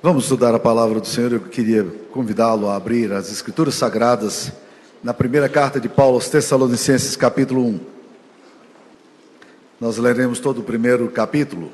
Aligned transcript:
Vamos 0.00 0.24
estudar 0.24 0.54
a 0.54 0.60
palavra 0.60 1.00
do 1.00 1.08
Senhor. 1.08 1.32
Eu 1.32 1.40
queria 1.40 1.84
convidá-lo 2.12 2.68
a 2.68 2.76
abrir 2.76 3.12
as 3.12 3.32
Escrituras 3.32 3.74
Sagradas 3.74 4.52
na 5.02 5.12
primeira 5.12 5.48
carta 5.48 5.80
de 5.80 5.88
Paulo 5.88 6.14
aos 6.14 6.28
Tessalonicenses, 6.28 7.16
capítulo 7.16 7.66
1. 7.66 7.80
Nós 9.80 9.98
leremos 9.98 10.38
todo 10.38 10.60
o 10.60 10.62
primeiro 10.62 11.08
capítulo. 11.08 11.72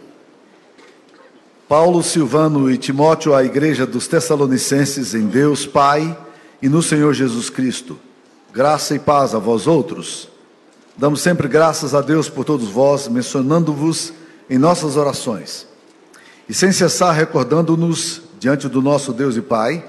Paulo, 1.68 2.02
Silvano 2.02 2.70
e 2.70 2.78
Timóteo, 2.78 3.34
à 3.34 3.44
igreja 3.44 3.84
dos 3.84 4.08
Tessalonicenses, 4.08 5.14
em 5.14 5.26
Deus 5.26 5.66
Pai 5.66 6.16
e 6.62 6.68
no 6.68 6.82
Senhor 6.82 7.12
Jesus 7.12 7.50
Cristo. 7.50 7.98
Graça 8.54 8.94
e 8.94 8.98
paz 8.98 9.34
a 9.34 9.38
vós 9.38 9.66
outros. 9.66 10.30
Damos 10.96 11.20
sempre 11.20 11.46
graças 11.46 11.94
a 11.94 12.00
Deus 12.00 12.30
por 12.30 12.46
todos 12.46 12.70
vós, 12.70 13.06
mencionando-vos 13.06 14.14
em 14.48 14.56
nossas 14.56 14.96
orações 14.96 15.73
e 16.48 16.54
sem 16.54 16.72
cessar 16.72 17.12
recordando-nos 17.12 18.22
diante 18.38 18.68
do 18.68 18.82
nosso 18.82 19.12
Deus 19.12 19.36
e 19.36 19.42
Pai 19.42 19.84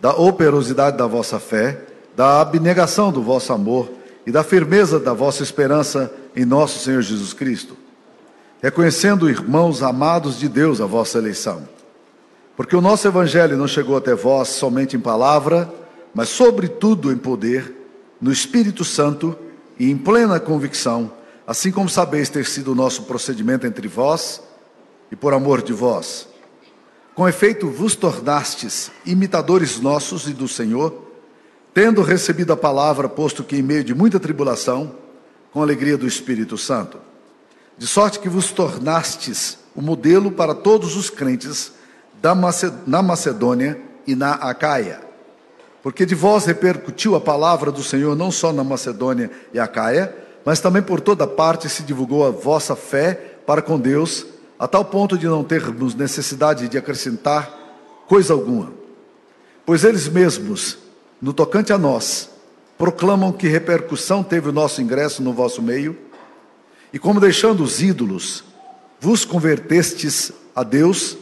da 0.00 0.12
operosidade 0.12 0.96
da 0.96 1.06
vossa 1.06 1.38
fé, 1.38 1.84
da 2.16 2.40
abnegação 2.40 3.12
do 3.12 3.22
vosso 3.22 3.52
amor 3.52 3.90
e 4.26 4.30
da 4.30 4.42
firmeza 4.42 4.98
da 4.98 5.12
vossa 5.12 5.42
esperança 5.42 6.12
em 6.34 6.44
nosso 6.44 6.78
Senhor 6.78 7.02
Jesus 7.02 7.32
Cristo, 7.32 7.76
reconhecendo, 8.62 9.28
irmãos 9.28 9.82
amados 9.82 10.38
de 10.38 10.48
Deus, 10.48 10.80
a 10.80 10.86
vossa 10.86 11.18
eleição. 11.18 11.68
Porque 12.56 12.76
o 12.76 12.80
nosso 12.80 13.06
evangelho 13.06 13.56
não 13.56 13.68
chegou 13.68 13.96
até 13.96 14.14
vós 14.14 14.48
somente 14.48 14.96
em 14.96 15.00
palavra, 15.00 15.72
mas 16.14 16.28
sobretudo 16.28 17.12
em 17.12 17.16
poder, 17.16 17.74
no 18.20 18.32
Espírito 18.32 18.84
Santo 18.84 19.36
e 19.78 19.90
em 19.90 19.96
plena 19.96 20.40
convicção, 20.40 21.12
assim 21.46 21.70
como 21.70 21.88
sabeis 21.88 22.28
ter 22.28 22.44
sido 22.46 22.72
o 22.72 22.74
nosso 22.74 23.04
procedimento 23.04 23.66
entre 23.66 23.86
vós 23.86 24.42
e 25.10 25.16
por 25.16 25.32
amor 25.32 25.62
de 25.62 25.72
vós. 25.72 26.28
Com 27.14 27.28
efeito, 27.28 27.68
vos 27.68 27.96
tornastes 27.96 28.92
imitadores 29.04 29.80
nossos 29.80 30.28
e 30.28 30.32
do 30.32 30.46
Senhor, 30.46 31.06
tendo 31.74 32.02
recebido 32.02 32.52
a 32.52 32.56
palavra, 32.56 33.08
posto 33.08 33.42
que 33.42 33.56
em 33.56 33.62
meio 33.62 33.82
de 33.82 33.94
muita 33.94 34.20
tribulação, 34.20 34.94
com 35.52 35.60
alegria 35.60 35.98
do 35.98 36.06
Espírito 36.06 36.56
Santo. 36.56 36.98
De 37.76 37.86
sorte 37.86 38.20
que 38.20 38.28
vos 38.28 38.52
tornastes 38.52 39.58
o 39.74 39.82
modelo 39.82 40.30
para 40.30 40.54
todos 40.54 40.96
os 40.96 41.10
crentes 41.10 41.72
na 42.86 43.02
Macedônia 43.02 43.80
e 44.06 44.14
na 44.14 44.32
Acaia. 44.34 45.00
Porque 45.82 46.04
de 46.04 46.14
vós 46.14 46.44
repercutiu 46.44 47.14
a 47.14 47.20
palavra 47.20 47.70
do 47.70 47.82
Senhor 47.82 48.16
não 48.16 48.30
só 48.30 48.52
na 48.52 48.64
Macedônia 48.64 49.30
e 49.52 49.58
Acaia, 49.58 50.14
mas 50.44 50.60
também 50.60 50.82
por 50.82 51.00
toda 51.00 51.26
parte 51.26 51.68
se 51.68 51.82
divulgou 51.82 52.26
a 52.26 52.30
vossa 52.30 52.74
fé 52.74 53.14
para 53.46 53.62
com 53.62 53.78
Deus 53.78 54.26
a 54.58 54.66
tal 54.66 54.84
ponto 54.84 55.16
de 55.16 55.26
não 55.26 55.44
termos 55.44 55.94
necessidade 55.94 56.68
de 56.68 56.76
acrescentar 56.76 57.48
coisa 58.08 58.32
alguma. 58.32 58.72
Pois 59.64 59.84
eles 59.84 60.08
mesmos, 60.08 60.78
no 61.20 61.32
tocante 61.32 61.72
a 61.72 61.78
nós, 61.78 62.30
proclamam 62.76 63.32
que 63.32 63.46
repercussão 63.46 64.22
teve 64.24 64.48
o 64.48 64.52
nosso 64.52 64.80
ingresso 64.80 65.22
no 65.22 65.32
vosso 65.32 65.62
meio, 65.62 65.96
e 66.92 66.98
como 66.98 67.20
deixando 67.20 67.62
os 67.62 67.82
ídolos, 67.82 68.42
vos 68.98 69.24
convertestes 69.24 70.32
a 70.56 70.62
Deus 70.62 71.16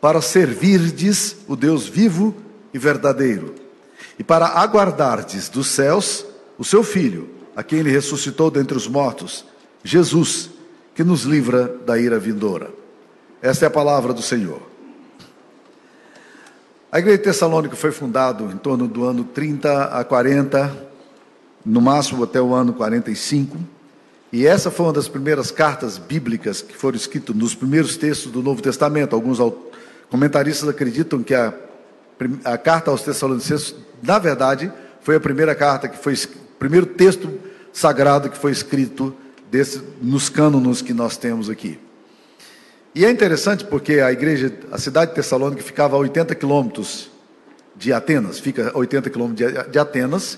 para 0.00 0.22
servirdes 0.22 1.36
o 1.48 1.56
Deus 1.56 1.86
vivo 1.86 2.34
e 2.72 2.78
verdadeiro, 2.78 3.54
e 4.18 4.24
para 4.24 4.46
aguardardes 4.46 5.48
dos 5.48 5.66
céus 5.66 6.24
o 6.56 6.64
seu 6.64 6.82
Filho, 6.82 7.28
a 7.56 7.62
quem 7.62 7.80
ele 7.80 7.90
ressuscitou 7.90 8.50
dentre 8.50 8.76
os 8.76 8.86
mortos, 8.86 9.44
Jesus, 9.82 10.50
que 10.94 11.02
nos 11.02 11.22
livra 11.22 11.76
da 11.84 11.98
ira 11.98 12.18
vindoura. 12.18 12.77
Esta 13.40 13.66
é 13.66 13.68
a 13.68 13.70
palavra 13.70 14.12
do 14.12 14.22
Senhor. 14.22 14.60
A 16.90 16.98
igreja 16.98 17.18
de 17.18 17.24
Tessalônica 17.24 17.76
foi 17.76 17.92
fundada 17.92 18.42
em 18.44 18.56
torno 18.56 18.88
do 18.88 19.04
ano 19.04 19.22
30 19.22 19.84
a 19.84 20.02
40, 20.02 20.88
no 21.64 21.80
máximo 21.80 22.24
até 22.24 22.40
o 22.40 22.52
ano 22.52 22.72
45. 22.72 23.56
E 24.32 24.46
essa 24.46 24.70
foi 24.70 24.86
uma 24.86 24.92
das 24.92 25.06
primeiras 25.06 25.50
cartas 25.50 25.98
bíblicas 25.98 26.62
que 26.62 26.76
foram 26.76 26.96
escritas 26.96 27.36
nos 27.36 27.54
primeiros 27.54 27.96
textos 27.96 28.32
do 28.32 28.42
Novo 28.42 28.60
Testamento. 28.60 29.14
Alguns 29.14 29.38
comentaristas 30.10 30.68
acreditam 30.68 31.22
que 31.22 31.34
a, 31.34 31.54
a 32.44 32.58
carta 32.58 32.90
aos 32.90 33.02
Tessalonicenses, 33.02 33.74
na 34.02 34.18
verdade, 34.18 34.72
foi 35.00 35.14
a 35.14 35.20
primeira 35.20 35.54
carta 35.54 35.88
que 35.88 35.96
foi, 35.96 36.14
o 36.14 36.58
primeiro 36.58 36.86
texto 36.86 37.38
sagrado 37.72 38.28
que 38.28 38.36
foi 38.36 38.50
escrito 38.50 39.14
desse, 39.48 39.80
nos 40.02 40.28
cânonos 40.28 40.82
que 40.82 40.92
nós 40.92 41.16
temos 41.16 41.48
aqui. 41.48 41.78
E 42.98 43.04
é 43.04 43.10
interessante 43.12 43.64
porque 43.64 44.00
a 44.00 44.10
igreja, 44.10 44.52
a 44.72 44.76
cidade 44.76 45.12
de 45.12 45.14
Tessalônica 45.14 45.62
ficava 45.62 45.94
a 45.94 46.00
80 46.00 46.34
quilômetros 46.34 47.08
de 47.76 47.92
Atenas, 47.92 48.40
fica 48.40 48.72
a 48.74 48.76
80 48.76 49.08
quilômetros 49.08 49.52
de 49.70 49.78
Atenas, 49.78 50.36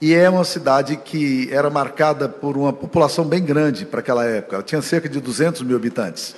e 0.00 0.12
é 0.12 0.28
uma 0.28 0.42
cidade 0.42 0.96
que 0.96 1.48
era 1.52 1.70
marcada 1.70 2.28
por 2.28 2.56
uma 2.56 2.72
população 2.72 3.24
bem 3.24 3.44
grande 3.44 3.86
para 3.86 4.00
aquela 4.00 4.24
época, 4.24 4.56
ela 4.56 4.64
tinha 4.64 4.82
cerca 4.82 5.08
de 5.08 5.20
200 5.20 5.62
mil 5.62 5.76
habitantes. 5.76 6.34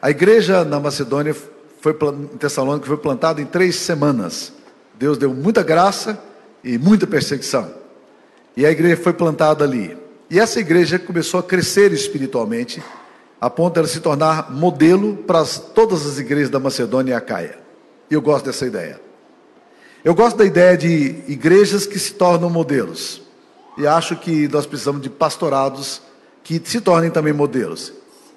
A 0.00 0.08
igreja 0.08 0.64
na 0.64 0.80
Macedônia, 0.80 1.36
foi, 1.82 1.92
em 2.32 2.38
Tessalônica, 2.38 2.86
foi 2.86 2.96
plantada 2.96 3.42
em 3.42 3.44
três 3.44 3.76
semanas. 3.76 4.54
Deus 4.98 5.18
deu 5.18 5.34
muita 5.34 5.62
graça 5.62 6.18
e 6.64 6.78
muita 6.78 7.06
perseguição. 7.06 7.74
E 8.56 8.64
a 8.64 8.70
igreja 8.70 8.96
foi 8.96 9.12
plantada 9.12 9.64
ali. 9.64 9.98
E 10.30 10.40
essa 10.40 10.58
igreja 10.58 10.98
começou 10.98 11.40
a 11.40 11.42
crescer 11.42 11.92
espiritualmente, 11.92 12.82
a 13.40 13.48
ponto 13.48 13.74
de 13.74 13.80
ela 13.80 13.88
se 13.88 14.00
tornar 14.00 14.50
modelo 14.50 15.16
para 15.18 15.44
todas 15.44 16.06
as 16.06 16.18
igrejas 16.18 16.50
da 16.50 16.58
Macedônia 16.58 17.12
e 17.12 17.14
Acaia. 17.14 17.58
E 18.10 18.14
eu 18.14 18.22
gosto 18.22 18.46
dessa 18.46 18.66
ideia. 18.66 19.00
Eu 20.04 20.14
gosto 20.14 20.36
da 20.36 20.44
ideia 20.44 20.76
de 20.76 21.22
igrejas 21.28 21.86
que 21.86 21.98
se 21.98 22.14
tornam 22.14 22.50
modelos. 22.50 23.22
E 23.76 23.86
acho 23.86 24.16
que 24.16 24.48
nós 24.48 24.66
precisamos 24.66 25.02
de 25.02 25.10
pastorados 25.10 26.00
que 26.42 26.60
se 26.64 26.80
tornem 26.80 27.10
também 27.10 27.32
modelos. 27.32 27.92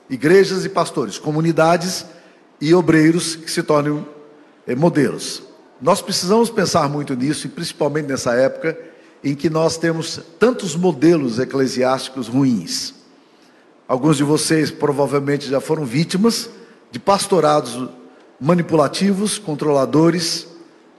Igrejas 0.09 0.66
e 0.66 0.69
pastores, 0.69 1.18
comunidades 1.18 2.06
e 2.59 2.73
obreiros 2.73 3.35
que 3.35 3.50
se 3.50 3.63
tornem 3.63 4.06
eh, 4.68 4.75
modelos. 4.75 5.41
Nós 5.81 6.01
precisamos 6.01 6.50
pensar 6.50 6.88
muito 6.88 7.16
nisso, 7.16 7.47
e 7.47 7.50
principalmente 7.50 8.07
nessa 8.07 8.33
época 8.33 8.78
em 9.23 9.33
que 9.33 9.50
nós 9.50 9.78
temos 9.78 10.19
tantos 10.39 10.75
modelos 10.75 11.39
eclesiásticos 11.39 12.28
ruins. 12.28 12.94
Alguns 13.91 14.16
de 14.16 14.24
vocês 14.24 14.72
provavelmente 14.72 15.50
já 15.50 15.59
foram 15.59 15.84
vítimas 15.84 16.50
de 16.91 16.97
pastorados 16.97 17.90
manipulativos, 18.40 19.38
controladores 19.38 20.47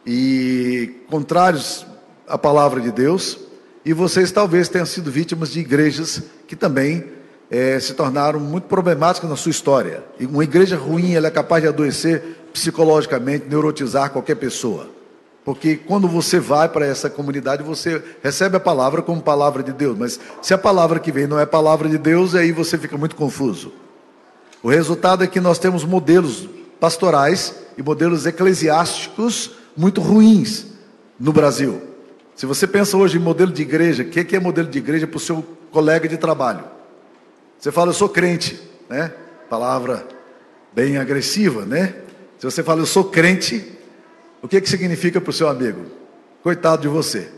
e 0.04 0.96
contrários 1.08 1.86
à 2.28 2.36
palavra 2.36 2.82
de 2.82 2.92
Deus. 2.92 3.38
E 3.82 3.94
vocês 3.94 4.30
talvez 4.30 4.68
tenham 4.68 4.84
sido 4.84 5.10
vítimas 5.10 5.52
de 5.52 5.60
igrejas 5.60 6.24
que 6.46 6.54
também 6.54 7.06
é, 7.50 7.80
se 7.80 7.94
tornaram 7.94 8.38
muito 8.38 8.64
problemáticas 8.64 9.30
na 9.30 9.36
sua 9.36 9.52
história. 9.52 10.04
E 10.20 10.26
uma 10.26 10.44
igreja 10.44 10.76
ruim 10.76 11.14
ela 11.14 11.28
é 11.28 11.30
capaz 11.30 11.62
de 11.62 11.70
adoecer 11.70 12.44
psicologicamente, 12.52 13.46
neurotizar 13.48 14.10
qualquer 14.10 14.34
pessoa. 14.34 14.90
Porque 15.44 15.76
quando 15.76 16.06
você 16.06 16.38
vai 16.38 16.68
para 16.68 16.86
essa 16.86 17.10
comunidade, 17.10 17.62
você 17.62 18.02
recebe 18.22 18.56
a 18.56 18.60
palavra 18.60 19.02
como 19.02 19.20
palavra 19.20 19.62
de 19.62 19.72
Deus. 19.72 19.98
Mas 19.98 20.20
se 20.40 20.54
a 20.54 20.58
palavra 20.58 21.00
que 21.00 21.10
vem 21.10 21.26
não 21.26 21.38
é 21.38 21.44
palavra 21.44 21.88
de 21.88 21.98
Deus, 21.98 22.34
aí 22.34 22.52
você 22.52 22.78
fica 22.78 22.96
muito 22.96 23.16
confuso. 23.16 23.72
O 24.62 24.70
resultado 24.70 25.24
é 25.24 25.26
que 25.26 25.40
nós 25.40 25.58
temos 25.58 25.84
modelos 25.84 26.48
pastorais 26.78 27.54
e 27.76 27.82
modelos 27.82 28.24
eclesiásticos 28.26 29.50
muito 29.76 30.00
ruins 30.00 30.66
no 31.18 31.32
Brasil. 31.32 31.82
Se 32.36 32.46
você 32.46 32.66
pensa 32.66 32.96
hoje 32.96 33.18
em 33.18 33.20
modelo 33.20 33.52
de 33.52 33.62
igreja, 33.62 34.04
o 34.04 34.08
que 34.08 34.36
é 34.36 34.40
modelo 34.40 34.68
de 34.68 34.78
igreja 34.78 35.06
para 35.06 35.16
o 35.16 35.20
seu 35.20 35.44
colega 35.70 36.08
de 36.08 36.16
trabalho? 36.16 36.64
Você 37.58 37.72
fala, 37.72 37.90
eu 37.90 37.94
sou 37.94 38.08
crente, 38.08 38.60
né? 38.88 39.12
Palavra 39.50 40.06
bem 40.72 40.96
agressiva, 40.96 41.64
né? 41.64 41.94
Se 42.38 42.44
você 42.44 42.62
fala, 42.62 42.80
eu 42.80 42.86
sou 42.86 43.04
crente, 43.04 43.71
o 44.42 44.48
que, 44.48 44.60
que 44.60 44.68
significa 44.68 45.20
para 45.20 45.30
o 45.30 45.32
seu 45.32 45.48
amigo? 45.48 45.86
Coitado 46.42 46.82
de 46.82 46.88
você. 46.88 47.28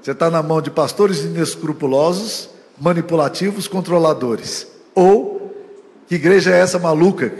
Você 0.00 0.10
está 0.10 0.30
na 0.30 0.42
mão 0.42 0.60
de 0.60 0.70
pastores 0.70 1.24
inescrupulosos, 1.24 2.50
manipulativos, 2.78 3.66
controladores. 3.66 4.66
Ou, 4.94 5.54
que 6.06 6.16
igreja 6.16 6.54
é 6.54 6.60
essa 6.60 6.78
maluca 6.78 7.32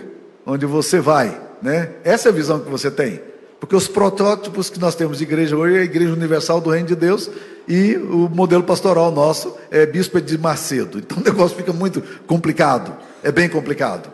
onde 0.47 0.65
você 0.65 0.99
vai? 1.01 1.39
Né? 1.61 1.91
Essa 2.03 2.29
é 2.29 2.33
a 2.33 2.35
visão 2.35 2.61
que 2.61 2.71
você 2.71 2.91
tem. 2.91 3.21
Porque 3.61 3.77
os 3.77 3.87
protótipos 3.87 4.71
que 4.71 4.81
nós 4.81 4.95
temos 4.95 5.19
de 5.19 5.25
igreja 5.25 5.57
hoje 5.57 5.77
é 5.77 5.81
a 5.81 5.85
Igreja 5.85 6.13
Universal 6.13 6.61
do 6.61 6.71
Reino 6.71 6.89
de 6.89 6.97
Deus 6.97 7.31
e 7.69 7.97
o 7.97 8.29
modelo 8.29 8.63
pastoral 8.63 9.11
nosso 9.11 9.55
é 9.71 9.85
Bispo 9.85 10.21
de 10.21 10.39
Macedo. 10.39 10.99
Então 10.99 11.19
o 11.21 11.23
negócio 11.23 11.57
fica 11.57 11.73
muito 11.73 12.03
complicado, 12.27 12.97
é 13.23 13.31
bem 13.31 13.49
complicado. 13.49 14.11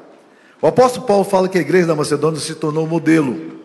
O 0.61 0.67
apóstolo 0.67 1.07
Paulo 1.07 1.25
fala 1.25 1.49
que 1.49 1.59
a 1.59 1.61
igreja 1.61 1.87
da 1.87 1.95
Macedônia 1.95 2.39
se 2.39 2.55
tornou 2.55 2.87
modelo 2.87 3.60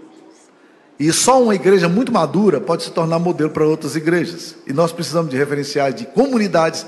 e 1.00 1.12
só 1.12 1.42
uma 1.42 1.54
igreja 1.54 1.90
muito 1.90 2.12
madura 2.12 2.62
pode 2.62 2.84
se 2.84 2.92
tornar 2.92 3.20
modelo 3.20 3.50
para 3.50 3.66
outras 3.66 3.96
igrejas. 3.96 4.56
E 4.66 4.72
nós 4.72 4.92
precisamos 4.92 5.30
de 5.30 5.38
referenciais 5.38 5.96
de 5.96 6.06
comunidades 6.06 6.86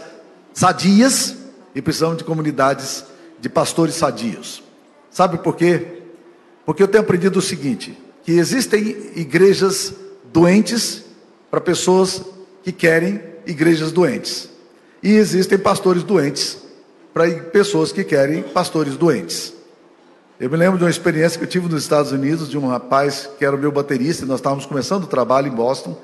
sadias 0.53 1.35
e 1.75 1.81
precisamos 1.81 2.17
de 2.17 2.23
comunidades 2.23 3.03
de 3.39 3.49
pastores 3.49 3.95
sadios. 3.95 4.63
Sabe 5.11 5.39
por 5.39 5.55
quê? 5.55 6.01
Porque 6.65 6.81
eu 6.81 6.87
tenho 6.87 7.03
aprendido 7.03 7.39
o 7.39 7.41
seguinte: 7.41 7.97
que 8.23 8.33
existem 8.33 9.11
igrejas 9.15 9.93
doentes 10.31 11.03
para 11.51 11.59
pessoas 11.59 12.21
que 12.63 12.71
querem 12.71 13.21
igrejas 13.45 13.91
doentes. 13.91 14.49
E 15.03 15.11
existem 15.13 15.57
pastores 15.57 16.03
doentes 16.03 16.57
para 17.13 17.29
pessoas 17.29 17.91
que 17.91 18.03
querem 18.03 18.43
pastores 18.43 18.95
doentes. 18.95 19.53
Eu 20.39 20.51
me 20.51 20.55
lembro 20.55 20.77
de 20.77 20.83
uma 20.83 20.89
experiência 20.89 21.39
que 21.39 21.45
eu 21.45 21.49
tive 21.49 21.67
nos 21.67 21.81
Estados 21.81 22.11
Unidos, 22.11 22.47
de 22.47 22.59
um 22.59 22.67
rapaz 22.67 23.27
que 23.39 23.43
era 23.43 23.55
o 23.55 23.59
meu 23.59 23.71
baterista, 23.71 24.23
nós 24.23 24.37
estávamos 24.37 24.67
começando 24.67 25.05
o 25.05 25.07
trabalho 25.07 25.47
em 25.47 25.51
Boston, 25.51 25.99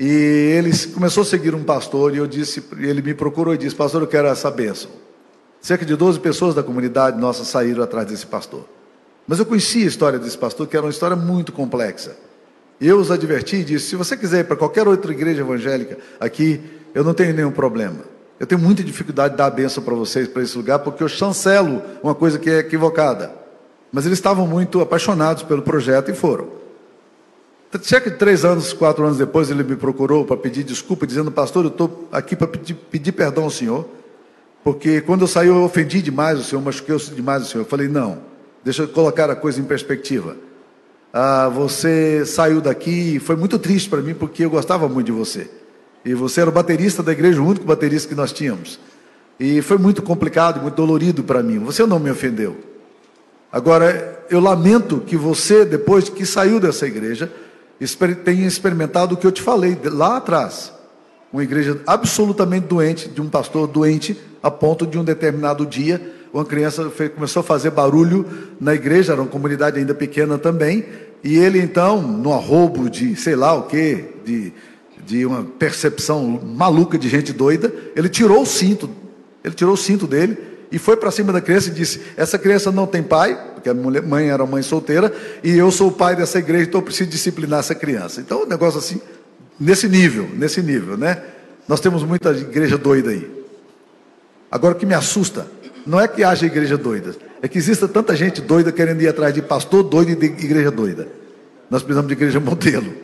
e 0.00 0.06
ele 0.06 0.70
começou 0.94 1.22
a 1.22 1.26
seguir 1.26 1.54
um 1.54 1.62
pastor, 1.62 2.14
e 2.14 2.16
eu 2.16 2.26
disse, 2.26 2.64
ele 2.78 3.02
me 3.02 3.12
procurou 3.12 3.54
e 3.54 3.58
disse, 3.58 3.76
pastor, 3.76 4.00
eu 4.00 4.06
quero 4.06 4.26
essa 4.26 4.50
bênção. 4.50 4.90
Cerca 5.60 5.84
de 5.84 5.94
12 5.96 6.18
pessoas 6.20 6.54
da 6.54 6.62
comunidade 6.62 7.20
nossa 7.20 7.44
saíram 7.44 7.82
atrás 7.82 8.06
desse 8.06 8.24
pastor. 8.24 8.64
Mas 9.26 9.38
eu 9.38 9.44
conhecia 9.44 9.84
a 9.84 9.88
história 9.88 10.18
desse 10.18 10.38
pastor, 10.38 10.66
que 10.66 10.74
era 10.74 10.86
uma 10.86 10.90
história 10.90 11.16
muito 11.16 11.52
complexa. 11.52 12.16
E 12.80 12.88
eu 12.88 12.98
os 12.98 13.10
adverti 13.10 13.56
e 13.56 13.64
disse: 13.64 13.88
se 13.88 13.96
você 13.96 14.16
quiser 14.16 14.40
ir 14.40 14.44
para 14.44 14.56
qualquer 14.56 14.88
outra 14.88 15.12
igreja 15.12 15.42
evangélica 15.42 15.98
aqui, 16.18 16.62
eu 16.94 17.04
não 17.04 17.12
tenho 17.12 17.34
nenhum 17.34 17.50
problema. 17.50 17.98
Eu 18.40 18.46
tenho 18.46 18.60
muita 18.60 18.82
dificuldade 18.82 19.34
de 19.34 19.38
dar 19.38 19.46
a 19.46 19.50
benção 19.50 19.82
para 19.82 19.94
vocês, 19.94 20.26
para 20.26 20.42
esse 20.42 20.56
lugar, 20.56 20.78
porque 20.78 21.02
eu 21.02 21.08
chancelo 21.08 21.82
uma 22.02 22.14
coisa 22.14 22.38
que 22.38 22.48
é 22.48 22.60
equivocada. 22.60 23.37
Mas 23.92 24.06
eles 24.06 24.18
estavam 24.18 24.46
muito 24.46 24.80
apaixonados 24.80 25.42
pelo 25.42 25.62
projeto 25.62 26.10
e 26.10 26.14
foram. 26.14 26.48
Cerca 27.82 28.10
de 28.10 28.16
três 28.16 28.44
anos, 28.44 28.72
quatro 28.72 29.04
anos 29.04 29.18
depois, 29.18 29.50
ele 29.50 29.62
me 29.62 29.76
procurou 29.76 30.24
para 30.24 30.36
pedir 30.36 30.64
desculpa, 30.64 31.06
dizendo: 31.06 31.30
Pastor, 31.30 31.64
eu 31.64 31.70
estou 31.70 32.08
aqui 32.10 32.34
para 32.34 32.46
pedir, 32.46 32.74
pedir 32.74 33.12
perdão 33.12 33.44
ao 33.44 33.50
senhor, 33.50 33.86
porque 34.64 35.02
quando 35.02 35.22
eu 35.22 35.26
saí 35.26 35.48
eu 35.48 35.62
ofendi 35.62 36.00
demais 36.00 36.38
o 36.38 36.44
senhor, 36.44 36.62
machuquei 36.62 36.96
demais 37.14 37.42
o 37.42 37.46
senhor. 37.46 37.64
Eu 37.64 37.68
falei: 37.68 37.86
Não, 37.86 38.18
deixa 38.64 38.84
eu 38.84 38.88
colocar 38.88 39.30
a 39.30 39.36
coisa 39.36 39.60
em 39.60 39.64
perspectiva. 39.64 40.36
Ah, 41.12 41.48
você 41.48 42.24
saiu 42.24 42.60
daqui 42.60 43.16
e 43.16 43.18
foi 43.18 43.36
muito 43.36 43.58
triste 43.58 43.88
para 43.88 44.00
mim 44.00 44.14
porque 44.14 44.44
eu 44.44 44.50
gostava 44.50 44.88
muito 44.88 45.06
de 45.06 45.12
você. 45.12 45.50
E 46.04 46.14
você 46.14 46.40
era 46.40 46.50
o 46.50 46.52
baterista 46.52 47.02
da 47.02 47.12
igreja, 47.12 47.40
o 47.40 47.46
único 47.46 47.66
baterista 47.66 48.08
que 48.08 48.14
nós 48.14 48.32
tínhamos. 48.32 48.78
E 49.38 49.60
foi 49.62 49.78
muito 49.78 50.02
complicado, 50.02 50.60
muito 50.60 50.74
dolorido 50.74 51.22
para 51.22 51.42
mim. 51.42 51.58
Você 51.60 51.84
não 51.86 51.98
me 51.98 52.10
ofendeu. 52.10 52.56
Agora, 53.50 54.24
eu 54.30 54.40
lamento 54.40 55.00
que 55.00 55.16
você, 55.16 55.64
depois 55.64 56.08
que 56.08 56.26
saiu 56.26 56.60
dessa 56.60 56.86
igreja, 56.86 57.30
tenha 58.24 58.46
experimentado 58.46 59.14
o 59.14 59.18
que 59.18 59.26
eu 59.26 59.32
te 59.32 59.42
falei 59.42 59.78
lá 59.84 60.18
atrás. 60.18 60.72
Uma 61.32 61.42
igreja 61.42 61.80
absolutamente 61.86 62.66
doente, 62.66 63.08
de 63.08 63.20
um 63.20 63.28
pastor 63.28 63.66
doente, 63.66 64.18
a 64.42 64.50
ponto 64.50 64.86
de 64.86 64.98
um 64.98 65.04
determinado 65.04 65.66
dia 65.66 66.16
uma 66.32 66.44
criança 66.44 66.90
começou 67.14 67.40
a 67.40 67.42
fazer 67.42 67.70
barulho 67.70 68.26
na 68.60 68.74
igreja, 68.74 69.12
era 69.12 69.22
uma 69.22 69.30
comunidade 69.30 69.78
ainda 69.78 69.94
pequena 69.94 70.38
também, 70.38 70.84
e 71.24 71.36
ele 71.36 71.60
então, 71.60 72.00
no 72.00 72.32
arrobo 72.32 72.88
de 72.88 73.16
sei 73.16 73.34
lá 73.34 73.54
o 73.54 73.62
que, 73.62 74.04
de, 74.24 74.52
de 75.04 75.26
uma 75.26 75.42
percepção 75.42 76.40
maluca 76.44 76.98
de 76.98 77.08
gente 77.08 77.32
doida, 77.32 77.72
ele 77.96 78.08
tirou 78.08 78.42
o 78.42 78.46
cinto, 78.46 78.90
ele 79.42 79.54
tirou 79.54 79.74
o 79.74 79.76
cinto 79.76 80.06
dele 80.06 80.36
e 80.70 80.78
foi 80.78 80.96
para 80.96 81.10
cima 81.10 81.32
da 81.32 81.40
criança 81.40 81.68
e 81.68 81.72
disse: 81.72 82.00
Essa 82.16 82.38
criança 82.38 82.70
não 82.70 82.86
tem 82.86 83.02
pai, 83.02 83.38
porque 83.54 83.68
a 83.68 83.74
mãe 83.74 84.28
era 84.28 84.44
mãe 84.44 84.62
solteira, 84.62 85.12
e 85.42 85.56
eu 85.56 85.70
sou 85.70 85.88
o 85.88 85.92
pai 85.92 86.14
dessa 86.14 86.38
igreja, 86.38 86.64
então 86.68 86.80
eu 86.80 86.84
preciso 86.84 87.08
disciplinar 87.08 87.60
essa 87.60 87.74
criança. 87.74 88.20
Então, 88.20 88.42
um 88.42 88.46
negócio 88.46 88.78
assim, 88.78 89.00
nesse 89.58 89.88
nível, 89.88 90.28
nesse 90.34 90.62
nível, 90.62 90.96
né? 90.96 91.22
Nós 91.66 91.80
temos 91.80 92.02
muita 92.02 92.30
igreja 92.30 92.76
doida 92.76 93.10
aí. 93.10 93.30
Agora, 94.50 94.74
o 94.74 94.76
que 94.76 94.86
me 94.86 94.94
assusta 94.94 95.46
não 95.86 96.00
é 96.00 96.06
que 96.06 96.22
haja 96.22 96.46
igreja 96.46 96.76
doida, 96.76 97.14
é 97.40 97.48
que 97.48 97.58
exista 97.58 97.88
tanta 97.88 98.14
gente 98.14 98.40
doida 98.40 98.70
querendo 98.70 99.00
ir 99.02 99.08
atrás 99.08 99.32
de 99.32 99.40
pastor 99.40 99.82
doido 99.82 100.10
e 100.10 100.16
de 100.16 100.26
igreja 100.26 100.70
doida. 100.70 101.08
Nós 101.70 101.82
precisamos 101.82 102.08
de 102.08 102.14
igreja 102.14 102.40
modelo. 102.40 102.94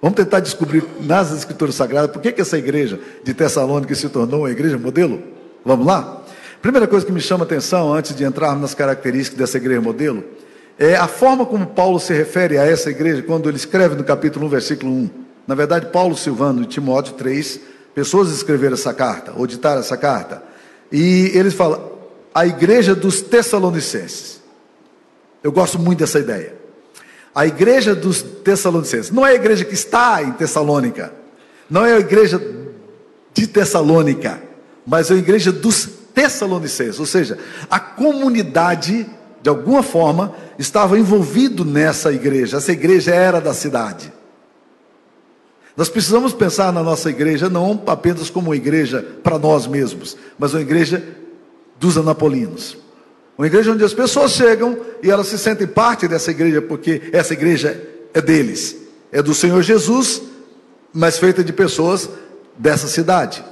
Vamos 0.00 0.16
tentar 0.16 0.40
descobrir 0.40 0.84
nas 1.00 1.32
escrituras 1.32 1.74
sagradas 1.74 2.10
por 2.12 2.22
que, 2.22 2.30
que 2.30 2.40
essa 2.40 2.56
igreja 2.56 3.00
de 3.24 3.34
Tessalônica 3.34 3.92
se 3.94 4.08
tornou 4.08 4.40
uma 4.40 4.50
igreja 4.50 4.78
modelo? 4.78 5.20
Vamos 5.64 5.86
lá? 5.86 6.17
Primeira 6.60 6.88
coisa 6.88 7.06
que 7.06 7.12
me 7.12 7.20
chama 7.20 7.44
a 7.44 7.46
atenção 7.46 7.92
antes 7.92 8.16
de 8.16 8.24
entrarmos 8.24 8.60
nas 8.60 8.74
características 8.74 9.38
dessa 9.38 9.56
igreja 9.58 9.80
modelo 9.80 10.24
é 10.76 10.96
a 10.96 11.06
forma 11.06 11.46
como 11.46 11.66
Paulo 11.66 12.00
se 12.00 12.12
refere 12.12 12.58
a 12.58 12.64
essa 12.64 12.90
igreja 12.90 13.22
quando 13.22 13.48
ele 13.48 13.56
escreve 13.56 13.94
no 13.94 14.02
capítulo 14.02 14.46
1, 14.46 14.48
versículo 14.48 14.92
1. 14.92 15.10
Na 15.46 15.54
verdade, 15.54 15.86
Paulo, 15.86 16.16
Silvano 16.16 16.62
e 16.62 16.66
Timóteo 16.66 17.14
3, 17.14 17.60
pessoas 17.94 18.30
escreveram 18.30 18.74
essa 18.74 18.92
carta, 18.92 19.32
ou 19.36 19.46
ditaram 19.46 19.80
essa 19.80 19.96
carta. 19.96 20.42
E 20.90 21.30
eles 21.34 21.54
falam: 21.54 21.92
a 22.34 22.46
igreja 22.46 22.94
dos 22.94 23.20
Tessalonicenses. 23.20 24.40
Eu 25.42 25.52
gosto 25.52 25.78
muito 25.78 26.00
dessa 26.00 26.18
ideia. 26.18 26.54
A 27.34 27.46
igreja 27.46 27.94
dos 27.94 28.20
Tessalonicenses. 28.22 29.10
Não 29.10 29.24
é 29.24 29.30
a 29.30 29.34
igreja 29.34 29.64
que 29.64 29.74
está 29.74 30.22
em 30.22 30.32
Tessalônica. 30.32 31.12
Não 31.70 31.86
é 31.86 31.94
a 31.94 31.98
igreja 32.00 32.40
de 33.32 33.46
Tessalônica. 33.46 34.40
Mas 34.86 35.10
é 35.10 35.14
a 35.14 35.16
igreja 35.16 35.52
dos 35.52 35.97
Tessalonicenses. 36.18 36.98
Ou 36.98 37.06
seja, 37.06 37.38
a 37.70 37.78
comunidade, 37.78 39.06
de 39.40 39.48
alguma 39.48 39.84
forma, 39.84 40.34
estava 40.58 40.98
envolvido 40.98 41.64
nessa 41.64 42.12
igreja. 42.12 42.56
Essa 42.56 42.72
igreja 42.72 43.14
era 43.14 43.40
da 43.40 43.54
cidade. 43.54 44.12
Nós 45.76 45.88
precisamos 45.88 46.32
pensar 46.32 46.72
na 46.72 46.82
nossa 46.82 47.08
igreja 47.08 47.48
não 47.48 47.80
apenas 47.86 48.28
como 48.28 48.48
uma 48.48 48.56
igreja 48.56 49.00
para 49.22 49.38
nós 49.38 49.68
mesmos, 49.68 50.16
mas 50.36 50.52
uma 50.52 50.60
igreja 50.60 51.04
dos 51.78 51.96
anapolinos. 51.96 52.76
Uma 53.36 53.46
igreja 53.46 53.70
onde 53.70 53.84
as 53.84 53.94
pessoas 53.94 54.32
chegam 54.32 54.76
e 55.00 55.08
elas 55.08 55.28
se 55.28 55.38
sentem 55.38 55.68
parte 55.68 56.08
dessa 56.08 56.32
igreja, 56.32 56.60
porque 56.60 57.02
essa 57.12 57.32
igreja 57.32 57.80
é 58.12 58.20
deles, 58.20 58.76
é 59.12 59.22
do 59.22 59.32
Senhor 59.32 59.62
Jesus, 59.62 60.20
mas 60.92 61.16
feita 61.16 61.44
de 61.44 61.52
pessoas 61.52 62.10
dessa 62.58 62.88
cidade. 62.88 63.44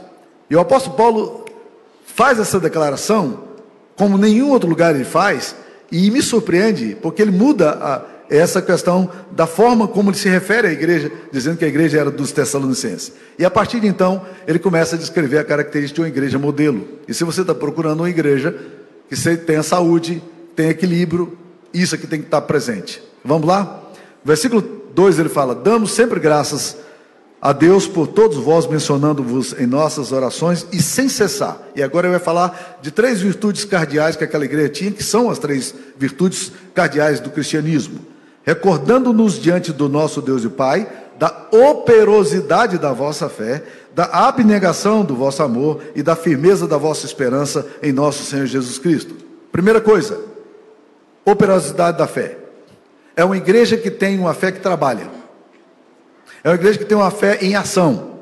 E 0.50 0.56
o 0.56 0.60
apóstolo 0.60 0.96
Paulo 0.96 1.45
faz 2.16 2.40
essa 2.40 2.58
declaração, 2.58 3.44
como 3.94 4.16
nenhum 4.16 4.48
outro 4.48 4.68
lugar 4.68 4.94
ele 4.94 5.04
faz, 5.04 5.54
e 5.92 6.10
me 6.10 6.22
surpreende, 6.22 6.96
porque 7.02 7.20
ele 7.20 7.30
muda 7.30 7.72
a, 7.72 8.02
essa 8.30 8.62
questão 8.62 9.08
da 9.30 9.46
forma 9.46 9.86
como 9.86 10.10
ele 10.10 10.16
se 10.16 10.26
refere 10.26 10.66
à 10.66 10.72
igreja, 10.72 11.12
dizendo 11.30 11.58
que 11.58 11.64
a 11.66 11.68
igreja 11.68 12.00
era 12.00 12.10
dos 12.10 12.32
Tessalonicenses. 12.32 13.12
E 13.38 13.44
a 13.44 13.50
partir 13.50 13.80
de 13.80 13.86
então, 13.86 14.22
ele 14.46 14.58
começa 14.58 14.96
a 14.96 14.98
descrever 14.98 15.38
a 15.38 15.44
característica 15.44 15.96
de 15.96 16.00
uma 16.00 16.08
igreja 16.08 16.38
modelo. 16.38 16.88
E 17.06 17.12
se 17.12 17.22
você 17.22 17.42
está 17.42 17.54
procurando 17.54 18.00
uma 18.00 18.08
igreja 18.08 18.56
que 19.10 19.36
tenha 19.36 19.62
saúde, 19.62 20.22
tenha 20.56 20.70
equilíbrio, 20.70 21.36
isso 21.72 21.94
aqui 21.94 22.06
tem 22.06 22.20
que 22.20 22.26
estar 22.26 22.40
presente. 22.40 23.02
Vamos 23.22 23.46
lá? 23.46 23.82
Versículo 24.24 24.62
2 24.94 25.18
ele 25.18 25.28
fala: 25.28 25.54
Damos 25.54 25.92
sempre 25.92 26.18
graças 26.18 26.78
a 27.46 27.52
Deus 27.52 27.86
por 27.86 28.08
todos 28.08 28.36
vós, 28.38 28.66
mencionando-vos 28.66 29.54
em 29.58 29.66
nossas 29.66 30.12
orações 30.12 30.66
e 30.72 30.82
sem 30.82 31.08
cessar. 31.08 31.58
E 31.74 31.82
agora 31.82 32.06
ele 32.06 32.16
vai 32.16 32.24
falar 32.24 32.78
de 32.82 32.90
três 32.90 33.20
virtudes 33.20 33.64
cardeais 33.64 34.16
que 34.16 34.24
aquela 34.24 34.44
igreja 34.44 34.68
tinha, 34.68 34.90
que 34.90 35.04
são 35.04 35.30
as 35.30 35.38
três 35.38 35.74
virtudes 35.96 36.52
cardeais 36.74 37.20
do 37.20 37.30
cristianismo 37.30 38.16
recordando-nos 38.46 39.42
diante 39.42 39.72
do 39.72 39.88
nosso 39.88 40.22
Deus 40.22 40.44
e 40.44 40.48
Pai 40.48 40.88
da 41.18 41.48
operosidade 41.50 42.78
da 42.78 42.92
vossa 42.92 43.28
fé, 43.28 43.62
da 43.94 44.04
abnegação 44.28 45.02
do 45.02 45.16
vosso 45.16 45.42
amor 45.42 45.82
e 45.94 46.02
da 46.02 46.14
firmeza 46.14 46.68
da 46.68 46.76
vossa 46.76 47.06
esperança 47.06 47.66
em 47.82 47.90
nosso 47.90 48.22
Senhor 48.22 48.46
Jesus 48.46 48.78
Cristo. 48.78 49.14
Primeira 49.50 49.80
coisa, 49.80 50.20
operosidade 51.24 51.98
da 51.98 52.06
fé. 52.06 52.36
É 53.16 53.24
uma 53.24 53.36
igreja 53.36 53.78
que 53.78 53.90
tem 53.90 54.18
uma 54.18 54.34
fé 54.34 54.52
que 54.52 54.60
trabalha. 54.60 55.08
É 56.42 56.48
uma 56.48 56.54
igreja 56.54 56.78
que 56.78 56.84
tem 56.84 56.96
uma 56.96 57.10
fé 57.10 57.38
em 57.40 57.54
ação. 57.54 58.16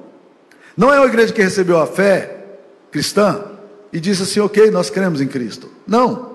Não 0.77 0.93
é 0.93 0.99
uma 0.99 1.07
igreja 1.07 1.33
que 1.33 1.43
recebeu 1.43 1.79
a 1.79 1.87
fé 1.87 2.37
cristã 2.91 3.45
e 3.93 4.01
disse 4.01 4.23
assim: 4.23 4.41
ok, 4.41 4.71
nós 4.71 4.91
cremos 4.91 5.21
em 5.21 5.29
Cristo. 5.29 5.71
Não. 5.87 6.35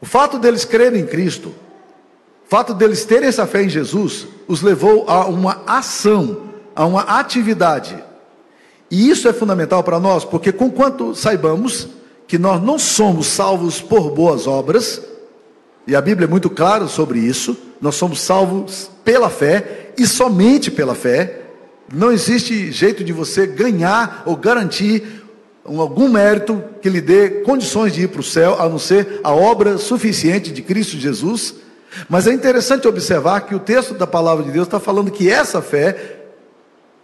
O 0.00 0.06
fato 0.06 0.38
deles 0.38 0.64
crerem 0.64 1.00
em 1.00 1.06
Cristo 1.06 1.54
o 2.46 2.48
fato 2.48 2.72
deles 2.72 3.04
terem 3.04 3.28
essa 3.28 3.44
fé 3.44 3.64
em 3.64 3.68
Jesus 3.68 4.28
os 4.46 4.62
levou 4.62 5.04
a 5.08 5.26
uma 5.26 5.62
ação, 5.66 6.42
a 6.76 6.86
uma 6.86 7.00
atividade. 7.02 7.98
E 8.88 9.10
isso 9.10 9.28
é 9.28 9.32
fundamental 9.32 9.82
para 9.82 9.98
nós, 9.98 10.24
porque 10.24 10.52
conquanto 10.52 11.12
saibamos 11.12 11.88
que 12.28 12.38
nós 12.38 12.62
não 12.62 12.78
somos 12.78 13.26
salvos 13.26 13.80
por 13.80 14.12
boas 14.12 14.46
obras, 14.46 15.02
e 15.88 15.96
a 15.96 16.00
Bíblia 16.00 16.26
é 16.26 16.30
muito 16.30 16.48
clara 16.48 16.86
sobre 16.86 17.18
isso, 17.18 17.56
nós 17.80 17.96
somos 17.96 18.20
salvos 18.20 18.88
pela 19.04 19.28
fé 19.28 19.85
e 19.96 20.06
somente 20.06 20.70
pela 20.70 20.94
fé. 20.94 21.40
Não 21.92 22.10
existe 22.10 22.72
jeito 22.72 23.04
de 23.04 23.12
você 23.12 23.46
ganhar 23.46 24.22
ou 24.26 24.36
garantir 24.36 25.24
algum 25.64 26.08
mérito 26.08 26.62
que 26.80 26.88
lhe 26.88 27.00
dê 27.00 27.42
condições 27.42 27.92
de 27.92 28.02
ir 28.02 28.08
para 28.08 28.20
o 28.20 28.24
céu, 28.24 28.60
a 28.60 28.68
não 28.68 28.78
ser 28.78 29.20
a 29.22 29.32
obra 29.32 29.78
suficiente 29.78 30.52
de 30.52 30.62
Cristo 30.62 30.96
Jesus 30.96 31.66
mas 32.08 32.26
é 32.26 32.32
interessante 32.32 32.86
observar 32.86 33.40
que 33.42 33.54
o 33.54 33.60
texto 33.60 33.94
da 33.94 34.06
palavra 34.06 34.44
de 34.44 34.50
Deus 34.50 34.66
está 34.66 34.78
falando 34.78 35.10
que 35.10 35.30
essa 35.30 35.62
fé, 35.62 36.18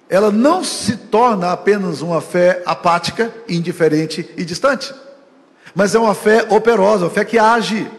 ela 0.09 0.31
não 0.31 0.63
se 0.63 0.97
torna 0.97 1.53
apenas 1.53 2.03
uma 2.03 2.21
fé 2.21 2.63
apática, 2.67 3.33
indiferente 3.49 4.29
e 4.37 4.45
distante, 4.45 4.95
mas 5.75 5.95
é 5.95 5.99
uma 5.99 6.15
fé 6.15 6.47
operosa, 6.51 7.05
uma 7.05 7.11
fé 7.11 7.25
que 7.25 7.39
age. 7.39 7.91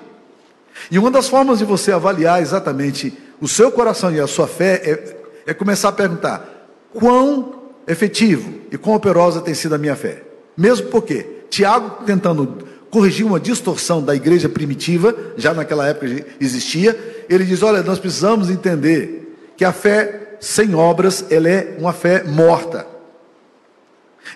E 0.92 1.00
uma 1.00 1.10
das 1.10 1.28
formas 1.28 1.60
de 1.60 1.66
você 1.66 1.92
avaliar 1.92 2.42
exatamente 2.42 3.16
o 3.42 3.48
seu 3.48 3.72
coração 3.72 4.14
e 4.14 4.20
a 4.20 4.28
sua 4.28 4.48
fé 4.48 4.82
é, 4.84 5.52
é 5.52 5.54
começar 5.54 5.90
a 5.90 5.94
perguntar: 5.94 6.68
quão 6.94 7.64
efetivo 7.88 8.54
e 8.72 8.78
quão 8.78 8.96
operosa 8.96 9.42
tem 9.42 9.54
sido 9.54 9.76
a 9.76 9.78
minha 9.78 9.96
fé? 9.96 10.24
Mesmo 10.56 10.88
porque 10.88 11.26
Tiago 11.50 12.04
tentando 12.06 12.68
corrigir 12.90 13.26
uma 13.26 13.40
distorção 13.40 14.04
da 14.04 14.16
igreja 14.16 14.48
primitiva, 14.48 15.16
já 15.36 15.54
naquela 15.54 15.88
época 15.88 16.26
existia, 16.40 17.26
ele 17.28 17.44
diz: 17.44 17.64
olha, 17.64 17.82
nós 17.82 18.00
precisamos 18.00 18.50
entender 18.50 19.36
que 19.58 19.66
a 19.66 19.74
fé 19.74 20.38
sem 20.40 20.76
obras 20.76 21.26
ela 21.30 21.50
é 21.50 21.76
uma 21.80 21.94
fé 21.94 22.24
morta. 22.24 22.86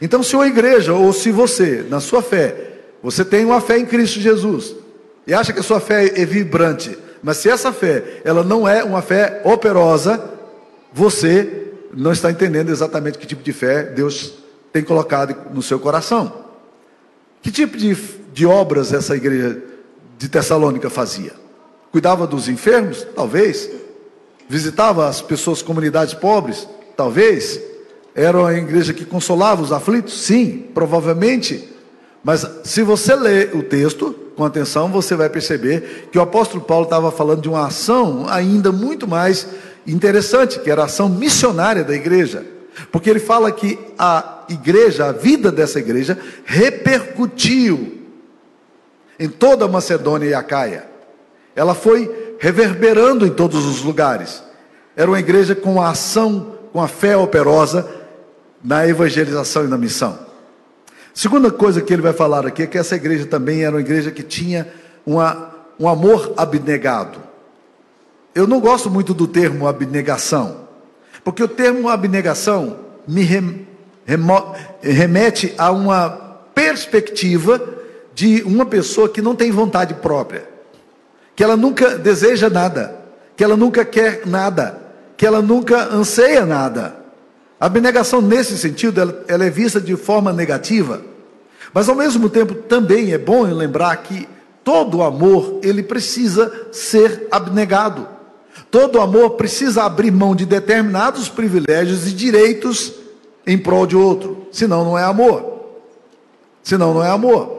Então, 0.01 0.21
se 0.21 0.35
a 0.35 0.47
igreja 0.47 0.93
ou 0.93 1.11
se 1.13 1.31
você, 1.31 1.85
na 1.89 1.99
sua 1.99 2.21
fé, 2.21 2.55
você 3.01 3.23
tem 3.23 3.45
uma 3.45 3.61
fé 3.61 3.77
em 3.77 3.85
Cristo 3.85 4.19
Jesus 4.19 4.75
e 5.25 5.33
acha 5.33 5.53
que 5.53 5.59
a 5.59 5.63
sua 5.63 5.79
fé 5.79 6.05
é 6.19 6.25
vibrante, 6.25 6.97
mas 7.21 7.37
se 7.37 7.49
essa 7.49 7.71
fé 7.71 8.21
ela 8.23 8.43
não 8.43 8.67
é 8.67 8.83
uma 8.83 9.01
fé 9.01 9.41
operosa, 9.43 10.23
você 10.93 11.73
não 11.93 12.11
está 12.11 12.31
entendendo 12.31 12.69
exatamente 12.69 13.17
que 13.17 13.25
tipo 13.25 13.43
de 13.43 13.53
fé 13.53 13.83
Deus 13.83 14.33
tem 14.71 14.83
colocado 14.83 15.35
no 15.53 15.61
seu 15.61 15.79
coração. 15.79 16.45
Que 17.41 17.51
tipo 17.51 17.77
de, 17.77 17.95
de 18.33 18.45
obras 18.45 18.93
essa 18.93 19.15
igreja 19.15 19.61
de 20.17 20.29
Tessalônica 20.29 20.89
fazia? 20.89 21.31
Cuidava 21.91 22.27
dos 22.27 22.49
enfermos? 22.49 23.05
Talvez. 23.15 23.69
Visitava 24.49 25.07
as 25.07 25.21
pessoas, 25.21 25.61
comunidades 25.61 26.13
pobres? 26.13 26.67
Talvez. 26.95 27.59
Era 28.13 28.39
uma 28.39 28.53
igreja 28.53 28.93
que 28.93 29.05
consolava 29.05 29.61
os 29.61 29.71
aflitos? 29.71 30.21
Sim, 30.21 30.69
provavelmente. 30.73 31.76
Mas 32.27 32.45
se 32.65 32.83
você 32.83 33.15
ler 33.15 33.55
o 33.55 33.63
texto 33.63 34.13
com 34.35 34.43
atenção, 34.43 34.91
você 34.91 35.15
vai 35.15 35.29
perceber 35.29 36.09
que 36.11 36.19
o 36.19 36.21
apóstolo 36.21 36.61
Paulo 36.61 36.83
estava 36.83 37.09
falando 37.09 37.39
de 37.39 37.47
uma 37.47 37.65
ação 37.65 38.25
ainda 38.27 38.69
muito 38.69 39.07
mais 39.07 39.47
interessante, 39.87 40.59
que 40.59 40.69
era 40.69 40.81
a 40.81 40.85
ação 40.87 41.07
missionária 41.07 41.85
da 41.85 41.95
igreja. 41.95 42.45
Porque 42.91 43.09
ele 43.09 43.21
fala 43.21 43.49
que 43.49 43.79
a 43.97 44.43
igreja, 44.49 45.05
a 45.05 45.13
vida 45.13 45.49
dessa 45.53 45.79
igreja, 45.79 46.19
repercutiu 46.43 47.97
em 49.17 49.29
toda 49.29 49.63
a 49.63 49.69
Macedônia 49.69 50.27
e 50.27 50.33
a 50.33 50.43
Caia. 50.43 50.85
Ela 51.55 51.73
foi 51.73 52.35
reverberando 52.39 53.25
em 53.25 53.31
todos 53.31 53.65
os 53.65 53.81
lugares. 53.83 54.43
Era 54.97 55.09
uma 55.09 55.19
igreja 55.19 55.55
com 55.55 55.81
a 55.81 55.91
ação, 55.91 56.55
com 56.73 56.81
a 56.81 56.89
fé 56.89 57.15
operosa 57.15 57.89
na 58.61 58.85
evangelização 58.85 59.63
e 59.63 59.69
na 59.69 59.77
missão. 59.77 60.26
Segunda 61.17 61.49
coisa 61.49 61.81
que 61.81 61.91
ele 61.91 62.03
vai 62.03 62.13
falar 62.13 62.45
aqui 62.45 62.61
é 62.61 62.67
que 62.67 62.77
essa 62.77 62.95
igreja 62.95 63.25
também 63.25 63.63
era 63.63 63.73
uma 63.75 63.81
igreja 63.81 64.11
que 64.11 64.21
tinha 64.21 64.71
uma, 65.03 65.49
um 65.79 65.89
amor 65.89 66.31
abnegado. 66.37 67.17
Eu 68.35 68.45
não 68.45 68.59
gosto 68.59 68.87
muito 68.87 69.15
do 69.15 69.27
termo 69.27 69.67
abnegação, 69.67 70.67
porque 71.23 71.41
o 71.41 71.47
termo 71.47 71.89
abnegação 71.89 72.77
me 73.07 73.27
remete 74.83 75.55
a 75.57 75.71
uma 75.71 76.07
perspectiva 76.53 77.67
de 78.13 78.43
uma 78.43 78.67
pessoa 78.67 79.09
que 79.09 79.19
não 79.19 79.35
tem 79.35 79.49
vontade 79.49 79.95
própria, 79.95 80.47
que 81.35 81.43
ela 81.43 81.57
nunca 81.57 81.97
deseja 81.97 82.47
nada, 82.47 82.95
que 83.35 83.43
ela 83.43 83.57
nunca 83.57 83.83
quer 83.83 84.21
nada, 84.27 84.79
que 85.17 85.25
ela 85.25 85.41
nunca 85.41 85.83
anseia 85.91 86.45
nada. 86.45 87.06
A 87.59 87.65
abnegação, 87.65 88.21
nesse 88.21 88.57
sentido, 88.57 89.01
ela, 89.01 89.25
ela 89.27 89.45
é 89.45 89.49
vista 89.49 89.81
de 89.81 89.95
forma 89.95 90.31
negativa, 90.31 91.01
mas 91.73 91.89
ao 91.89 91.95
mesmo 91.95 92.29
tempo 92.29 92.53
também 92.53 93.11
é 93.13 93.17
bom 93.17 93.41
lembrar 93.43 93.95
que 93.97 94.27
todo 94.63 95.01
amor 95.01 95.59
ele 95.63 95.81
precisa 95.81 96.69
ser 96.71 97.27
abnegado. 97.31 98.07
Todo 98.69 98.99
amor 98.99 99.31
precisa 99.31 99.83
abrir 99.83 100.11
mão 100.11 100.35
de 100.35 100.45
determinados 100.45 101.29
privilégios 101.29 102.07
e 102.07 102.11
direitos 102.11 102.93
em 103.45 103.57
prol 103.57 103.87
de 103.87 103.95
outro, 103.95 104.47
senão 104.51 104.83
não 104.83 104.97
é 104.97 105.03
amor. 105.03 105.57
Senão 106.63 106.93
não 106.93 107.03
é 107.03 107.09
amor. 107.09 107.57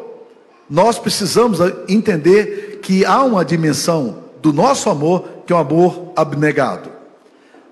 Nós 0.69 0.99
precisamos 0.99 1.59
entender 1.89 2.81
que 2.83 3.05
há 3.05 3.23
uma 3.23 3.45
dimensão 3.45 4.25
do 4.43 4.53
nosso 4.53 4.91
amor 4.91 5.25
que 5.47 5.53
é 5.53 5.57
um 5.57 5.61
amor 5.61 6.13
abnegado. 6.15 6.98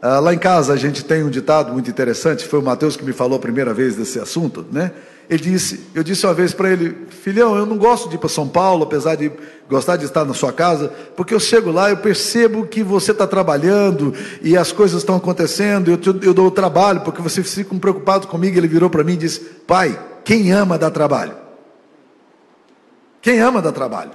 Ah, 0.08 0.20
lá 0.20 0.32
em 0.32 0.38
casa 0.38 0.72
a 0.72 0.76
gente 0.76 1.04
tem 1.04 1.24
um 1.24 1.28
ditado 1.28 1.72
muito 1.72 1.90
interessante, 1.90 2.46
foi 2.46 2.60
o 2.60 2.62
Mateus 2.62 2.96
que 2.96 3.04
me 3.04 3.12
falou 3.12 3.38
a 3.38 3.40
primeira 3.40 3.74
vez 3.74 3.96
desse 3.96 4.20
assunto, 4.20 4.64
né? 4.70 4.92
Ele 5.28 5.42
disse, 5.42 5.80
eu 5.96 6.04
disse 6.04 6.24
uma 6.24 6.32
vez 6.32 6.54
para 6.54 6.70
ele, 6.70 6.96
filhão, 7.10 7.56
eu 7.56 7.66
não 7.66 7.76
gosto 7.76 8.08
de 8.08 8.14
ir 8.14 8.18
para 8.18 8.28
São 8.28 8.46
Paulo, 8.46 8.84
apesar 8.84 9.16
de 9.16 9.32
gostar 9.68 9.96
de 9.96 10.04
estar 10.04 10.24
na 10.24 10.32
sua 10.32 10.52
casa, 10.52 10.92
porque 11.16 11.34
eu 11.34 11.40
chego 11.40 11.72
lá, 11.72 11.90
eu 11.90 11.96
percebo 11.96 12.68
que 12.68 12.84
você 12.84 13.10
está 13.10 13.26
trabalhando 13.26 14.14
e 14.40 14.56
as 14.56 14.70
coisas 14.70 15.02
estão 15.02 15.16
acontecendo, 15.16 15.90
eu, 15.90 15.98
eu 16.22 16.32
dou 16.32 16.46
o 16.46 16.52
trabalho, 16.52 17.00
porque 17.00 17.20
você 17.20 17.42
fica 17.42 17.74
preocupado 17.74 18.28
comigo. 18.28 18.56
Ele 18.56 18.68
virou 18.68 18.88
para 18.88 19.02
mim 19.02 19.14
e 19.14 19.16
disse, 19.16 19.40
pai, 19.40 19.98
quem 20.24 20.52
ama 20.52 20.78
dá 20.78 20.88
trabalho. 20.88 21.34
Quem 23.20 23.40
ama 23.40 23.60
dá 23.60 23.72
trabalho. 23.72 24.12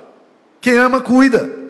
Quem 0.61 0.77
ama 0.77 1.01
cuida. 1.01 1.60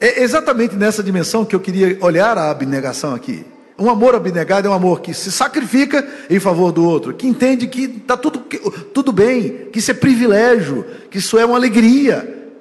É 0.00 0.22
exatamente 0.22 0.76
nessa 0.76 1.02
dimensão 1.02 1.44
que 1.44 1.54
eu 1.54 1.60
queria 1.60 1.98
olhar 2.00 2.38
a 2.38 2.50
abnegação 2.50 3.14
aqui. 3.14 3.44
Um 3.78 3.90
amor 3.90 4.14
abnegado 4.14 4.66
é 4.66 4.70
um 4.70 4.74
amor 4.74 5.00
que 5.00 5.14
se 5.14 5.30
sacrifica 5.30 6.06
em 6.28 6.40
favor 6.40 6.72
do 6.72 6.84
outro, 6.84 7.14
que 7.14 7.26
entende 7.26 7.66
que 7.68 7.84
está 7.84 8.16
tudo, 8.16 8.40
tudo 8.92 9.12
bem, 9.12 9.68
que 9.72 9.78
isso 9.78 9.90
é 9.90 9.94
privilégio, 9.94 10.84
que 11.10 11.18
isso 11.18 11.38
é 11.38 11.44
uma 11.44 11.56
alegria. 11.56 12.52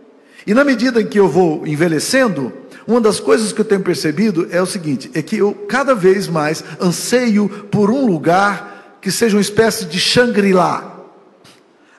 E 0.46 0.54
na 0.54 0.64
medida 0.64 1.02
em 1.02 1.08
que 1.08 1.20
eu 1.20 1.28
vou 1.28 1.66
envelhecendo, 1.66 2.54
uma 2.88 3.02
das 3.02 3.20
coisas 3.20 3.52
que 3.52 3.60
eu 3.60 3.66
tenho 3.66 3.82
percebido 3.82 4.48
é 4.52 4.62
o 4.62 4.66
seguinte: 4.66 5.12
é 5.14 5.22
que 5.22 5.38
eu 5.38 5.54
cada 5.68 5.94
vez 5.94 6.28
mais 6.28 6.64
anseio 6.80 7.50
por 7.70 7.90
um 7.90 8.06
lugar 8.06 8.98
que 9.02 9.12
seja 9.12 9.36
uma 9.36 9.42
espécie 9.42 9.86
de 9.86 10.00
Shangri-La. 10.00 11.04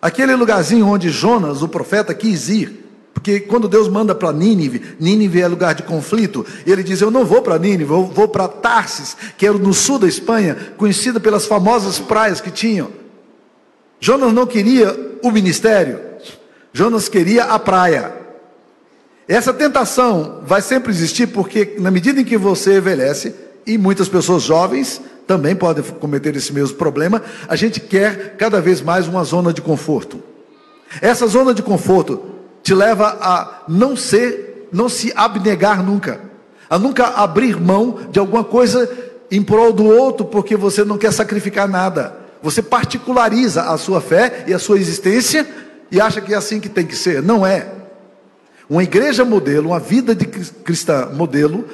Aquele 0.00 0.34
lugarzinho 0.34 0.86
onde 0.86 1.10
Jonas, 1.10 1.60
o 1.60 1.68
profeta, 1.68 2.14
quis 2.14 2.48
ir. 2.48 2.87
Porque 3.18 3.40
quando 3.40 3.66
Deus 3.66 3.88
manda 3.88 4.14
para 4.14 4.32
Nínive, 4.32 4.94
Nínive 5.00 5.40
é 5.40 5.48
lugar 5.48 5.74
de 5.74 5.82
conflito, 5.82 6.46
ele 6.64 6.84
diz: 6.84 7.00
Eu 7.00 7.10
não 7.10 7.24
vou 7.24 7.42
para 7.42 7.58
Nínive, 7.58 7.90
eu 7.90 8.04
vou 8.04 8.28
para 8.28 8.46
Tarsis, 8.46 9.16
que 9.36 9.44
era 9.44 9.58
no 9.58 9.74
sul 9.74 9.98
da 9.98 10.06
Espanha, 10.06 10.56
conhecida 10.76 11.18
pelas 11.18 11.44
famosas 11.44 11.98
praias 11.98 12.40
que 12.40 12.52
tinham. 12.52 12.90
Jonas 13.98 14.32
não 14.32 14.46
queria 14.46 15.18
o 15.20 15.32
ministério, 15.32 15.98
Jonas 16.72 17.08
queria 17.08 17.46
a 17.46 17.58
praia. 17.58 18.12
Essa 19.26 19.52
tentação 19.52 20.42
vai 20.46 20.62
sempre 20.62 20.92
existir, 20.92 21.26
porque 21.26 21.74
na 21.80 21.90
medida 21.90 22.20
em 22.20 22.24
que 22.24 22.38
você 22.38 22.78
envelhece, 22.78 23.34
e 23.66 23.76
muitas 23.76 24.08
pessoas 24.08 24.44
jovens 24.44 25.02
também 25.26 25.56
podem 25.56 25.82
cometer 25.82 26.36
esse 26.36 26.52
mesmo 26.52 26.76
problema, 26.76 27.20
a 27.48 27.56
gente 27.56 27.80
quer 27.80 28.36
cada 28.36 28.60
vez 28.60 28.80
mais 28.80 29.08
uma 29.08 29.24
zona 29.24 29.52
de 29.52 29.60
conforto. 29.60 30.22
Essa 31.02 31.26
zona 31.26 31.52
de 31.52 31.62
conforto 31.62 32.37
te 32.68 32.74
leva 32.74 33.16
a 33.18 33.62
não 33.66 33.96
ser, 33.96 34.68
não 34.70 34.90
se 34.90 35.10
abnegar 35.16 35.82
nunca, 35.82 36.20
a 36.68 36.78
nunca 36.78 37.06
abrir 37.06 37.58
mão 37.58 38.00
de 38.10 38.18
alguma 38.18 38.44
coisa 38.44 38.86
em 39.30 39.42
prol 39.42 39.72
do 39.72 39.86
outro, 39.86 40.26
porque 40.26 40.54
você 40.54 40.84
não 40.84 40.98
quer 40.98 41.10
sacrificar 41.10 41.66
nada. 41.66 42.14
Você 42.42 42.60
particulariza 42.60 43.62
a 43.62 43.78
sua 43.78 44.02
fé 44.02 44.44
e 44.46 44.52
a 44.52 44.58
sua 44.58 44.76
existência 44.78 45.48
e 45.90 45.98
acha 45.98 46.20
que 46.20 46.34
é 46.34 46.36
assim 46.36 46.60
que 46.60 46.68
tem 46.68 46.84
que 46.84 46.94
ser. 46.94 47.22
Não 47.22 47.46
é. 47.46 47.72
Uma 48.68 48.82
igreja 48.82 49.24
modelo, 49.24 49.70
uma 49.70 49.80
vida 49.80 50.14
de 50.14 50.26
cristã 50.26 51.08
modelo, 51.10 51.64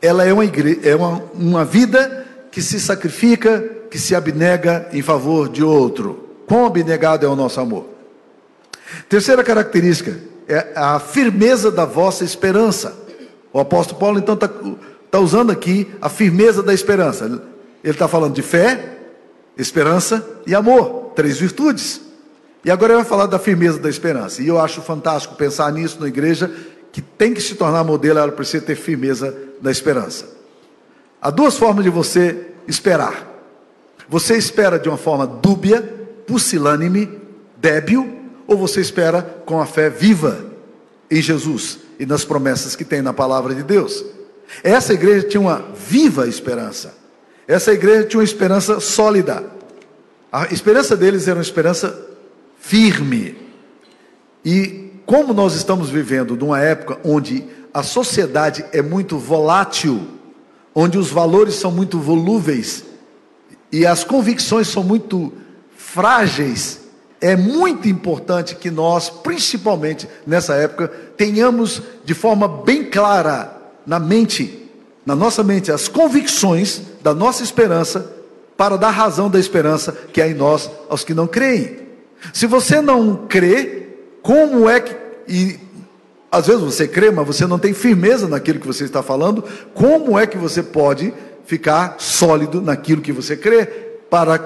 ela 0.00 0.24
é 0.24 0.32
uma, 0.32 0.44
igreja, 0.44 0.78
é 0.84 0.94
uma, 0.94 1.24
uma 1.34 1.64
vida 1.64 2.24
que 2.52 2.62
se 2.62 2.78
sacrifica, 2.78 3.64
que 3.90 3.98
se 3.98 4.14
abnega 4.14 4.88
em 4.92 5.02
favor 5.02 5.48
de 5.48 5.64
outro. 5.64 6.38
Quão 6.46 6.66
abnegado 6.66 7.26
é 7.26 7.28
o 7.28 7.34
nosso 7.34 7.60
amor? 7.60 7.93
Terceira 9.08 9.42
característica 9.42 10.18
é 10.48 10.72
a 10.74 10.98
firmeza 10.98 11.70
da 11.70 11.84
vossa 11.84 12.24
esperança. 12.24 12.96
O 13.52 13.60
apóstolo 13.60 13.98
Paulo, 13.98 14.18
então, 14.18 14.34
está 14.34 14.48
tá 15.10 15.18
usando 15.20 15.50
aqui 15.50 15.90
a 16.00 16.08
firmeza 16.08 16.62
da 16.62 16.74
esperança. 16.74 17.24
Ele 17.24 17.92
está 17.92 18.08
falando 18.08 18.34
de 18.34 18.42
fé, 18.42 18.98
esperança 19.56 20.26
e 20.46 20.54
amor, 20.54 21.12
três 21.14 21.38
virtudes. 21.38 22.00
E 22.64 22.70
agora 22.70 22.94
ele 22.94 23.02
vai 23.02 23.08
falar 23.08 23.26
da 23.26 23.38
firmeza 23.38 23.78
da 23.78 23.90
esperança. 23.90 24.42
E 24.42 24.48
eu 24.48 24.58
acho 24.58 24.80
fantástico 24.80 25.34
pensar 25.36 25.70
nisso 25.72 26.00
na 26.00 26.08
igreja, 26.08 26.50
que 26.90 27.02
tem 27.02 27.34
que 27.34 27.40
se 27.40 27.54
tornar 27.54 27.84
modelo, 27.84 28.18
ela 28.18 28.32
precisa 28.32 28.64
ter 28.64 28.74
firmeza 28.74 29.36
da 29.60 29.70
esperança. 29.70 30.26
Há 31.20 31.30
duas 31.30 31.56
formas 31.58 31.84
de 31.84 31.90
você 31.90 32.48
esperar. 32.66 33.32
Você 34.08 34.36
espera 34.36 34.78
de 34.78 34.88
uma 34.88 34.98
forma 34.98 35.26
dúbia, 35.26 35.82
pusilânime, 36.26 37.20
débil, 37.56 38.23
ou 38.46 38.56
você 38.56 38.80
espera 38.80 39.22
com 39.44 39.60
a 39.60 39.66
fé 39.66 39.88
viva 39.88 40.44
em 41.10 41.20
Jesus 41.20 41.78
e 41.98 42.06
nas 42.06 42.24
promessas 42.24 42.76
que 42.76 42.84
tem 42.84 43.02
na 43.02 43.12
palavra 43.12 43.54
de 43.54 43.62
Deus? 43.62 44.04
Essa 44.62 44.92
igreja 44.94 45.26
tinha 45.26 45.40
uma 45.40 45.64
viva 45.74 46.28
esperança. 46.28 46.94
Essa 47.46 47.72
igreja 47.72 48.04
tinha 48.04 48.20
uma 48.20 48.24
esperança 48.24 48.80
sólida. 48.80 49.44
A 50.32 50.52
esperança 50.52 50.96
deles 50.96 51.28
era 51.28 51.36
uma 51.36 51.42
esperança 51.42 52.08
firme. 52.58 53.36
E 54.44 54.90
como 55.06 55.32
nós 55.32 55.54
estamos 55.54 55.90
vivendo 55.90 56.36
numa 56.36 56.60
época 56.60 56.98
onde 57.04 57.44
a 57.72 57.82
sociedade 57.82 58.64
é 58.72 58.80
muito 58.80 59.18
volátil, 59.18 60.06
onde 60.74 60.98
os 60.98 61.10
valores 61.10 61.54
são 61.54 61.70
muito 61.70 61.98
volúveis 61.98 62.84
e 63.70 63.86
as 63.86 64.04
convicções 64.04 64.68
são 64.68 64.82
muito 64.82 65.32
frágeis, 65.76 66.80
é 67.24 67.34
muito 67.34 67.88
importante 67.88 68.54
que 68.54 68.70
nós, 68.70 69.08
principalmente 69.08 70.06
nessa 70.26 70.56
época, 70.56 70.88
tenhamos 71.16 71.80
de 72.04 72.12
forma 72.12 72.46
bem 72.46 72.84
clara 72.84 73.62
na 73.86 73.98
mente, 73.98 74.68
na 75.06 75.16
nossa 75.16 75.42
mente, 75.42 75.72
as 75.72 75.88
convicções 75.88 76.82
da 77.02 77.14
nossa 77.14 77.42
esperança, 77.42 78.12
para 78.58 78.76
dar 78.76 78.90
razão 78.90 79.30
da 79.30 79.40
esperança 79.40 79.90
que 80.12 80.20
há 80.20 80.28
em 80.28 80.34
nós 80.34 80.70
aos 80.86 81.02
que 81.02 81.14
não 81.14 81.26
creem. 81.26 81.78
Se 82.30 82.46
você 82.46 82.82
não 82.82 83.24
crê, 83.26 83.88
como 84.22 84.68
é 84.68 84.80
que. 84.80 84.94
E 85.26 85.58
às 86.30 86.46
vezes 86.46 86.60
você 86.60 86.86
crê, 86.86 87.10
mas 87.10 87.26
você 87.26 87.46
não 87.46 87.58
tem 87.58 87.72
firmeza 87.72 88.28
naquilo 88.28 88.60
que 88.60 88.66
você 88.66 88.84
está 88.84 89.02
falando, 89.02 89.42
como 89.72 90.18
é 90.18 90.26
que 90.26 90.36
você 90.36 90.62
pode 90.62 91.14
ficar 91.46 91.96
sólido 91.96 92.60
naquilo 92.60 93.00
que 93.00 93.12
você 93.12 93.34
crê 93.34 93.64
para 94.10 94.38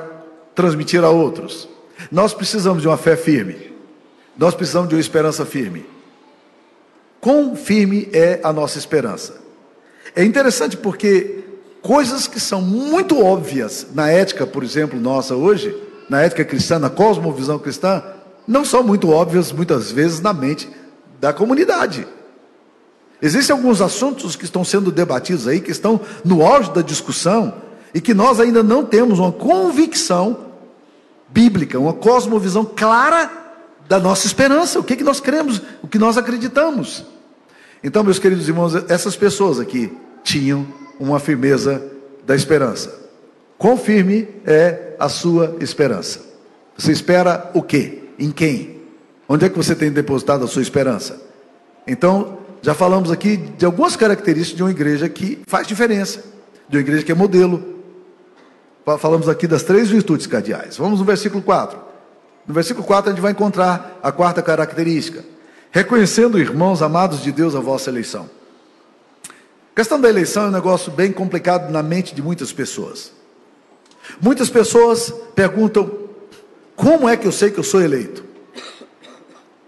transmitir 0.54 1.02
a 1.02 1.10
outros? 1.10 1.68
Nós 2.10 2.32
precisamos 2.32 2.82
de 2.82 2.88
uma 2.88 2.96
fé 2.96 3.16
firme, 3.16 3.72
nós 4.36 4.54
precisamos 4.54 4.88
de 4.88 4.94
uma 4.94 5.00
esperança 5.00 5.44
firme. 5.44 5.84
Quão 7.20 7.56
firme 7.56 8.08
é 8.12 8.40
a 8.42 8.52
nossa 8.52 8.78
esperança? 8.78 9.40
É 10.14 10.24
interessante 10.24 10.76
porque 10.76 11.44
coisas 11.82 12.26
que 12.26 12.38
são 12.38 12.62
muito 12.62 13.20
óbvias 13.22 13.88
na 13.92 14.08
ética, 14.10 14.46
por 14.46 14.62
exemplo, 14.62 14.98
nossa 14.98 15.34
hoje, 15.34 15.76
na 16.08 16.22
ética 16.22 16.44
cristã, 16.44 16.78
na 16.78 16.88
cosmovisão 16.88 17.58
cristã, 17.58 18.02
não 18.46 18.64
são 18.64 18.82
muito 18.82 19.10
óbvias 19.10 19.52
muitas 19.52 19.90
vezes 19.90 20.20
na 20.20 20.32
mente 20.32 20.70
da 21.20 21.32
comunidade. 21.32 22.06
Existem 23.20 23.54
alguns 23.54 23.80
assuntos 23.80 24.36
que 24.36 24.44
estão 24.44 24.64
sendo 24.64 24.92
debatidos 24.92 25.48
aí, 25.48 25.60
que 25.60 25.72
estão 25.72 26.00
no 26.24 26.46
auge 26.46 26.70
da 26.72 26.80
discussão, 26.80 27.52
e 27.92 28.00
que 28.00 28.14
nós 28.14 28.38
ainda 28.38 28.62
não 28.62 28.84
temos 28.84 29.18
uma 29.18 29.32
convicção 29.32 30.47
bíblica, 31.28 31.78
uma 31.78 31.92
cosmovisão 31.92 32.64
clara 32.64 33.30
da 33.88 33.98
nossa 33.98 34.26
esperança, 34.26 34.78
o 34.78 34.84
que, 34.84 34.96
que 34.96 35.04
nós 35.04 35.20
cremos, 35.20 35.62
o 35.82 35.88
que 35.88 35.98
nós 35.98 36.18
acreditamos. 36.18 37.04
Então, 37.82 38.02
meus 38.02 38.18
queridos 38.18 38.48
irmãos, 38.48 38.74
essas 38.88 39.16
pessoas 39.16 39.60
aqui 39.60 39.92
tinham 40.22 40.66
uma 40.98 41.18
firmeza 41.18 41.82
da 42.26 42.34
esperança. 42.34 42.92
Quão 43.56 43.76
firme 43.76 44.28
é 44.44 44.94
a 44.98 45.08
sua 45.08 45.56
esperança? 45.60 46.20
Você 46.76 46.92
espera 46.92 47.50
o 47.54 47.62
quê? 47.62 48.04
Em 48.18 48.30
quem? 48.30 48.80
Onde 49.28 49.46
é 49.46 49.48
que 49.48 49.56
você 49.56 49.74
tem 49.74 49.90
depositado 49.90 50.44
a 50.44 50.48
sua 50.48 50.62
esperança? 50.62 51.20
Então, 51.86 52.38
já 52.60 52.74
falamos 52.74 53.10
aqui 53.10 53.36
de 53.36 53.64
algumas 53.64 53.96
características 53.96 54.56
de 54.56 54.62
uma 54.62 54.70
igreja 54.70 55.08
que 55.08 55.40
faz 55.46 55.66
diferença, 55.66 56.22
de 56.68 56.76
uma 56.76 56.80
igreja 56.80 57.04
que 57.04 57.12
é 57.12 57.14
modelo. 57.14 57.77
Falamos 58.96 59.28
aqui 59.28 59.46
das 59.46 59.62
três 59.62 59.90
virtudes 59.90 60.26
cardeais. 60.26 60.76
Vamos 60.76 61.00
no 61.00 61.04
versículo 61.04 61.42
4. 61.42 61.78
No 62.46 62.54
versículo 62.54 62.86
4 62.86 63.10
a 63.10 63.14
gente 63.14 63.20
vai 63.20 63.32
encontrar 63.32 63.98
a 64.02 64.10
quarta 64.10 64.40
característica. 64.40 65.24
Reconhecendo, 65.70 66.38
irmãos 66.38 66.80
amados 66.80 67.22
de 67.22 67.30
Deus, 67.30 67.54
a 67.54 67.60
vossa 67.60 67.90
eleição. 67.90 68.30
A 69.72 69.76
questão 69.76 70.00
da 70.00 70.08
eleição 70.08 70.44
é 70.44 70.48
um 70.48 70.52
negócio 70.52 70.90
bem 70.90 71.12
complicado 71.12 71.70
na 71.70 71.82
mente 71.82 72.14
de 72.14 72.22
muitas 72.22 72.52
pessoas. 72.52 73.12
Muitas 74.20 74.48
pessoas 74.48 75.12
perguntam: 75.34 76.08
como 76.74 77.08
é 77.08 77.16
que 77.16 77.26
eu 77.26 77.32
sei 77.32 77.50
que 77.50 77.58
eu 77.58 77.64
sou 77.64 77.82
eleito? 77.82 78.24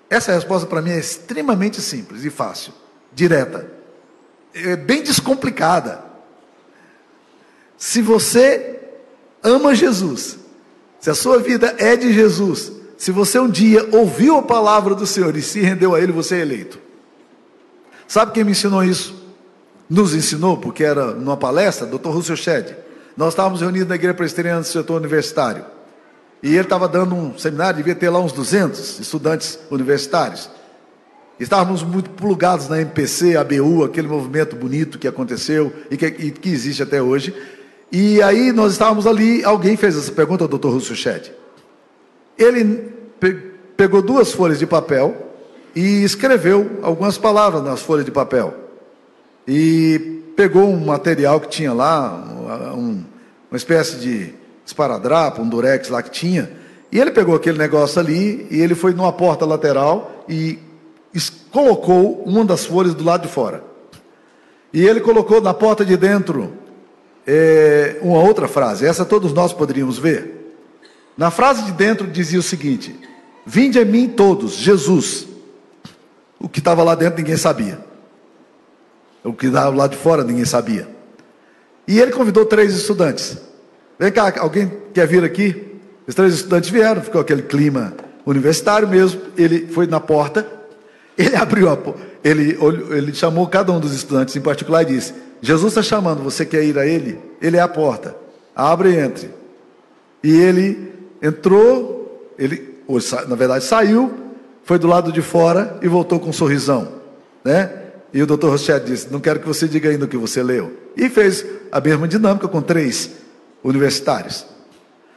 Essa 0.08 0.32
resposta 0.32 0.66
para 0.66 0.82
mim 0.82 0.90
é 0.90 0.98
extremamente 0.98 1.80
simples 1.80 2.24
e 2.24 2.30
fácil, 2.30 2.72
direta, 3.12 3.70
é 4.52 4.74
bem 4.74 5.02
descomplicada. 5.02 6.02
Se 7.78 8.02
você 8.02 8.79
ama 9.42 9.74
Jesus, 9.74 10.38
se 11.00 11.10
a 11.10 11.14
sua 11.14 11.38
vida 11.38 11.74
é 11.78 11.96
de 11.96 12.12
Jesus, 12.12 12.72
se 12.96 13.10
você 13.10 13.38
um 13.38 13.48
dia 13.48 13.88
ouviu 13.92 14.36
a 14.36 14.42
palavra 14.42 14.94
do 14.94 15.06
Senhor 15.06 15.34
e 15.36 15.42
se 15.42 15.60
rendeu 15.60 15.94
a 15.94 16.00
Ele, 16.00 16.12
você 16.12 16.36
é 16.36 16.40
eleito. 16.40 16.78
Sabe 18.06 18.32
quem 18.32 18.44
me 18.44 18.50
ensinou 18.50 18.84
isso? 18.84 19.14
Nos 19.88 20.14
ensinou, 20.14 20.58
porque 20.58 20.84
era 20.84 21.14
numa 21.14 21.36
palestra, 21.36 21.86
Dr. 21.86 22.08
Russell 22.08 22.36
Shedd. 22.36 22.76
Nós 23.16 23.32
estávamos 23.32 23.60
reunidos 23.60 23.88
na 23.88 23.94
igreja 23.94 24.14
presbiteriana 24.14 24.60
do 24.60 24.66
setor 24.66 24.96
universitário. 24.96 25.64
E 26.42 26.48
ele 26.48 26.60
estava 26.60 26.88
dando 26.88 27.14
um 27.14 27.38
seminário, 27.38 27.76
devia 27.76 27.94
ter 27.94 28.08
lá 28.08 28.18
uns 28.18 28.32
200 28.32 29.00
estudantes 29.00 29.58
universitários. 29.70 30.50
Estávamos 31.38 31.82
muito 31.82 32.10
plugados 32.10 32.68
na 32.68 32.80
MPC, 32.80 33.36
ABU, 33.36 33.84
aquele 33.84 34.08
movimento 34.08 34.56
bonito 34.56 34.98
que 34.98 35.08
aconteceu 35.08 35.72
e 35.90 35.96
que, 35.96 36.06
e 36.06 36.30
que 36.30 36.50
existe 36.50 36.82
até 36.82 37.00
hoje. 37.00 37.34
E 37.92 38.22
aí 38.22 38.52
nós 38.52 38.72
estávamos 38.72 39.06
ali, 39.06 39.44
alguém 39.44 39.76
fez 39.76 39.96
essa 39.96 40.12
pergunta 40.12 40.44
ao 40.44 40.48
Dr. 40.48 40.68
Russo 40.68 40.94
Ched. 40.94 41.32
Ele 42.38 42.64
pe 43.18 43.50
pegou 43.76 44.02
duas 44.02 44.30
folhas 44.30 44.58
de 44.58 44.66
papel 44.66 45.16
e 45.74 46.04
escreveu 46.04 46.80
algumas 46.82 47.16
palavras 47.16 47.64
nas 47.64 47.80
folhas 47.80 48.04
de 48.04 48.10
papel. 48.10 48.54
E 49.48 50.22
pegou 50.36 50.68
um 50.68 50.84
material 50.84 51.40
que 51.40 51.48
tinha 51.48 51.72
lá, 51.72 52.12
um, 52.76 53.02
uma 53.50 53.56
espécie 53.56 53.96
de 53.96 54.34
esparadrapo, 54.66 55.40
um 55.40 55.48
durex 55.48 55.88
lá 55.88 56.02
que 56.02 56.10
tinha. 56.10 56.50
E 56.92 57.00
ele 57.00 57.10
pegou 57.10 57.34
aquele 57.34 57.56
negócio 57.56 57.98
ali 58.00 58.46
e 58.50 58.60
ele 58.60 58.74
foi 58.74 58.92
numa 58.92 59.12
porta 59.12 59.46
lateral 59.46 60.24
e 60.28 60.58
colocou 61.50 62.22
uma 62.24 62.44
das 62.44 62.66
folhas 62.66 62.94
do 62.94 63.02
lado 63.02 63.22
de 63.22 63.32
fora. 63.32 63.64
E 64.72 64.86
ele 64.86 65.00
colocou 65.00 65.40
na 65.40 65.54
porta 65.54 65.84
de 65.84 65.96
dentro 65.96 66.52
é, 67.26 67.98
uma 68.02 68.20
outra 68.20 68.48
frase. 68.48 68.86
Essa 68.86 69.04
todos 69.04 69.32
nós 69.32 69.52
poderíamos 69.52 69.98
ver. 69.98 70.54
Na 71.16 71.30
frase 71.30 71.62
de 71.64 71.72
dentro 71.72 72.06
dizia 72.06 72.38
o 72.38 72.42
seguinte: 72.42 72.98
Vinde 73.44 73.78
a 73.78 73.84
mim 73.84 74.08
todos, 74.08 74.52
Jesus. 74.52 75.26
O 76.38 76.48
que 76.48 76.58
estava 76.58 76.82
lá 76.82 76.94
dentro 76.94 77.18
ninguém 77.18 77.36
sabia. 77.36 77.78
O 79.22 79.32
que 79.32 79.46
estava 79.46 79.76
lá 79.76 79.86
de 79.86 79.96
fora 79.96 80.24
ninguém 80.24 80.44
sabia. 80.44 80.88
E 81.86 81.98
ele 81.98 82.12
convidou 82.12 82.46
três 82.46 82.74
estudantes. 82.74 83.36
Vem 83.98 84.10
cá, 84.10 84.32
alguém 84.38 84.72
quer 84.94 85.06
vir 85.06 85.24
aqui? 85.24 85.76
Os 86.06 86.14
três 86.14 86.34
estudantes 86.34 86.70
vieram, 86.70 87.02
ficou 87.02 87.20
aquele 87.20 87.42
clima 87.42 87.94
universitário 88.24 88.88
mesmo. 88.88 89.20
Ele 89.36 89.66
foi 89.66 89.86
na 89.86 90.00
porta, 90.00 90.46
ele 91.18 91.34
abriu 91.36 91.68
a 91.68 91.76
porta, 91.76 92.00
ele, 92.24 92.56
ele 92.90 93.12
chamou 93.12 93.46
cada 93.46 93.72
um 93.72 93.80
dos 93.80 93.94
estudantes 93.94 94.34
em 94.36 94.40
particular 94.40 94.82
e 94.82 94.86
disse: 94.86 95.12
Jesus 95.40 95.72
está 95.72 95.82
chamando, 95.82 96.22
você 96.22 96.44
quer 96.44 96.64
ir 96.64 96.78
a 96.78 96.86
ele? 96.86 97.20
Ele 97.40 97.56
é 97.56 97.60
a 97.60 97.68
porta, 97.68 98.16
abre 98.54 98.90
e 98.90 98.98
entre. 98.98 99.30
E 100.22 100.30
ele 100.30 100.92
entrou, 101.22 102.32
ele, 102.38 102.82
na 103.28 103.36
verdade, 103.36 103.64
saiu, 103.64 104.12
foi 104.64 104.78
do 104.78 104.86
lado 104.86 105.10
de 105.10 105.22
fora 105.22 105.78
e 105.82 105.88
voltou 105.88 106.20
com 106.20 106.28
um 106.30 106.32
sorrisão, 106.32 106.88
né? 107.44 107.80
E 108.12 108.22
o 108.22 108.26
Dr. 108.26 108.48
Rochette 108.48 108.86
disse: 108.86 109.08
Não 109.10 109.20
quero 109.20 109.40
que 109.40 109.46
você 109.46 109.68
diga 109.68 109.88
ainda 109.88 110.04
o 110.04 110.08
que 110.08 110.16
você 110.16 110.42
leu. 110.42 110.76
E 110.96 111.08
fez 111.08 111.44
a 111.70 111.80
mesma 111.80 112.08
dinâmica 112.08 112.48
com 112.48 112.60
três 112.60 113.10
universitários. 113.62 114.44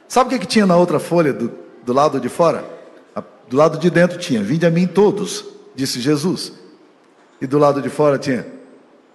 Sabe 0.08 0.28
o 0.28 0.30
que, 0.32 0.46
que 0.46 0.48
tinha 0.48 0.66
na 0.66 0.78
outra 0.78 1.00
folha 1.00 1.34
do, 1.34 1.52
do 1.84 1.94
lado 1.94 2.20
de 2.20 2.30
fora? 2.30 2.64
Do 3.50 3.58
lado 3.58 3.78
de 3.78 3.90
dentro 3.90 4.18
tinha: 4.18 4.42
Vinde 4.44 4.66
a 4.66 4.72
mim 4.72 4.88
todos, 4.88 5.46
disse 5.76 6.00
Jesus. 6.00 6.54
E 7.42 7.48
do 7.48 7.58
lado 7.58 7.82
de 7.82 7.90
fora 7.90 8.18
tinha: 8.18 8.46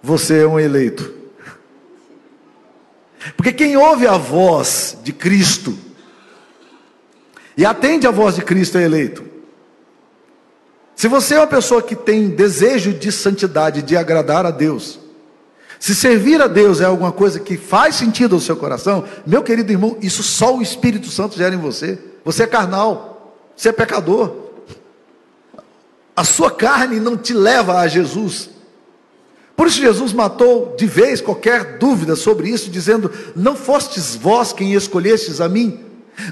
Você 0.01 0.43
é 0.43 0.47
um 0.47 0.59
eleito. 0.59 1.13
Porque 3.35 3.51
quem 3.51 3.75
ouve 3.75 4.07
a 4.07 4.17
voz 4.17 4.97
de 5.03 5.11
Cristo 5.11 5.77
e 7.57 7.65
atende 7.65 8.07
a 8.07 8.11
voz 8.11 8.35
de 8.35 8.41
Cristo 8.41 8.77
é 8.77 8.83
eleito. 8.83 9.23
Se 10.95 11.07
você 11.07 11.35
é 11.35 11.39
uma 11.39 11.47
pessoa 11.47 11.81
que 11.81 11.95
tem 11.95 12.29
desejo 12.29 12.93
de 12.93 13.11
santidade, 13.11 13.81
de 13.81 13.95
agradar 13.95 14.45
a 14.45 14.51
Deus, 14.51 14.99
se 15.79 15.95
servir 15.95 16.41
a 16.41 16.47
Deus 16.47 16.81
é 16.81 16.85
alguma 16.85 17.11
coisa 17.11 17.39
que 17.39 17.55
faz 17.55 17.95
sentido 17.95 18.35
ao 18.35 18.41
seu 18.41 18.57
coração, 18.57 19.05
meu 19.25 19.41
querido 19.41 19.71
irmão, 19.71 19.97
isso 20.01 20.21
só 20.21 20.57
o 20.57 20.61
Espírito 20.61 21.07
Santo 21.07 21.37
gera 21.37 21.55
em 21.55 21.57
você. 21.57 21.97
Você 22.25 22.43
é 22.43 22.47
carnal, 22.47 23.33
você 23.55 23.69
é 23.69 23.71
pecador. 23.71 24.35
A 26.15 26.25
sua 26.25 26.51
carne 26.51 26.99
não 26.99 27.15
te 27.15 27.33
leva 27.33 27.79
a 27.79 27.87
Jesus. 27.87 28.49
Por 29.59 29.67
isso 29.67 29.81
Jesus 29.81 30.13
matou 30.13 30.73
de 30.77 30.85
vez 30.85 31.19
qualquer 31.19 31.77
dúvida 31.77 32.15
sobre 32.15 32.47
isso, 32.47 32.69
dizendo: 32.69 33.11
Não 33.35 33.57
fostes 33.57 34.15
vós 34.15 34.53
quem 34.53 34.73
escolhestes 34.73 35.41
a 35.41 35.49
mim, 35.49 35.81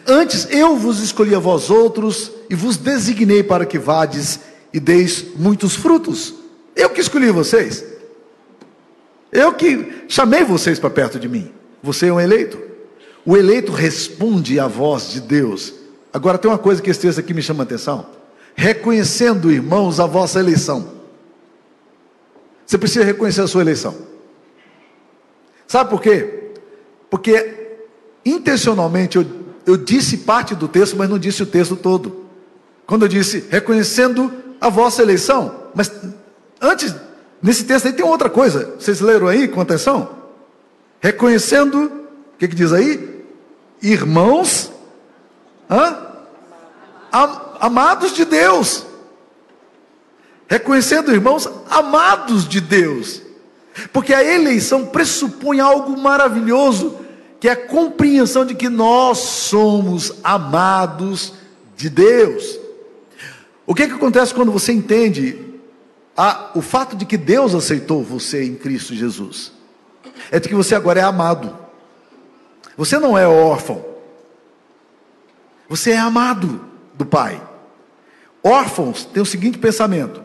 antes 0.08 0.48
eu 0.50 0.78
vos 0.78 1.02
escolhi 1.02 1.36
a 1.36 1.40
vós 1.40 1.70
outros 1.70 2.32
e 2.50 2.56
vos 2.56 2.78
designei 2.78 3.44
para 3.44 3.66
que 3.66 3.78
vades 3.78 4.40
e 4.72 4.80
deis 4.80 5.26
muitos 5.36 5.76
frutos. 5.76 6.36
Eu 6.74 6.90
que 6.90 7.02
escolhi 7.02 7.30
vocês. 7.30 7.84
Eu 9.30 9.52
que 9.52 10.06
chamei 10.08 10.46
vocês 10.46 10.80
para 10.80 10.90
perto 10.90 11.20
de 11.20 11.28
mim. 11.28 11.52
Você 11.84 12.08
é 12.08 12.14
um 12.14 12.22
eleito. 12.22 12.58
O 13.26 13.36
eleito 13.36 13.74
responde 13.74 14.58
à 14.58 14.68
voz 14.68 15.12
de 15.12 15.20
Deus. 15.20 15.74
Agora 16.14 16.38
tem 16.38 16.50
uma 16.50 16.58
coisa 16.58 16.82
que 16.82 16.94
texto 16.94 17.20
aqui 17.20 17.34
me 17.34 17.42
chama 17.42 17.64
a 17.64 17.66
atenção. 17.66 18.06
Reconhecendo, 18.56 19.52
irmãos, 19.52 20.00
a 20.00 20.06
vossa 20.06 20.40
eleição. 20.40 20.96
Você 22.68 22.78
precisa 22.78 23.06
reconhecer 23.06 23.42
a 23.42 23.48
sua 23.48 23.62
eleição. 23.62 23.96
Sabe 25.66 25.90
por 25.90 26.02
quê? 26.02 26.52
Porque 27.10 27.78
intencionalmente 28.26 29.16
eu, 29.16 29.26
eu 29.66 29.78
disse 29.78 30.18
parte 30.18 30.54
do 30.54 30.68
texto, 30.68 30.98
mas 30.98 31.10
não 31.10 31.18
disse 31.18 31.42
o 31.42 31.46
texto 31.46 31.78
todo. 31.78 32.26
Quando 32.86 33.04
eu 33.04 33.08
disse 33.08 33.46
reconhecendo 33.50 34.32
a 34.60 34.68
vossa 34.70 35.02
eleição, 35.02 35.70
mas 35.74 35.90
antes, 36.60 36.94
nesse 37.42 37.64
texto 37.64 37.86
aí 37.86 37.94
tem 37.94 38.06
outra 38.06 38.30
coisa. 38.30 38.76
Vocês 38.78 39.00
leram 39.00 39.28
aí 39.28 39.48
com 39.48 39.62
atenção? 39.62 40.10
Reconhecendo, 41.00 41.86
o 41.86 42.38
que, 42.38 42.50
que 42.50 42.56
diz 42.56 42.74
aí? 42.74 43.24
Irmãos, 43.82 44.74
hã? 45.70 46.06
amados 47.62 48.14
de 48.14 48.26
Deus. 48.26 48.87
Reconhecendo 50.48 51.12
irmãos 51.12 51.48
amados 51.70 52.48
de 52.48 52.62
Deus. 52.62 53.22
Porque 53.92 54.14
a 54.14 54.24
eleição 54.24 54.86
pressupõe 54.86 55.60
algo 55.60 55.98
maravilhoso, 55.98 56.98
que 57.40 57.48
é 57.48 57.52
a 57.52 57.68
compreensão 57.68 58.46
de 58.46 58.56
que 58.56 58.70
nós 58.70 59.20
somos 59.20 60.14
amados 60.24 61.34
de 61.76 61.90
Deus. 61.90 62.60
O 63.66 63.76
que, 63.76 63.84
é 63.84 63.88
que 63.88 63.94
acontece 63.94 64.34
quando 64.34 64.52
você 64.52 64.72
entende 64.72 65.38
a, 66.16 66.52
o 66.56 66.62
fato 66.62 66.96
de 66.96 67.06
que 67.06 67.18
Deus 67.18 67.54
aceitou 67.54 68.02
você 68.02 68.44
em 68.44 68.56
Cristo 68.56 68.96
Jesus? 68.96 69.52
É 70.32 70.40
de 70.40 70.48
que 70.48 70.56
você 70.56 70.74
agora 70.74 71.02
é 71.02 71.04
amado. 71.04 71.56
Você 72.76 72.98
não 72.98 73.18
é 73.18 73.28
órfão. 73.28 73.86
Você 75.70 75.92
é 75.92 75.98
amado 75.98 76.62
do 76.94 77.06
Pai. 77.06 77.42
Órfãos 78.42 79.04
têm 79.06 79.22
o 79.22 79.26
seguinte 79.26 79.58
pensamento: 79.58 80.22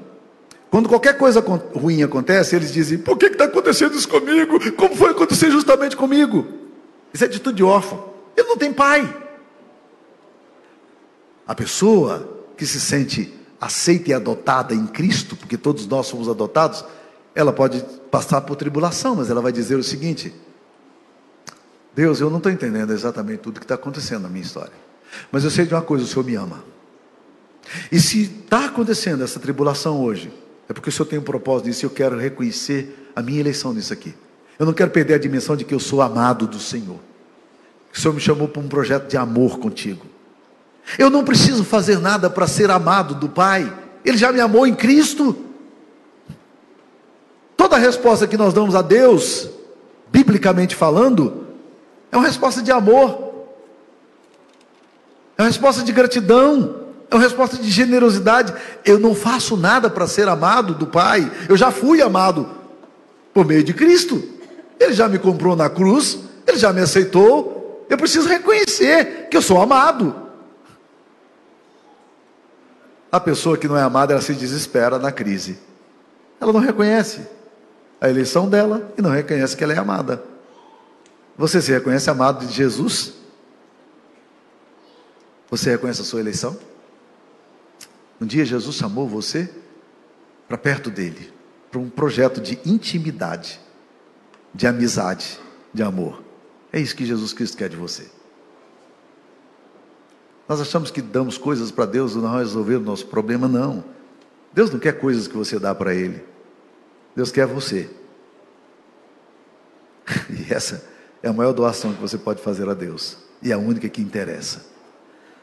quando 0.73 0.89
qualquer 0.89 1.19
coisa 1.19 1.41
ruim 1.75 2.03
acontece, 2.03 2.57
eles 2.57 2.73
dizem: 2.73 2.97
por 2.97 3.19
que 3.19 3.27
está 3.27 3.45
acontecendo 3.45 3.95
isso 3.95 4.09
comigo? 4.09 4.59
Como 4.73 4.97
foi 4.97 5.11
acontecer 5.11 5.51
justamente 5.51 5.95
comigo? 5.95 6.49
Isso 7.13 7.23
é 7.23 7.27
atitude 7.27 7.59
de 7.59 7.63
órfão. 7.63 8.03
Ele 8.35 8.49
não 8.49 8.57
tem 8.57 8.73
pai. 8.73 9.15
A 11.47 11.55
pessoa 11.55 12.47
que 12.57 12.65
se 12.65 12.81
sente 12.81 13.35
aceita 13.61 14.13
e 14.13 14.15
adotada 14.15 14.75
em 14.75 14.87
Cristo, 14.87 15.37
porque 15.37 15.59
todos 15.59 15.87
nós 15.87 16.07
somos 16.07 16.27
adotados, 16.27 16.83
ela 17.35 17.53
pode 17.53 17.85
passar 18.11 18.41
por 18.41 18.57
tribulação, 18.57 19.17
mas 19.17 19.29
ela 19.29 19.43
vai 19.43 19.53
dizer 19.53 19.77
o 19.77 19.85
seguinte: 19.85 20.35
Deus, 21.95 22.19
eu 22.19 22.31
não 22.31 22.39
estou 22.39 22.51
entendendo 22.51 22.95
exatamente 22.95 23.41
tudo 23.41 23.61
que 23.61 23.67
está 23.67 23.75
acontecendo 23.75 24.23
na 24.23 24.31
minha 24.31 24.43
história, 24.43 24.73
mas 25.31 25.45
eu 25.45 25.51
sei 25.51 25.67
de 25.67 25.75
uma 25.75 25.83
coisa: 25.83 26.07
o 26.07 26.09
Senhor 26.09 26.25
me 26.25 26.35
ama. 26.35 26.65
E 27.93 28.01
se 28.01 28.23
está 28.23 28.65
acontecendo 28.65 29.23
essa 29.23 29.39
tribulação 29.39 30.01
hoje, 30.01 30.33
é 30.73 30.75
porque 30.75 30.89
o 30.89 30.93
Senhor 30.93 31.05
tem 31.05 31.19
um 31.19 31.23
propósito 31.23 31.67
nisso 31.67 31.85
e 31.85 31.87
eu 31.87 31.91
quero 31.91 32.19
reconhecer 32.19 33.11
a 33.15 33.21
minha 33.21 33.39
eleição 33.39 33.75
nisso 33.75 33.93
aqui. 33.93 34.15
Eu 34.59 34.65
não 34.65 34.73
quero 34.73 34.91
perder 34.91 35.15
a 35.15 35.19
dimensão 35.19 35.55
de 35.55 35.67
que 35.67 35.75
eu 35.75 35.79
sou 35.79 36.01
amado 36.01 36.47
do 36.47 36.59
Senhor. 36.59 36.99
O 37.93 38.01
Senhor 38.01 38.15
me 38.15 38.21
chamou 38.21 38.49
para 38.49 38.63
um 38.63 38.69
projeto 38.69 39.07
de 39.07 39.19
amor 39.19 39.59
contigo. 39.59 40.07
Eu 40.99 41.11
não 41.11 41.25
preciso 41.25 41.63
fazer 41.63 41.99
nada 41.99 42.31
para 42.31 42.47
ser 42.47 42.71
amado 42.71 43.15
do 43.15 43.29
Pai. 43.29 43.71
Ele 44.03 44.17
já 44.17 44.33
me 44.33 44.41
amou 44.41 44.67
em 44.67 44.75
Cristo. 44.75 45.37
Toda 47.55 47.77
resposta 47.77 48.27
que 48.27 48.39
nós 48.39 48.55
damos 48.55 48.75
a 48.75 48.81
Deus, 48.81 49.51
biblicamente 50.11 50.75
falando, 50.75 51.49
é 52.11 52.17
uma 52.17 52.27
resposta 52.27 52.63
de 52.63 52.73
amor. 52.73 53.45
É 55.37 55.43
uma 55.43 55.49
resposta 55.49 55.83
de 55.83 55.93
gratidão. 55.93 56.82
É 57.13 57.15
uma 57.15 57.21
resposta 57.21 57.59
de 57.59 57.71
generosidade. 57.71 58.55
Eu 58.87 58.99
não 58.99 59.15
faço 59.15 59.55
nada 59.55 59.91
para 59.91 60.07
ser 60.07 60.27
amado 60.29 60.75
do 60.75 60.87
Pai. 60.87 61.31
Eu 61.47 61.59
já 61.59 61.71
fui 61.71 62.01
amado 62.01 62.49
por 63.35 63.45
meio 63.45 63.63
de 63.63 63.75
Cristo. 63.75 64.23
Ele 64.81 64.95
já 64.95 65.11
me 65.11 65.19
comprou 65.19 65.55
na 65.55 65.69
cruz. 65.69 66.21
Ele 66.47 66.57
já 66.57 66.73
me 66.73 66.81
aceitou. 66.81 67.87
Eu 67.91 67.99
preciso 67.99 68.27
reconhecer 68.27 69.29
que 69.31 69.37
eu 69.37 69.43
sou 69.43 69.61
amado. 69.61 70.17
A 73.11 73.21
pessoa 73.21 73.59
que 73.59 73.69
não 73.69 73.77
é 73.77 73.83
amada, 73.83 74.15
ela 74.15 74.23
se 74.23 74.33
desespera 74.33 74.99
na 74.99 75.13
crise. 75.13 75.59
Ela 76.41 76.51
não 76.51 76.61
reconhece 76.61 77.21
a 78.01 78.09
eleição 78.09 78.49
dela 78.49 78.91
e 78.97 79.03
não 79.03 79.11
reconhece 79.11 79.55
que 79.55 79.63
ela 79.63 79.75
é 79.75 79.79
amada. 79.79 80.25
Você 81.37 81.61
se 81.61 81.73
reconhece 81.73 82.09
amado 82.09 82.47
de 82.47 82.55
Jesus? 82.55 83.13
Você 85.51 85.73
reconhece 85.73 86.01
a 86.01 86.05
sua 86.05 86.21
eleição? 86.21 86.57
Um 88.23 88.27
dia 88.27 88.45
Jesus 88.45 88.77
chamou 88.77 89.09
você 89.09 89.51
para 90.47 90.57
perto 90.57 90.91
dele, 90.91 91.33
para 91.73 91.81
um 91.81 91.91
projeto 91.91 92.41
de 92.41 92.57
intimidade, 92.65 93.61
de 94.55 94.65
amizade, 94.65 95.41
de 95.75 95.83
amor. 95.83 96.23
É 96.73 96.79
isso 96.79 96.95
que 96.95 97.05
Jesus 97.05 97.33
Cristo 97.33 97.57
quer 97.57 97.69
de 97.69 97.75
você. 97.75 98.09
Nós 100.49 100.61
achamos 100.61 100.93
que 100.93 101.03
damos 101.03 101.37
coisas 101.37 101.73
para 101.73 101.85
Deus 101.85 102.13
e 102.13 102.19
não 102.19 102.39
resolver 102.39 102.77
o 102.77 102.81
nosso 102.81 103.09
problema, 103.09 103.49
não. 103.49 103.83
Deus 104.53 104.71
não 104.71 104.79
quer 104.79 105.01
coisas 105.01 105.27
que 105.27 105.37
você 105.37 105.59
dá 105.59 105.75
para 105.75 105.93
Ele. 105.93 106.25
Deus 107.17 107.33
quer 107.33 107.45
você. 107.45 107.91
E 110.31 110.55
essa 110.55 110.89
é 111.25 111.29
a 111.29 111.33
maior 111.33 111.53
doação 111.53 111.93
que 111.93 112.01
você 112.01 112.17
pode 112.17 112.41
fazer 112.41 112.69
a 112.69 112.75
Deus. 112.75 113.19
E 113.43 113.51
é 113.51 113.55
a 113.55 113.59
única 113.59 113.89
que 113.89 114.01
interessa. 114.01 114.65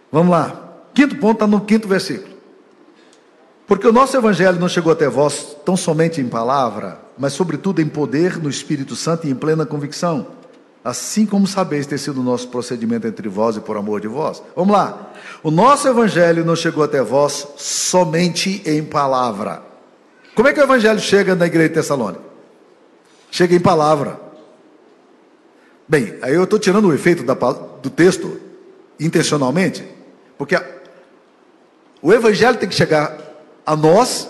Vamos 0.09 0.31
lá. 0.31 0.87
Quinto 0.93 1.17
ponto 1.17 1.33
está 1.33 1.47
no 1.47 1.65
quinto 1.65 1.85
versículo. 1.85 2.38
Porque 3.69 3.87
o 3.87 3.93
nosso 3.93 4.17
evangelho 4.17 4.59
não 4.59 4.67
chegou 4.67 4.91
até 4.91 5.07
vós 5.07 5.55
tão 5.63 5.77
somente 5.77 6.19
em 6.19 6.27
palavra, 6.27 6.99
mas 7.15 7.33
sobretudo 7.33 7.79
em 7.79 7.87
poder, 7.87 8.41
no 8.41 8.49
Espírito 8.49 8.95
Santo 8.95 9.27
e 9.27 9.29
em 9.29 9.35
plena 9.35 9.63
convicção. 9.63 10.25
Assim 10.83 11.23
como 11.23 11.45
sabeis 11.45 11.85
ter 11.85 11.99
sido 11.99 12.19
o 12.19 12.23
nosso 12.23 12.47
procedimento 12.47 13.05
entre 13.05 13.29
vós 13.29 13.57
e 13.57 13.59
por 13.59 13.77
amor 13.77 14.01
de 14.01 14.07
vós. 14.07 14.41
Vamos 14.55 14.73
lá. 14.73 15.11
O 15.43 15.51
nosso 15.51 15.87
evangelho 15.87 16.43
não 16.43 16.55
chegou 16.55 16.83
até 16.83 17.03
vós 17.03 17.47
somente 17.57 18.63
em 18.65 18.83
palavra. 18.83 19.61
Como 20.33 20.47
é 20.47 20.53
que 20.53 20.59
o 20.59 20.63
evangelho 20.63 20.99
chega 20.99 21.35
na 21.35 21.45
igreja 21.45 21.69
de 21.69 21.75
Tessalônica? 21.75 22.23
Chega 23.29 23.53
em 23.53 23.59
palavra. 23.59 24.19
Bem, 25.87 26.15
aí 26.23 26.33
eu 26.33 26.43
estou 26.43 26.57
tirando 26.57 26.87
o 26.87 26.93
efeito 26.93 27.21
da, 27.21 27.35
do 27.35 27.91
texto 27.91 28.41
intencionalmente, 28.99 29.85
porque 30.39 30.59
o 32.01 32.11
evangelho 32.11 32.57
tem 32.57 32.67
que 32.67 32.73
chegar 32.73 33.28
a 33.69 33.75
nós 33.75 34.27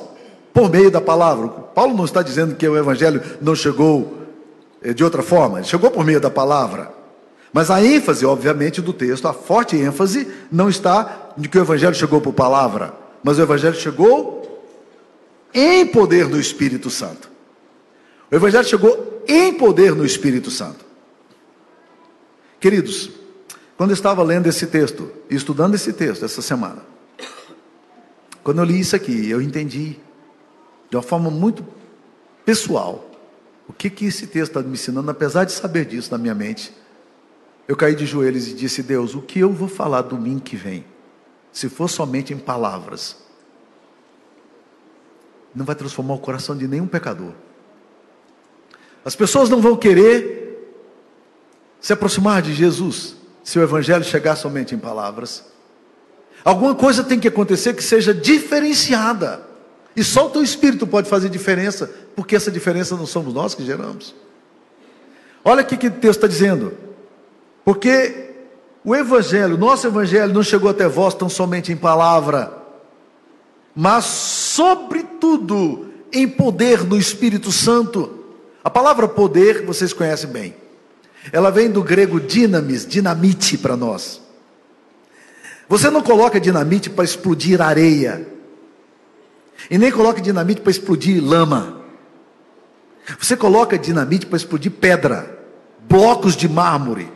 por 0.54 0.70
meio 0.70 0.92
da 0.92 1.00
palavra. 1.00 1.48
Paulo 1.48 1.96
não 1.96 2.04
está 2.04 2.22
dizendo 2.22 2.56
que 2.56 2.68
o 2.68 2.76
evangelho 2.76 3.24
não 3.42 3.56
chegou 3.56 4.28
eh, 4.84 4.94
de 4.94 5.02
outra 5.02 5.24
forma, 5.24 5.64
chegou 5.64 5.90
por 5.90 6.04
meio 6.04 6.20
da 6.20 6.30
palavra. 6.30 6.92
Mas 7.54 7.72
a 7.72 7.82
ênfase, 7.82 8.26
obviamente, 8.26 8.82
do 8.82 8.92
texto, 8.92 9.30
a 9.30 9.34
forte 9.34 9.78
ênfase, 9.78 10.28
não 10.52 10.68
está 10.68 11.32
de 11.38 11.48
que 11.48 11.58
o 11.58 11.62
Evangelho 11.62 11.96
chegou 11.96 12.22
por 12.22 12.34
palavra, 12.34 12.94
mas 13.24 13.40
o 13.40 13.42
Evangelho 13.42 13.76
chegou 13.76 14.64
em 15.54 15.88
poder 15.88 16.28
do 16.28 16.40
Espírito 16.40 16.90
Santo. 16.90 17.32
O 18.30 18.36
Evangelho 18.36 18.68
chegou 18.68 19.24
em 19.28 19.54
poder 19.54 19.96
no 19.96 20.06
Espírito 20.06 20.52
Santo. 20.52 20.86
Queridos, 22.60 23.10
quando 23.78 23.92
eu 23.92 23.96
estava 23.96 24.22
lendo 24.22 24.48
esse 24.48 24.68
texto, 24.68 25.10
estudando 25.30 25.74
esse 25.74 25.94
texto 25.94 26.24
essa 26.24 26.42
semana, 26.42 26.89
quando 28.44 28.60
eu 28.60 28.64
li 28.64 28.80
isso 28.80 28.96
aqui, 28.96 29.30
eu 29.30 29.42
entendi 29.42 29.98
de 30.90 30.96
uma 30.96 31.04
forma 31.04 31.30
muito 31.30 31.66
pessoal 32.46 33.06
o 33.68 33.74
que, 33.74 33.90
que 33.90 34.06
esse 34.06 34.26
texto 34.26 34.58
está 34.58 34.62
me 34.62 34.74
ensinando, 34.74 35.12
apesar 35.12 35.44
de 35.44 35.52
saber 35.52 35.86
disso 35.86 36.12
na 36.12 36.18
minha 36.18 36.34
mente. 36.34 36.74
Eu 37.68 37.76
caí 37.78 37.94
de 37.94 38.06
joelhos 38.06 38.48
e 38.48 38.54
disse: 38.54 38.82
Deus, 38.82 39.14
o 39.14 39.22
que 39.22 39.40
eu 39.40 39.52
vou 39.52 39.68
falar 39.68 40.02
domingo 40.02 40.42
que 40.42 40.56
vem, 40.56 40.84
se 41.54 41.70
for 41.70 41.88
somente 41.88 42.34
em 42.34 42.38
palavras, 42.38 43.18
não 45.54 45.66
vai 45.66 45.76
transformar 45.76 46.16
o 46.16 46.20
coração 46.20 46.58
de 46.58 46.68
nenhum 46.68 46.88
pecador. 46.88 47.34
As 49.06 49.16
pessoas 49.16 49.50
não 49.50 49.62
vão 49.62 49.76
querer 49.76 50.40
se 51.80 51.94
aproximar 51.94 52.42
de 52.42 52.54
Jesus 52.54 53.16
se 53.44 53.58
o 53.58 53.62
Evangelho 53.62 54.04
chegar 54.04 54.36
somente 54.36 54.76
em 54.76 54.80
palavras. 54.80 55.46
Alguma 56.44 56.74
coisa 56.74 57.04
tem 57.04 57.20
que 57.20 57.28
acontecer 57.28 57.74
que 57.74 57.84
seja 57.84 58.14
diferenciada. 58.14 59.42
E 59.96 60.04
só 60.04 60.28
o 60.28 60.30
teu 60.30 60.42
espírito 60.42 60.88
pode 60.88 61.10
fazer 61.10 61.30
diferença, 61.30 61.90
porque 62.16 62.36
essa 62.36 62.50
diferença 62.50 62.96
não 62.96 63.06
somos 63.06 63.34
nós 63.34 63.54
que 63.54 63.66
geramos. 63.66 64.16
Olha 65.44 65.64
o 65.64 65.66
que 65.66 65.76
o 65.88 65.92
texto 65.92 66.06
está 66.18 66.28
dizendo. 66.28 66.74
Porque 67.66 68.30
o 68.84 68.96
Evangelho, 68.96 69.58
nosso 69.58 69.88
Evangelho, 69.88 70.34
não 70.34 70.44
chegou 70.44 70.70
até 70.70 70.88
vós 70.88 71.14
tão 71.14 71.28
somente 71.30 71.72
em 71.72 71.78
palavra, 71.78 72.60
mas, 73.76 74.06
sobretudo, 74.06 75.90
em 76.12 76.28
poder 76.28 76.84
no 76.84 76.98
Espírito 76.98 77.52
Santo. 77.52 78.26
A 78.64 78.70
palavra 78.70 79.08
poder, 79.08 79.66
vocês 79.66 79.94
conhecem 79.94 80.30
bem. 80.30 80.56
Ela 81.32 81.50
vem 81.50 81.70
do 81.70 81.84
grego 81.84 82.20
dinamis, 82.20 82.86
dinamite 82.86 83.58
para 83.58 83.78
nós. 83.78 84.22
Você 85.70 85.92
não 85.92 86.02
coloca 86.02 86.40
dinamite 86.40 86.90
para 86.90 87.06
explodir 87.06 87.62
areia. 87.62 88.28
E 89.70 89.78
nem 89.78 89.92
coloca 89.92 90.20
dinamite 90.20 90.62
para 90.62 90.72
explodir 90.72 91.24
lama. 91.24 91.84
Você 93.20 93.38
coloca 93.38 93.78
dinamite 93.78 94.26
para 94.26 94.38
explodir 94.38 94.72
pedra, 94.72 95.40
blocos 95.88 96.36
de 96.36 96.50
mármore. 96.50 97.12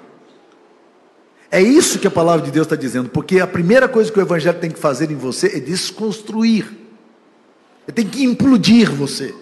É 1.50 1.62
isso 1.62 2.00
que 2.00 2.08
a 2.08 2.12
palavra 2.12 2.46
de 2.46 2.52
Deus 2.52 2.66
está 2.66 2.76
dizendo, 2.76 3.10
porque 3.10 3.40
a 3.40 3.48
primeira 3.48 3.88
coisa 3.88 4.12
que 4.12 4.20
o 4.20 4.22
Evangelho 4.22 4.60
tem 4.60 4.72
que 4.72 4.80
fazer 4.80 5.12
em 5.12 5.16
você 5.16 5.58
é 5.58 5.60
desconstruir, 5.60 6.66
ele 7.88 7.94
tem 7.94 8.08
que 8.08 8.24
implodir 8.24 8.92
você, 8.92 9.36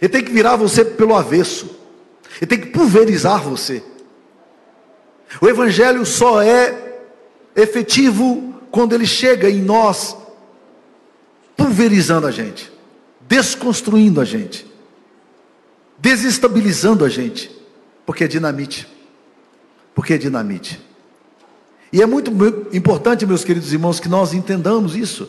ele 0.00 0.08
tem 0.10 0.22
que 0.22 0.30
virar 0.30 0.56
você 0.56 0.84
pelo 0.84 1.14
avesso, 1.14 1.70
ele 2.36 2.46
tem 2.46 2.60
que 2.60 2.66
pulverizar 2.66 3.42
você. 3.42 3.82
O 5.40 5.48
Evangelho 5.48 6.04
só 6.06 6.42
é 6.42 7.00
efetivo 7.54 8.54
quando 8.70 8.94
ele 8.94 9.06
chega 9.06 9.50
em 9.50 9.60
nós, 9.60 10.16
pulverizando 11.56 12.26
a 12.26 12.30
gente, 12.30 12.72
desconstruindo 13.28 14.20
a 14.20 14.24
gente, 14.24 14.66
desestabilizando 15.98 17.04
a 17.04 17.08
gente, 17.08 17.50
porque 18.06 18.24
é 18.24 18.28
dinamite. 18.28 18.86
Porque 19.94 20.14
é 20.14 20.18
dinamite. 20.18 20.80
E 21.92 22.00
é 22.00 22.06
muito 22.06 22.30
importante, 22.72 23.26
meus 23.26 23.44
queridos 23.44 23.72
irmãos, 23.72 23.98
que 23.98 24.08
nós 24.08 24.32
entendamos 24.32 24.94
isso. 24.94 25.28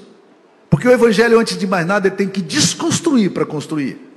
Porque 0.69 0.87
o 0.87 0.91
Evangelho, 0.91 1.39
antes 1.39 1.57
de 1.57 1.65
mais 1.65 1.85
nada, 1.87 2.07
ele 2.07 2.15
tem 2.15 2.27
que 2.27 2.41
desconstruir 2.41 3.31
para 3.31 3.45
construir. 3.45 4.08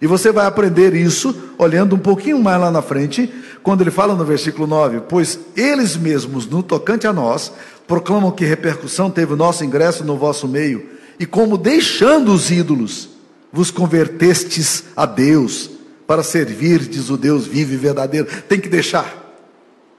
E 0.00 0.06
você 0.06 0.30
vai 0.30 0.46
aprender 0.46 0.94
isso 0.94 1.34
olhando 1.58 1.96
um 1.96 1.98
pouquinho 1.98 2.38
mais 2.38 2.60
lá 2.60 2.70
na 2.70 2.80
frente, 2.80 3.32
quando 3.62 3.80
ele 3.80 3.90
fala 3.90 4.14
no 4.14 4.24
versículo 4.24 4.66
9: 4.66 5.02
Pois 5.08 5.38
eles 5.56 5.96
mesmos, 5.96 6.46
no 6.46 6.62
tocante 6.62 7.06
a 7.06 7.12
nós, 7.12 7.52
proclamam 7.86 8.30
que 8.30 8.44
repercussão 8.44 9.10
teve 9.10 9.32
o 9.32 9.36
nosso 9.36 9.64
ingresso 9.64 10.04
no 10.04 10.16
vosso 10.16 10.46
meio, 10.46 10.88
e 11.18 11.26
como 11.26 11.58
deixando 11.58 12.32
os 12.32 12.50
ídolos, 12.50 13.08
vos 13.52 13.70
convertestes 13.70 14.84
a 14.96 15.04
Deus, 15.04 15.70
para 16.06 16.22
servirdes 16.22 17.10
o 17.10 17.16
Deus 17.16 17.46
vivo 17.46 17.74
e 17.74 17.76
verdadeiro. 17.76 18.28
Tem 18.48 18.60
que 18.60 18.68
deixar, 18.68 19.36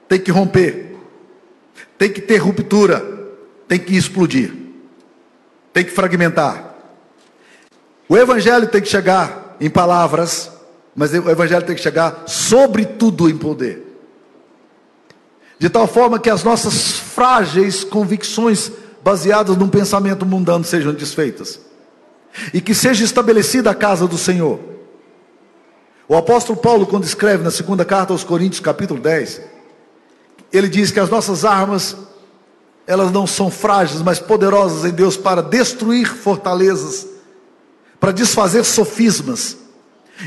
tem 0.08 0.18
que 0.18 0.30
romper, 0.30 0.96
tem 1.98 2.10
que 2.10 2.22
ter 2.22 2.38
ruptura, 2.38 3.04
tem 3.68 3.78
que 3.78 3.96
explodir, 3.96 4.52
tem 5.74 5.84
que 5.84 5.90
fragmentar. 5.90 6.74
O 8.08 8.16
Evangelho 8.16 8.66
tem 8.66 8.80
que 8.80 8.88
chegar 8.88 9.49
em 9.60 9.68
palavras, 9.68 10.50
mas 10.96 11.12
o 11.12 11.30
evangelho 11.30 11.66
tem 11.66 11.76
que 11.76 11.82
chegar 11.82 12.24
sobretudo 12.26 13.28
em 13.28 13.36
poder. 13.36 13.86
De 15.58 15.68
tal 15.68 15.86
forma 15.86 16.18
que 16.18 16.30
as 16.30 16.42
nossas 16.42 16.92
frágeis 16.98 17.84
convicções 17.84 18.72
baseadas 19.02 19.56
num 19.56 19.68
pensamento 19.68 20.24
mundano 20.24 20.64
sejam 20.64 20.94
desfeitas. 20.94 21.60
E 22.54 22.60
que 22.60 22.74
seja 22.74 23.04
estabelecida 23.04 23.70
a 23.70 23.74
casa 23.74 24.06
do 24.06 24.16
Senhor. 24.16 24.58
O 26.08 26.16
apóstolo 26.16 26.58
Paulo, 26.58 26.86
quando 26.86 27.04
escreve 27.04 27.44
na 27.44 27.50
segunda 27.50 27.84
carta 27.84 28.12
aos 28.12 28.24
Coríntios, 28.24 28.60
capítulo 28.60 29.00
10, 29.00 29.42
ele 30.52 30.68
diz 30.68 30.90
que 30.90 30.98
as 30.98 31.10
nossas 31.10 31.44
armas, 31.44 31.96
elas 32.86 33.12
não 33.12 33.26
são 33.26 33.50
frágeis, 33.50 34.00
mas 34.00 34.18
poderosas 34.18 34.84
em 34.84 34.94
Deus 34.94 35.16
para 35.16 35.42
destruir 35.42 36.06
fortalezas 36.06 37.06
para 38.00 38.12
desfazer 38.12 38.64
sofismas 38.64 39.58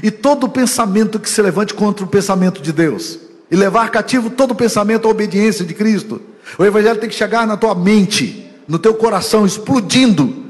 e 0.02 0.12
todo 0.12 0.48
pensamento 0.48 1.20
que 1.20 1.30
se 1.30 1.42
levante 1.42 1.74
contra 1.74 2.06
o 2.06 2.08
pensamento 2.08 2.62
de 2.62 2.72
Deus 2.72 3.20
e 3.50 3.56
levar 3.56 3.90
cativo 3.90 4.30
todo 4.30 4.56
pensamento 4.56 5.08
à 5.08 5.12
obediência 5.12 5.66
de 5.66 5.74
Cristo. 5.74 6.22
O 6.58 6.64
evangelho 6.64 7.00
tem 7.00 7.10
que 7.10 7.16
chegar 7.16 7.48
na 7.48 7.58
tua 7.58 7.74
mente, 7.74 8.50
no 8.68 8.78
teu 8.78 8.94
coração, 8.94 9.46
explodindo 9.46 10.46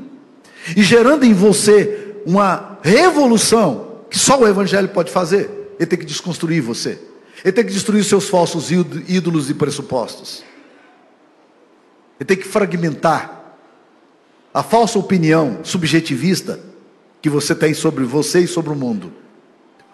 e 0.76 0.84
gerando 0.84 1.24
em 1.24 1.34
você 1.34 2.18
uma 2.26 2.78
revolução 2.82 4.00
que 4.10 4.20
só 4.20 4.40
o 4.40 4.48
evangelho 4.48 4.90
pode 4.90 5.12
fazer. 5.12 5.76
Ele 5.80 5.88
tem 5.88 6.00
que 6.00 6.06
desconstruir 6.06 6.62
você. 6.62 7.00
Ele 7.44 7.52
tem 7.52 7.66
que 7.66 7.74
destruir 7.74 8.04
seus 8.04 8.30
falsos 8.30 8.70
ídolos 8.72 9.50
e 9.50 9.54
pressupostos. 9.54 10.44
Ele 12.20 12.28
tem 12.28 12.38
que 12.38 12.48
fragmentar 12.48 13.42
a 14.54 14.62
falsa 14.62 15.00
opinião 15.00 15.60
subjetivista 15.64 16.60
que 17.24 17.30
você 17.30 17.56
tem 17.56 17.74
sobre 17.74 18.04
você 18.04 18.42
e 18.42 18.48
sobre 18.48 18.74
o 18.74 18.76
mundo, 18.76 19.10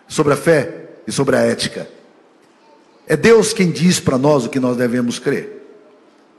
sobre 0.08 0.34
a 0.34 0.36
fé 0.36 0.90
e 1.06 1.12
sobre 1.12 1.36
a 1.36 1.42
ética. 1.42 1.88
É 3.06 3.16
Deus 3.16 3.54
quem 3.54 3.70
diz 3.70 4.00
para 4.00 4.18
nós 4.18 4.46
o 4.46 4.50
que 4.50 4.60
nós 4.60 4.76
devemos 4.76 5.20
crer. 5.20 5.64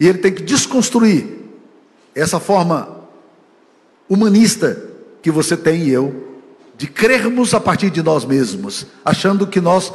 E 0.00 0.08
Ele 0.08 0.18
tem 0.18 0.32
que 0.32 0.42
desconstruir 0.42 1.28
essa 2.12 2.40
forma 2.40 3.04
humanista 4.08 4.82
que 5.22 5.30
você 5.30 5.56
tem 5.56 5.84
e 5.84 5.90
eu, 5.90 6.40
de 6.76 6.88
crermos 6.88 7.54
a 7.54 7.60
partir 7.60 7.90
de 7.90 8.02
nós 8.02 8.24
mesmos, 8.24 8.84
achando 9.04 9.46
que 9.46 9.60
nós 9.60 9.92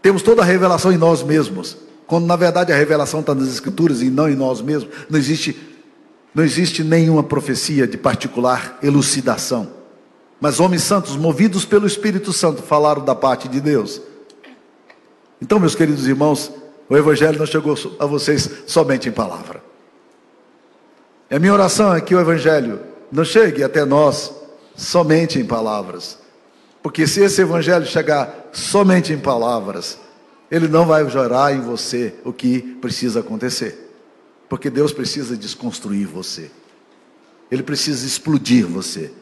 temos 0.00 0.22
toda 0.22 0.40
a 0.40 0.44
revelação 0.46 0.90
em 0.90 0.96
nós 0.96 1.22
mesmos, 1.22 1.76
quando 2.06 2.24
na 2.24 2.36
verdade 2.36 2.72
a 2.72 2.76
revelação 2.76 3.20
está 3.20 3.34
nas 3.34 3.48
Escrituras 3.48 4.00
e 4.00 4.08
não 4.08 4.26
em 4.26 4.36
nós 4.36 4.62
mesmos. 4.62 4.90
Não 5.10 5.18
existe, 5.18 5.54
não 6.34 6.42
existe 6.42 6.82
nenhuma 6.82 7.22
profecia 7.22 7.86
de 7.86 7.98
particular 7.98 8.78
elucidação. 8.82 9.79
Mas 10.40 10.58
homens 10.58 10.82
santos, 10.82 11.16
movidos 11.16 11.66
pelo 11.66 11.86
Espírito 11.86 12.32
Santo, 12.32 12.62
falaram 12.62 13.04
da 13.04 13.14
parte 13.14 13.46
de 13.46 13.60
Deus. 13.60 14.00
Então, 15.40 15.60
meus 15.60 15.74
queridos 15.74 16.06
irmãos, 16.08 16.50
o 16.88 16.96
Evangelho 16.96 17.38
não 17.38 17.46
chegou 17.46 17.76
a 17.98 18.06
vocês 18.06 18.48
somente 18.66 19.08
em 19.08 19.12
palavra. 19.12 19.62
E 21.30 21.34
a 21.34 21.38
minha 21.38 21.52
oração 21.52 21.94
é 21.94 22.00
que 22.00 22.14
o 22.14 22.20
Evangelho 22.20 22.80
não 23.12 23.22
chegue 23.22 23.62
até 23.62 23.84
nós 23.84 24.32
somente 24.74 25.38
em 25.38 25.44
palavras. 25.44 26.18
Porque 26.82 27.06
se 27.06 27.20
esse 27.20 27.42
Evangelho 27.42 27.84
chegar 27.84 28.48
somente 28.50 29.12
em 29.12 29.18
palavras, 29.18 29.98
ele 30.50 30.68
não 30.68 30.86
vai 30.86 31.08
gerar 31.10 31.54
em 31.54 31.60
você 31.60 32.14
o 32.24 32.32
que 32.32 32.60
precisa 32.80 33.20
acontecer. 33.20 33.90
Porque 34.48 34.70
Deus 34.70 34.90
precisa 34.90 35.36
desconstruir 35.36 36.06
você. 36.06 36.50
Ele 37.50 37.62
precisa 37.62 38.06
explodir 38.06 38.66
você 38.66 39.12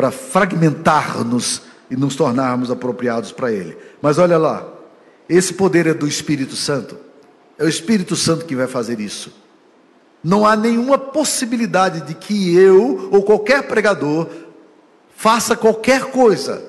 para 0.00 0.10
fragmentar-nos 0.10 1.60
e 1.90 1.94
nos 1.94 2.16
tornarmos 2.16 2.70
apropriados 2.70 3.32
para 3.32 3.52
Ele. 3.52 3.76
Mas 4.00 4.16
olha 4.16 4.38
lá, 4.38 4.66
esse 5.28 5.52
poder 5.52 5.86
é 5.86 5.92
do 5.92 6.08
Espírito 6.08 6.56
Santo. 6.56 6.96
É 7.58 7.64
o 7.64 7.68
Espírito 7.68 8.16
Santo 8.16 8.46
que 8.46 8.56
vai 8.56 8.66
fazer 8.66 8.98
isso. 8.98 9.30
Não 10.24 10.46
há 10.46 10.56
nenhuma 10.56 10.96
possibilidade 10.96 12.00
de 12.00 12.14
que 12.14 12.56
eu 12.56 13.10
ou 13.12 13.22
qualquer 13.22 13.68
pregador 13.68 14.26
faça 15.14 15.54
qualquer 15.54 16.04
coisa 16.06 16.64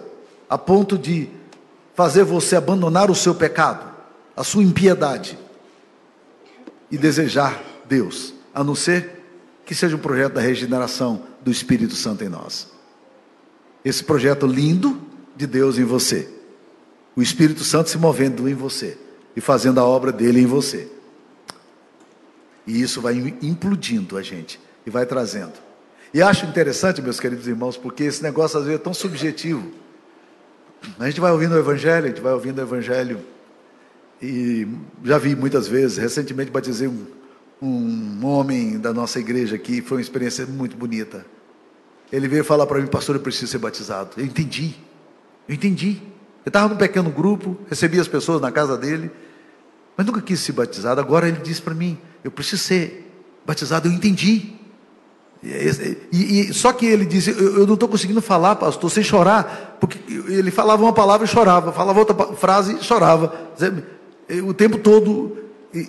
a 0.50 0.58
ponto 0.58 0.98
de 0.98 1.30
fazer 1.94 2.26
você 2.26 2.58
abandonar 2.58 3.10
o 3.10 3.16
seu 3.16 3.34
pecado, 3.34 3.90
a 4.36 4.44
sua 4.44 4.62
impiedade 4.62 5.40
e 6.92 6.98
desejar 6.98 7.64
Deus, 7.86 8.34
a 8.54 8.62
não 8.62 8.76
ser 8.76 9.24
que 9.66 9.74
seja 9.74 9.96
um 9.96 10.00
projeto 10.00 10.34
da 10.34 10.42
regeneração 10.42 11.22
do 11.40 11.50
Espírito 11.50 11.96
Santo 11.96 12.26
em 12.26 12.28
nós 12.30 12.81
esse 13.84 14.04
projeto 14.04 14.46
lindo 14.46 15.00
de 15.36 15.48
Deus 15.48 15.78
em 15.78 15.84
você. 15.84 16.30
O 17.16 17.22
Espírito 17.22 17.64
Santo 17.64 17.90
se 17.90 17.98
movendo 17.98 18.48
em 18.48 18.54
você 18.54 18.98
e 19.36 19.42
fazendo 19.42 19.80
a 19.80 19.86
obra 19.86 20.12
dele 20.12 20.42
em 20.42 20.46
você. 20.46 20.88
E 22.66 22.82
isso 22.82 23.02
vai 23.02 23.16
implodindo 23.42 24.18
a 24.18 24.22
gente 24.22 24.60
e 24.86 24.90
vai 24.90 25.06
trazendo. 25.06 25.54
E 26.14 26.22
acho 26.22 26.46
interessante, 26.46 27.02
meus 27.02 27.20
queridos 27.20 27.48
irmãos, 27.48 27.78
porque 27.78 28.04
esse 28.04 28.22
negócio 28.22 28.60
às 28.60 28.66
vezes 28.66 28.80
é 28.80 28.84
tão 28.84 28.94
subjetivo. 28.94 29.72
A 31.00 31.08
gente 31.08 31.22
vai 31.22 31.32
ouvindo 31.32 31.54
o 31.54 31.60
Evangelho, 31.60 32.06
a 32.06 32.10
gente 32.10 32.22
vai 32.22 32.34
ouvindo 32.34 32.60
o 32.60 32.62
Evangelho, 32.62 33.20
e 34.22 34.68
já 35.04 35.18
vi 35.18 35.36
muitas 35.36 35.68
vezes, 35.68 35.98
recentemente 35.98 36.52
batizei 36.52 36.88
um, 36.88 37.06
um 37.62 38.26
homem 38.26 38.80
da 38.80 38.94
nossa 38.94 39.20
igreja 39.20 39.56
aqui, 39.56 39.82
foi 39.82 39.98
uma 39.98 40.02
experiência 40.02 40.46
muito 40.46 40.76
bonita. 40.76 41.26
Ele 42.12 42.28
veio 42.28 42.44
falar 42.44 42.66
para 42.66 42.80
mim, 42.80 42.88
pastor, 42.88 43.16
eu 43.16 43.22
preciso 43.22 43.52
ser 43.52 43.58
batizado. 43.58 44.12
Eu 44.18 44.26
entendi, 44.26 44.76
eu 45.48 45.56
entendi. 45.56 46.02
Eu 46.46 46.50
estava 46.50 46.68
num 46.68 46.76
pequeno 46.76 47.10
grupo, 47.10 47.58
recebia 47.70 48.02
as 48.02 48.08
pessoas 48.08 48.42
na 48.42 48.52
casa 48.52 48.78
dele, 48.78 49.12
mas 49.96 50.06
nunca 50.06 50.22
quis 50.22 50.40
ser 50.40 50.54
batizado. 50.54 51.00
Agora 51.00 51.28
ele 51.28 51.40
disse 51.42 51.62
para 51.62 51.74
mim, 51.74 51.98
eu 52.24 52.32
preciso 52.32 52.64
ser 52.64 53.12
batizado. 53.46 53.88
Eu 53.88 53.94
entendi. 53.94 54.54
E, 55.44 56.08
e, 56.12 56.50
e, 56.50 56.54
só 56.54 56.74
que 56.74 56.86
ele 56.86 57.06
disse, 57.06 57.32
eu, 57.32 57.60
eu 57.60 57.68
não 57.68 57.76
estou 57.76 57.88
conseguindo 57.88 58.22
falar, 58.22 58.56
pastor, 58.56 58.92
sem 58.92 59.04
chorar, 59.04 59.78
porque 59.80 60.00
ele 60.28 60.52
falava 60.52 60.84
uma 60.84 60.94
palavra 60.94 61.26
e 61.26 61.30
chorava, 61.30 61.72
falava 61.72 62.00
outra 62.00 62.16
frase 62.36 62.76
e 62.76 62.84
chorava, 62.84 63.34
o 64.46 64.54
tempo 64.54 64.78
todo 64.78 65.38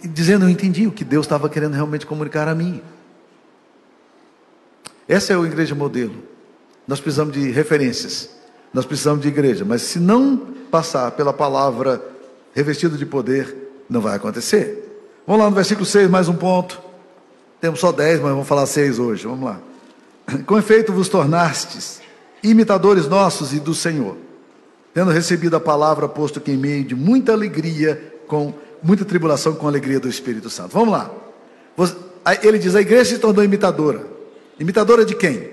dizendo, 0.04 0.44
eu 0.44 0.48
entendi 0.48 0.86
o 0.86 0.92
que 0.92 1.04
Deus 1.04 1.26
estava 1.26 1.48
querendo 1.48 1.74
realmente 1.74 2.06
comunicar 2.06 2.48
a 2.48 2.54
mim. 2.54 2.80
Essa 5.12 5.34
é 5.34 5.36
a 5.36 5.40
igreja 5.40 5.74
modelo. 5.74 6.14
Nós 6.88 6.98
precisamos 6.98 7.34
de 7.34 7.50
referências. 7.50 8.30
Nós 8.72 8.86
precisamos 8.86 9.20
de 9.20 9.28
igreja. 9.28 9.62
Mas 9.62 9.82
se 9.82 10.00
não 10.00 10.38
passar 10.70 11.10
pela 11.10 11.34
palavra 11.34 12.02
revestida 12.54 12.96
de 12.96 13.04
poder, 13.04 13.84
não 13.90 14.00
vai 14.00 14.16
acontecer. 14.16 15.04
Vamos 15.26 15.42
lá 15.42 15.50
no 15.50 15.54
versículo 15.54 15.84
6, 15.84 16.08
mais 16.08 16.30
um 16.30 16.34
ponto. 16.34 16.80
Temos 17.60 17.78
só 17.78 17.92
10, 17.92 18.20
mas 18.20 18.30
vamos 18.30 18.48
falar 18.48 18.64
6 18.64 18.98
hoje. 18.98 19.26
Vamos 19.26 19.44
lá. 19.44 19.60
Com 20.46 20.56
efeito 20.56 20.94
vos 20.94 21.10
tornastes 21.10 22.00
imitadores 22.42 23.06
nossos 23.06 23.52
e 23.52 23.60
do 23.60 23.74
Senhor, 23.74 24.16
tendo 24.94 25.10
recebido 25.10 25.56
a 25.56 25.60
palavra, 25.60 26.08
posto 26.08 26.40
que 26.40 26.52
em 26.52 26.56
meio 26.56 26.84
de 26.84 26.94
muita 26.94 27.32
alegria, 27.32 28.14
com 28.26 28.54
muita 28.82 29.04
tribulação, 29.04 29.54
com 29.54 29.66
a 29.66 29.70
alegria 29.70 30.00
do 30.00 30.08
Espírito 30.08 30.48
Santo. 30.48 30.70
Vamos 30.72 30.90
lá. 30.90 31.10
Ele 32.42 32.58
diz: 32.58 32.74
a 32.74 32.80
igreja 32.80 33.10
se 33.10 33.18
tornou 33.18 33.44
imitadora. 33.44 34.11
Imitadora 34.62 35.04
de 35.04 35.16
quem? 35.16 35.50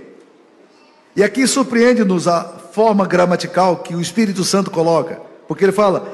E 1.15 1.23
aqui 1.23 1.47
surpreende-nos 1.47 2.27
a 2.27 2.43
forma 2.43 3.07
gramatical 3.07 3.77
que 3.77 3.95
o 3.95 3.99
Espírito 3.99 4.43
Santo 4.43 4.69
coloca, 4.69 5.19
porque 5.47 5.65
ele 5.65 5.71
fala: 5.71 6.13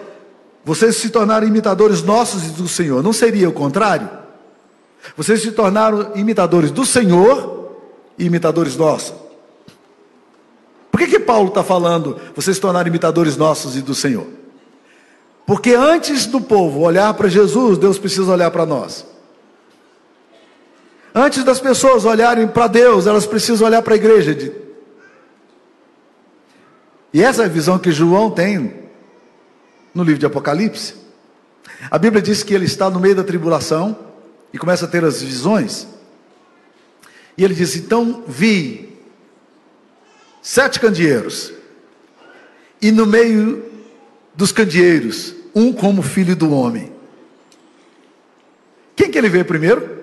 vocês 0.64 0.96
se 0.96 1.10
tornaram 1.10 1.46
imitadores 1.46 2.02
nossos 2.02 2.46
e 2.46 2.50
do 2.52 2.70
Senhor. 2.70 3.04
Não 3.04 3.12
seria 3.12 3.50
o 3.50 3.52
contrário? 3.52 4.10
Vocês 5.18 5.42
se 5.42 5.52
tornaram 5.52 6.14
imitadores 6.16 6.72
do 6.72 6.86
Senhor 6.86 7.76
e 8.18 8.28
imitadores 8.28 8.78
nossos. 8.78 9.14
Por 10.90 10.98
que, 10.98 11.08
que 11.08 11.20
Paulo 11.20 11.50
está 11.50 11.66
falando, 11.66 12.18
vocês 12.34 12.56
se 12.56 12.62
tornaram 12.62 12.88
imitadores 12.88 13.36
nossos 13.36 13.76
e 13.76 13.82
do 13.82 13.94
Senhor? 13.94 14.26
Porque 15.46 15.74
antes 15.74 16.26
do 16.28 16.40
povo 16.40 16.80
olhar 16.80 17.14
para 17.16 17.28
Jesus, 17.28 17.78
Deus 17.78 18.00
precisa 18.00 18.32
olhar 18.32 18.52
para 18.52 18.66
nós. 18.66 19.06
Antes 21.18 21.46
das 21.46 21.62
pessoas 21.62 22.04
olharem 22.04 22.46
para 22.46 22.68
Deus, 22.68 23.08
elas 23.08 23.26
precisam 23.26 23.66
olhar 23.66 23.82
para 23.82 23.94
a 23.94 23.96
igreja. 23.96 24.54
E 27.14 27.24
essa 27.24 27.44
é 27.44 27.46
a 27.46 27.50
visão 27.50 27.80
que 27.80 27.90
João 27.90 28.30
tem 28.30 28.84
no 29.94 30.04
livro 30.04 30.20
de 30.20 30.26
Apocalipse. 30.26 30.94
A 31.90 31.98
Bíblia 31.98 32.22
diz 32.22 32.44
que 32.44 32.54
ele 32.54 32.66
está 32.66 32.90
no 32.90 33.00
meio 33.00 33.16
da 33.16 33.24
tribulação 33.24 33.98
e 34.52 34.58
começa 34.58 34.84
a 34.84 34.88
ter 34.90 35.06
as 35.06 35.22
visões. 35.22 35.88
E 37.38 37.46
ele 37.46 37.54
diz: 37.54 37.78
Então 37.78 38.26
vi 38.28 39.00
sete 40.42 40.82
candeeiros, 40.82 41.54
e 42.82 42.92
no 42.92 43.06
meio 43.06 43.64
dos 44.36 44.52
candeeiros, 44.52 45.34
um 45.56 45.72
como 45.72 46.02
filho 46.02 46.36
do 46.36 46.52
homem. 46.52 46.92
Quem 48.98 49.10
que 49.10 49.18
ele 49.18 49.30
vê 49.30 49.42
primeiro? 49.42 49.95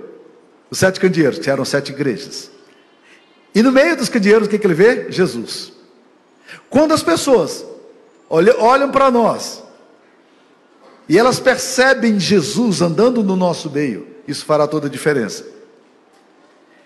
Os 0.73 0.79
sete 0.79 0.99
candeeiros, 0.99 1.47
eram 1.47 1.67
sete 1.67 1.93
igrejas. 1.93 2.51
E 3.55 3.63
no 3.63 3.71
meio 3.71 3.95
dos 3.95 4.09
candeeiros, 4.09 4.49
o 4.49 4.51
que, 4.51 4.59
que 4.59 4.67
ele 4.67 4.73
vê? 4.73 5.13
Jesus. 5.13 5.71
Quando 6.71 6.95
as 6.95 7.03
pessoas 7.03 7.63
olham, 8.31 8.59
olham 8.59 8.91
para 8.91 9.11
nós 9.11 9.63
e 11.07 11.19
elas 11.19 11.39
percebem 11.39 12.19
Jesus 12.19 12.81
andando 12.81 13.23
no 13.23 13.37
nosso 13.37 13.69
meio, 13.71 14.07
isso 14.27 14.47
fará 14.47 14.67
toda 14.67 14.87
a 14.87 14.91
diferença. 14.91 15.45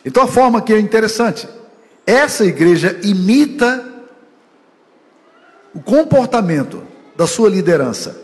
Então 0.04 0.24
a 0.24 0.26
forma 0.26 0.60
que 0.60 0.72
é 0.72 0.80
interessante, 0.80 1.48
essa 2.04 2.44
igreja 2.44 2.98
imita 3.04 3.88
o 5.72 5.80
comportamento 5.80 6.82
da 7.14 7.28
sua 7.28 7.48
liderança. 7.48 8.20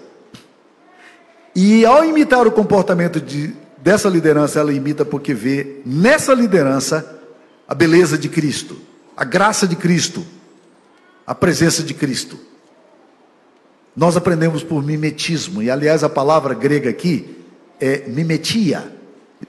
E 1.54 1.86
ao 1.86 2.04
imitar 2.04 2.48
o 2.48 2.50
comportamento 2.50 3.20
de, 3.20 3.54
dessa 3.82 4.08
liderança, 4.08 4.60
ela 4.60 4.72
imita 4.72 5.04
porque 5.04 5.34
vê 5.34 5.80
nessa 5.84 6.32
liderança 6.32 7.20
a 7.66 7.74
beleza 7.74 8.16
de 8.16 8.28
Cristo, 8.28 8.78
a 9.16 9.24
graça 9.24 9.66
de 9.66 9.74
Cristo, 9.74 10.24
a 11.26 11.34
presença 11.34 11.82
de 11.82 11.92
Cristo. 11.92 12.38
Nós 13.94 14.16
aprendemos 14.16 14.62
por 14.62 14.82
mimetismo, 14.84 15.60
e 15.62 15.68
aliás 15.68 16.04
a 16.04 16.08
palavra 16.08 16.54
grega 16.54 16.88
aqui 16.88 17.36
é 17.80 18.08
mimetia, 18.08 18.90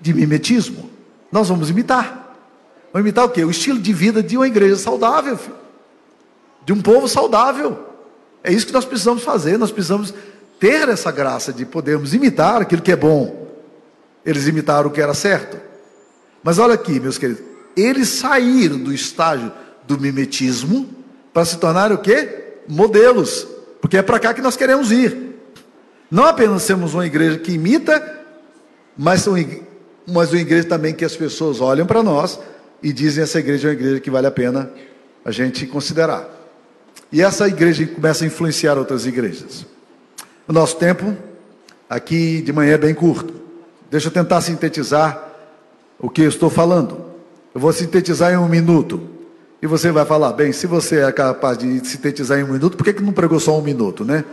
de 0.02 0.14
mimetismo. 0.14 0.90
Nós 1.32 1.48
vamos 1.50 1.70
imitar. 1.70 2.36
Vamos 2.92 3.06
imitar 3.06 3.26
o 3.26 3.30
quê? 3.30 3.44
O 3.46 3.52
estilo 3.52 3.80
de 3.80 3.94
vida 3.94 4.24
de 4.24 4.36
uma 4.36 4.48
igreja 4.48 4.76
saudável, 4.78 5.38
filho. 5.38 5.56
de 6.66 6.74
um 6.74 6.82
povo 6.82 7.08
saudável. 7.08 7.88
É 8.44 8.52
isso 8.52 8.66
que 8.66 8.74
nós 8.74 8.86
precisamos 8.86 9.24
fazer, 9.24 9.58
nós 9.58 9.72
precisamos 9.72 10.14
ter 10.60 10.90
essa 10.90 11.12
graça 11.12 11.54
de 11.54 11.66
podermos 11.66 12.14
imitar 12.14 12.62
aquilo 12.62 12.82
que 12.82 12.92
é 12.92 12.96
bom. 12.96 13.43
Eles 14.26 14.48
imitaram 14.48 14.90
o 14.90 14.92
que 14.92 15.02
era 15.02 15.14
certo. 15.14 15.58
Mas 16.44 16.60
olha 16.60 16.74
aqui, 16.74 17.00
meus 17.00 17.18
queridos, 17.18 17.44
eles 17.76 18.10
saíram 18.10 18.78
do 18.78 18.94
estágio 18.94 19.52
do 19.88 20.00
mimetismo 20.00 20.90
para 21.34 21.46
se 21.46 21.58
tornar 21.58 21.92
o 21.92 21.98
quê? 21.98 22.58
Modelos. 22.68 23.48
Porque 23.82 23.98
é 23.98 24.02
para 24.02 24.20
cá 24.20 24.34
que 24.34 24.42
nós 24.42 24.56
queremos 24.56 24.92
ir. 24.92 25.36
Não 26.10 26.26
apenas 26.26 26.62
sermos 26.62 26.94
uma 26.94 27.06
igreja 27.06 27.40
que 27.40 27.54
imita, 27.54 28.22
mas, 28.96 29.26
mas 30.08 30.32
uma 30.32 30.40
igreja 30.42 30.68
também 30.68 30.94
que 30.94 31.04
as 31.04 31.16
pessoas 31.16 31.60
olham 31.60 31.86
para 31.86 32.04
nós 32.04 32.40
e 32.82 32.94
dizem 32.94 33.24
essa 33.24 33.40
igreja 33.40 33.70
é 33.70 33.72
uma 33.72 33.74
igreja 33.74 34.00
que 34.00 34.12
vale 34.12 34.28
a 34.28 34.32
pena 34.32 34.72
a 35.26 35.32
gente 35.32 35.66
considerar. 35.66 36.30
E 37.12 37.22
essa 37.22 37.48
igreja 37.48 37.86
começa 37.88 38.24
a 38.24 38.28
influenciar 38.28 38.78
outras 38.78 39.06
igrejas. 39.06 39.66
O 40.48 40.54
nosso 40.54 40.78
tempo 40.78 41.16
aqui 41.90 42.42
de 42.42 42.52
manhã 42.52 42.74
é 42.74 42.78
bem 42.78 42.94
curto. 42.94 43.43
Deixa 43.94 44.08
eu 44.08 44.12
tentar 44.12 44.42
sintetizar 44.42 45.24
o 46.00 46.10
que 46.10 46.24
eu 46.24 46.28
estou 46.28 46.50
falando. 46.50 47.06
Eu 47.54 47.62
vou 47.62 47.72
sintetizar 47.72 48.34
em 48.34 48.38
um 48.38 48.48
minuto. 48.48 49.08
E 49.62 49.68
você 49.68 49.92
vai 49.92 50.04
falar, 50.04 50.34
bem, 50.34 50.52
se 50.52 50.66
você 50.66 51.02
é 51.02 51.12
capaz 51.12 51.60
de 51.60 51.88
sintetizar 51.88 52.40
em 52.40 52.44
um 52.44 52.54
minuto, 52.54 52.76
por 52.76 52.84
que, 52.86 52.94
que 52.94 53.04
não 53.04 53.14
pregou 53.14 53.40
só 53.40 53.56
um 53.56 53.62
minuto, 53.62 54.04
né? 54.04 54.26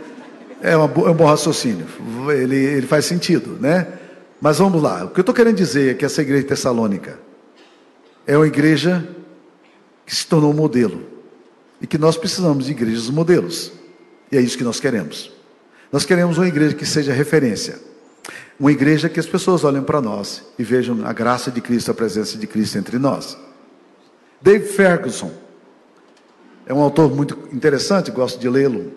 É, 0.63 0.75
uma, 0.75 0.85
é 1.05 1.11
um 1.11 1.13
bom 1.13 1.25
raciocínio, 1.25 1.85
ele, 2.35 2.55
ele 2.55 2.87
faz 2.87 3.05
sentido, 3.05 3.55
né? 3.61 3.87
Mas 4.41 4.57
vamos 4.57 4.81
lá, 4.81 5.05
o 5.05 5.09
que 5.09 5.19
eu 5.19 5.21
estou 5.21 5.33
querendo 5.33 5.57
dizer 5.57 5.91
é 5.91 5.93
que 5.93 6.05
essa 6.05 6.23
igreja 6.23 6.47
tessalônica 6.47 7.19
é 8.25 8.35
uma 8.35 8.47
igreja 8.47 9.07
que 10.07 10.15
se 10.15 10.25
tornou 10.25 10.49
um 10.49 10.55
modelo 10.55 11.03
e 11.79 11.85
que 11.85 11.99
nós 11.99 12.17
precisamos 12.17 12.65
de 12.65 12.71
igrejas 12.71 13.11
modelos, 13.11 13.71
e 14.31 14.37
é 14.37 14.41
isso 14.41 14.57
que 14.57 14.63
nós 14.63 14.79
queremos. 14.79 15.31
Nós 15.91 16.03
queremos 16.03 16.39
uma 16.39 16.47
igreja 16.47 16.73
que 16.75 16.85
seja 16.85 17.13
referência, 17.13 17.90
uma 18.59 18.71
igreja 18.71 19.09
que 19.09 19.19
as 19.19 19.25
pessoas 19.25 19.63
olhem 19.63 19.81
para 19.81 20.01
nós 20.01 20.43
e 20.57 20.63
vejam 20.63 21.05
a 21.05 21.13
graça 21.13 21.49
de 21.49 21.61
Cristo, 21.61 21.91
a 21.91 21.93
presença 21.93 22.37
de 22.37 22.45
Cristo 22.45 22.77
entre 22.77 22.97
nós. 22.97 23.37
Dave 24.41 24.65
Ferguson 24.67 25.31
é 26.65 26.73
um 26.73 26.79
autor 26.79 27.13
muito 27.15 27.37
interessante, 27.51 28.11
gosto 28.11 28.39
de 28.39 28.49
lê-lo. 28.49 28.93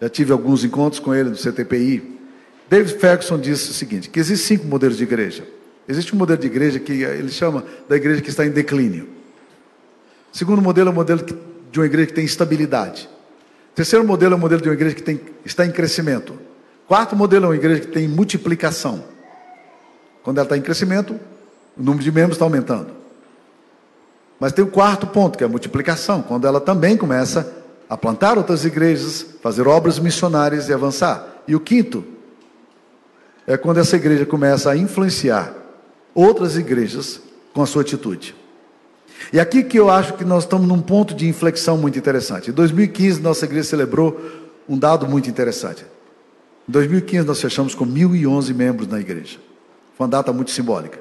Já 0.00 0.08
tive 0.08 0.32
alguns 0.32 0.64
encontros 0.64 0.98
com 0.98 1.14
ele 1.14 1.30
no 1.30 1.36
CTPI. 1.36 2.18
David 2.68 2.98
Ferguson 2.98 3.38
disse 3.38 3.70
o 3.70 3.74
seguinte: 3.74 4.08
que 4.10 4.18
existem 4.18 4.56
cinco 4.56 4.68
modelos 4.68 4.96
de 4.96 5.04
igreja. 5.04 5.46
Existe 5.86 6.14
um 6.14 6.18
modelo 6.18 6.40
de 6.40 6.46
igreja 6.46 6.78
que 6.78 6.92
ele 6.92 7.30
chama 7.30 7.64
da 7.88 7.96
igreja 7.96 8.20
que 8.20 8.30
está 8.30 8.46
em 8.46 8.50
declínio. 8.50 9.08
O 10.32 10.36
segundo 10.36 10.62
modelo 10.62 10.88
é 10.88 10.92
o 10.92 10.94
modelo 10.94 11.22
de 11.70 11.78
uma 11.78 11.86
igreja 11.86 12.06
que 12.06 12.14
tem 12.14 12.24
estabilidade. 12.24 13.08
O 13.72 13.74
terceiro 13.74 14.06
modelo 14.06 14.34
é 14.34 14.36
o 14.36 14.40
modelo 14.40 14.60
de 14.62 14.68
uma 14.68 14.74
igreja 14.74 14.94
que 14.94 15.02
tem, 15.02 15.20
está 15.44 15.66
em 15.66 15.70
crescimento. 15.70 16.38
Quarto 16.92 17.16
modelo 17.16 17.46
é 17.46 17.48
uma 17.48 17.56
igreja 17.56 17.80
que 17.80 17.86
tem 17.86 18.06
multiplicação. 18.06 19.02
Quando 20.22 20.36
ela 20.36 20.44
está 20.44 20.58
em 20.58 20.60
crescimento, 20.60 21.18
o 21.74 21.82
número 21.82 22.04
de 22.04 22.12
membros 22.12 22.34
está 22.34 22.44
aumentando. 22.44 22.88
Mas 24.38 24.52
tem 24.52 24.62
o 24.62 24.68
quarto 24.68 25.06
ponto, 25.06 25.38
que 25.38 25.42
é 25.42 25.46
a 25.46 25.48
multiplicação, 25.48 26.20
quando 26.20 26.46
ela 26.46 26.60
também 26.60 26.94
começa 26.98 27.50
a 27.88 27.96
plantar 27.96 28.36
outras 28.36 28.66
igrejas, 28.66 29.24
fazer 29.42 29.66
obras 29.66 29.98
missionárias 29.98 30.68
e 30.68 30.74
avançar. 30.74 31.42
E 31.48 31.56
o 31.56 31.60
quinto 31.60 32.04
é 33.46 33.56
quando 33.56 33.78
essa 33.78 33.96
igreja 33.96 34.26
começa 34.26 34.70
a 34.70 34.76
influenciar 34.76 35.50
outras 36.14 36.58
igrejas 36.58 37.22
com 37.54 37.62
a 37.62 37.66
sua 37.66 37.80
atitude. 37.80 38.36
E 39.32 39.40
aqui 39.40 39.62
que 39.62 39.78
eu 39.78 39.88
acho 39.88 40.12
que 40.12 40.26
nós 40.26 40.44
estamos 40.44 40.68
num 40.68 40.82
ponto 40.82 41.14
de 41.14 41.26
inflexão 41.26 41.78
muito 41.78 41.98
interessante. 41.98 42.50
Em 42.50 42.52
2015, 42.52 43.22
nossa 43.22 43.46
igreja 43.46 43.70
celebrou 43.70 44.20
um 44.68 44.78
dado 44.78 45.08
muito 45.08 45.30
interessante. 45.30 45.86
Em 46.68 46.72
2015, 46.72 47.26
nós 47.26 47.40
fechamos 47.40 47.74
com 47.74 47.86
1.011 47.86 48.54
membros 48.54 48.88
na 48.88 49.00
igreja. 49.00 49.38
Foi 49.96 50.04
uma 50.04 50.08
data 50.08 50.32
muito 50.32 50.50
simbólica. 50.50 51.00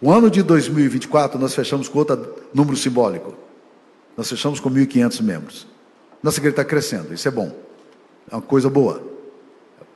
O 0.00 0.12
ano 0.12 0.30
de 0.30 0.42
2024 0.42 1.38
nós 1.38 1.54
fechamos 1.54 1.88
com 1.88 1.98
outro 1.98 2.36
número 2.54 2.76
simbólico. 2.76 3.34
Nós 4.16 4.28
fechamos 4.28 4.60
com 4.60 4.70
1.500 4.70 5.22
membros. 5.22 5.66
Nossa 6.22 6.38
igreja 6.38 6.52
está 6.52 6.64
crescendo, 6.64 7.12
isso 7.12 7.26
é 7.26 7.30
bom. 7.30 7.52
É 8.30 8.34
uma 8.34 8.42
coisa 8.42 8.70
boa. 8.70 9.02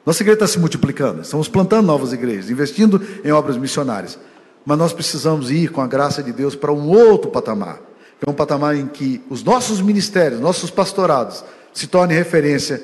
Nossa 0.05 0.23
igreja 0.23 0.35
está 0.35 0.47
se 0.49 0.59
multiplicando, 0.59 1.23
estamos 1.23 1.49
plantando 1.49 1.87
novas 1.87 2.13
igrejas, 2.13 2.51
investindo 2.51 3.01
em 3.25 3.31
obras 3.31 3.57
missionárias. 3.57 4.19
Mas 4.65 4.79
nós 4.79 4.93
precisamos 4.93 5.51
ir 5.51 5.71
com 5.71 5.81
a 5.81 5.87
graça 5.87 6.23
de 6.23 6.33
Deus 6.33 6.57
para 6.57 6.73
um 6.73 6.89
outro 6.89 7.31
patamar. 7.31 7.81
É 8.25 8.29
um 8.29 8.35
patamar 8.35 8.77
em 8.77 8.87
que 8.87 9.21
os 9.29 9.43
nossos 9.43 9.81
ministérios, 9.81 10.41
nossos 10.41 10.71
pastorados, 10.71 11.45
se 11.73 11.87
tornem 11.87 12.17
referência 12.17 12.83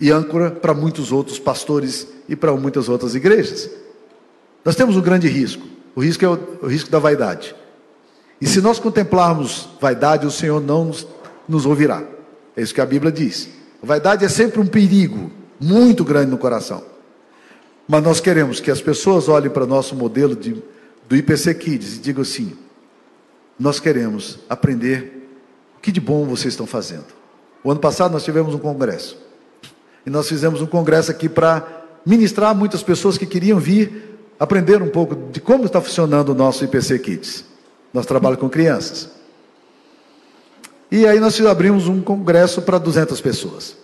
e 0.00 0.10
âncora 0.10 0.50
para 0.50 0.72
muitos 0.72 1.12
outros 1.12 1.38
pastores 1.38 2.06
e 2.28 2.34
para 2.34 2.52
muitas 2.52 2.88
outras 2.88 3.14
igrejas. 3.14 3.70
Nós 4.64 4.76
temos 4.76 4.96
um 4.96 5.00
grande 5.00 5.28
risco 5.28 5.70
o 5.94 6.00
risco 6.00 6.24
é 6.24 6.28
o, 6.28 6.38
o 6.62 6.66
risco 6.66 6.90
da 6.90 6.98
vaidade. 6.98 7.54
E 8.40 8.46
se 8.46 8.60
nós 8.60 8.78
contemplarmos 8.78 9.68
vaidade, 9.80 10.26
o 10.26 10.30
Senhor 10.30 10.60
não 10.60 10.86
nos, 10.86 11.06
nos 11.48 11.66
ouvirá. 11.66 12.02
É 12.56 12.62
isso 12.62 12.74
que 12.74 12.80
a 12.80 12.86
Bíblia 12.86 13.12
diz. 13.12 13.48
Vaidade 13.82 14.24
é 14.24 14.28
sempre 14.28 14.60
um 14.60 14.66
perigo 14.66 15.30
muito 15.58 16.04
grande 16.04 16.30
no 16.30 16.38
coração. 16.38 16.82
Mas 17.86 18.02
nós 18.02 18.20
queremos 18.20 18.60
que 18.60 18.70
as 18.70 18.80
pessoas 18.80 19.28
olhem 19.28 19.50
para 19.50 19.64
o 19.64 19.66
nosso 19.66 19.94
modelo 19.94 20.36
de, 20.36 20.62
do 21.08 21.16
IPC 21.16 21.54
Kids 21.54 21.96
e 21.96 21.98
digam 21.98 22.22
assim: 22.22 22.56
nós 23.58 23.80
queremos 23.80 24.38
aprender 24.48 25.28
O 25.76 25.80
que 25.80 25.90
de 25.90 26.00
bom 26.00 26.24
vocês 26.24 26.54
estão 26.54 26.66
fazendo? 26.66 27.06
O 27.64 27.70
ano 27.70 27.80
passado 27.80 28.12
nós 28.12 28.24
tivemos 28.24 28.54
um 28.54 28.58
congresso. 28.58 29.18
E 30.04 30.10
nós 30.10 30.28
fizemos 30.28 30.60
um 30.62 30.66
congresso 30.66 31.10
aqui 31.10 31.28
para 31.28 31.66
ministrar 32.04 32.54
muitas 32.54 32.82
pessoas 32.82 33.18
que 33.18 33.26
queriam 33.26 33.58
vir 33.58 34.18
aprender 34.38 34.82
um 34.82 34.88
pouco 34.88 35.14
de 35.14 35.40
como 35.40 35.66
está 35.66 35.80
funcionando 35.80 36.30
o 36.30 36.34
nosso 36.34 36.64
IPC 36.64 36.98
Kids. 37.00 37.44
Nós 37.92 38.06
trabalhamos 38.06 38.40
com 38.40 38.48
crianças. 38.48 39.10
E 40.90 41.06
aí 41.06 41.20
nós 41.20 41.38
abrimos 41.42 41.86
um 41.86 42.00
congresso 42.00 42.62
para 42.62 42.78
200 42.78 43.20
pessoas. 43.20 43.76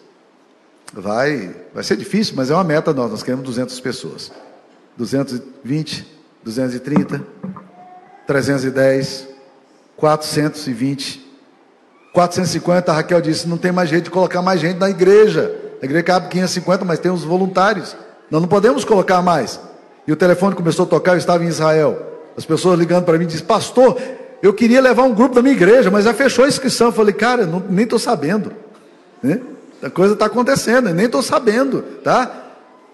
Vai, 0.93 1.55
vai 1.75 1.85
ser 1.85 1.97
difícil, 1.97 2.35
mas 2.37 2.51
é 2.51 2.55
uma 2.55 2.65
meta 2.65 2.93
nós, 2.95 3.11
nós 3.11 3.23
queremos 3.23 3.45
200 3.45 3.79
pessoas. 3.81 4.33
220, 4.97 6.07
230, 6.43 7.23
310, 8.27 9.29
420, 9.97 11.27
450, 12.15 12.91
a 12.91 12.95
Raquel 12.95 13.21
disse, 13.21 13.47
não 13.47 13.59
tem 13.59 13.71
mais 13.71 13.91
jeito 13.91 14.05
de 14.05 14.11
colocar 14.11 14.41
mais 14.41 14.59
gente 14.59 14.79
na 14.79 14.89
igreja. 14.89 15.66
A 15.81 15.85
igreja 15.85 16.03
cabe 16.03 16.29
550, 16.29 16.85
mas 16.85 16.99
tem 16.99 17.11
os 17.11 17.25
voluntários. 17.25 17.97
Nós 18.31 18.41
não 18.41 18.49
podemos 18.49 18.85
colocar 18.85 19.23
mais. 19.23 19.61
E 20.07 20.13
o 20.13 20.17
telefone 20.17 20.55
começou 20.55 20.85
a 20.85 20.89
tocar, 20.89 21.13
eu 21.13 21.19
estava 21.19 21.45
em 21.45 21.49
Israel. 21.49 22.15
As 22.37 22.45
pessoas 22.45 22.79
ligando 22.79 23.05
para 23.05 23.19
mim 23.19 23.27
dizem, 23.27 23.47
pastor, 23.47 24.01
eu 24.43 24.53
queria 24.53 24.81
levar 24.81 25.03
um 25.03 25.15
grupo 25.15 25.35
da 25.35 25.43
minha 25.43 25.55
igreja, 25.55 25.91
mas 25.91 26.05
já 26.05 26.15
fechou 26.15 26.45
a 26.45 26.49
inscrição. 26.49 26.89
Eu 26.89 26.93
falei, 26.93 27.15
cara, 27.15 27.47
não, 27.47 27.63
nem 27.69 27.85
estou 27.85 27.99
sabendo. 27.99 28.53
Né? 29.23 29.41
A 29.83 29.91
coisa 29.91 30.15
está 30.15 30.27
acontecendo, 30.27 30.93
nem 30.93 31.07
estou 31.07 31.23
sabendo, 31.23 31.83
tá? 32.03 32.45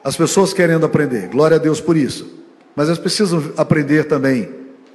As 0.03 0.17
pessoas 0.17 0.53
querendo 0.53 0.85
aprender, 0.85 1.29
glória 1.29 1.57
a 1.57 1.61
Deus 1.61 1.81
por 1.81 1.97
isso. 1.97 2.27
Mas 2.75 2.89
elas 2.89 2.99
precisam 2.99 3.53
aprender 3.57 4.05
também 4.05 4.49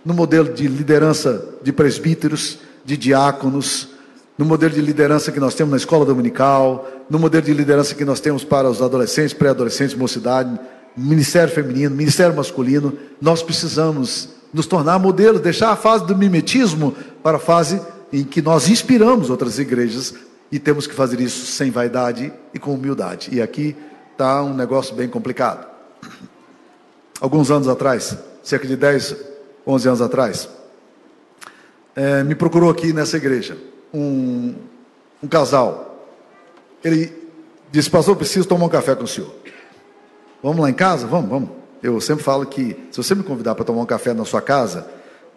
no 0.04 0.14
modelo 0.14 0.52
de 0.54 0.68
liderança 0.68 1.46
de 1.62 1.72
presbíteros, 1.72 2.60
de 2.84 2.98
diáconos, 2.98 3.90
no 4.38 4.46
modelo 4.46 4.74
de 4.74 4.82
liderança 4.82 5.32
que 5.32 5.40
nós 5.40 5.56
temos 5.56 5.72
na 5.72 5.78
escola 5.78 6.06
dominical, 6.06 6.88
no 7.10 7.18
modelo 7.18 7.44
de 7.44 7.54
liderança 7.54 7.96
que 7.96 8.06
nós 8.06 8.20
temos 8.20 8.44
para 8.44 8.70
os 8.70 8.82
adolescentes, 8.82 9.34
pré-adolescentes, 9.34 9.96
mocidade, 9.96 10.60
ministério 10.96 11.54
feminino, 11.54 11.96
ministério 11.96 12.36
masculino. 12.36 12.94
Nós 13.20 13.42
precisamos 13.42 14.30
nos 14.54 14.68
tornar 14.68 15.00
modelos, 15.00 15.42
deixar 15.42 15.72
a 15.72 15.76
fase 15.76 16.06
do 16.06 16.16
mimetismo 16.16 16.96
para 17.24 17.38
a 17.38 17.40
fase 17.40 17.82
em 18.14 18.24
que 18.24 18.42
nós 18.42 18.70
inspiramos 18.70 19.30
outras 19.30 19.58
igrejas 19.58 20.14
e 20.52 20.60
temos 20.60 20.86
que 20.86 20.94
fazer 20.94 21.20
isso 21.20 21.46
sem 21.48 21.72
vaidade 21.72 22.32
e 22.54 22.60
com 22.60 22.74
humildade. 22.74 23.30
E 23.32 23.42
aqui 23.42 23.76
está 24.12 24.44
um 24.44 24.54
negócio 24.54 24.96
bem 24.96 25.10
complicado. 25.10 25.68
Alguns 27.20 27.50
anos 27.50 27.68
atrás, 27.68 28.16
cerca 28.44 28.68
de 28.68 28.76
10, 28.76 29.16
11 29.66 29.88
anos 29.88 30.02
atrás, 30.02 30.48
é, 31.96 32.24
me 32.24 32.36
procurou 32.36 32.70
aqui 32.70 32.94
nessa 32.94 33.18
igreja 33.18 33.58
um, 33.94 34.56
um 35.24 35.28
casal. 35.28 36.06
Ele 36.84 37.12
disse, 37.72 37.90
pastor, 37.90 38.16
preciso 38.16 38.48
tomar 38.48 38.66
um 38.66 38.70
café 38.70 38.96
com 38.96 39.04
o 39.04 39.08
senhor. 39.08 39.34
Vamos 40.42 40.62
lá 40.62 40.70
em 40.70 40.74
casa? 40.74 41.08
Vamos, 41.08 41.30
vamos. 41.30 41.50
Eu 41.82 42.00
sempre 42.02 42.24
falo 42.24 42.46
que 42.46 42.76
se 42.92 42.98
você 42.98 43.14
me 43.14 43.24
convidar 43.24 43.56
para 43.56 43.66
tomar 43.66 43.82
um 43.82 43.86
café 43.86 44.14
na 44.14 44.26
sua 44.26 44.42
casa, 44.42 44.88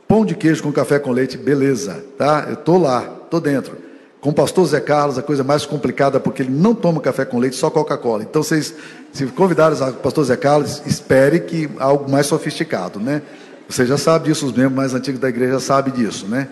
pão 0.06 0.24
de 0.24 0.34
queijo 0.34 0.62
com 0.62 0.72
café 0.72 0.98
com 0.98 1.10
leite, 1.10 1.36
beleza, 1.36 2.04
tá? 2.18 2.46
Eu 2.48 2.56
tô 2.56 2.78
lá, 2.78 3.02
tô 3.30 3.40
dentro. 3.40 3.76
Com 4.20 4.30
o 4.30 4.34
pastor 4.34 4.66
Zé 4.66 4.80
Carlos, 4.80 5.16
a 5.16 5.22
coisa 5.22 5.42
mais 5.42 5.64
complicada 5.64 6.20
porque 6.20 6.42
ele 6.42 6.50
não 6.50 6.74
toma 6.74 7.00
café 7.00 7.24
com 7.24 7.38
leite, 7.38 7.56
só 7.56 7.70
Coca-Cola. 7.70 8.22
Então 8.22 8.42
vocês, 8.42 8.74
se 9.12 9.26
convidarem 9.26 9.78
o 9.80 9.92
pastor 9.94 10.24
Zé 10.24 10.36
Carlos, 10.36 10.82
espere 10.84 11.40
que 11.40 11.70
algo 11.78 12.10
mais 12.10 12.26
sofisticado, 12.26 13.00
né? 13.00 13.22
Você 13.68 13.86
já 13.86 13.96
sabe 13.96 14.28
disso, 14.28 14.46
os 14.46 14.52
membros 14.52 14.74
mais 14.74 14.94
antigos 14.94 15.20
da 15.20 15.28
igreja 15.28 15.60
sabem 15.60 15.94
disso, 15.94 16.26
né? 16.26 16.48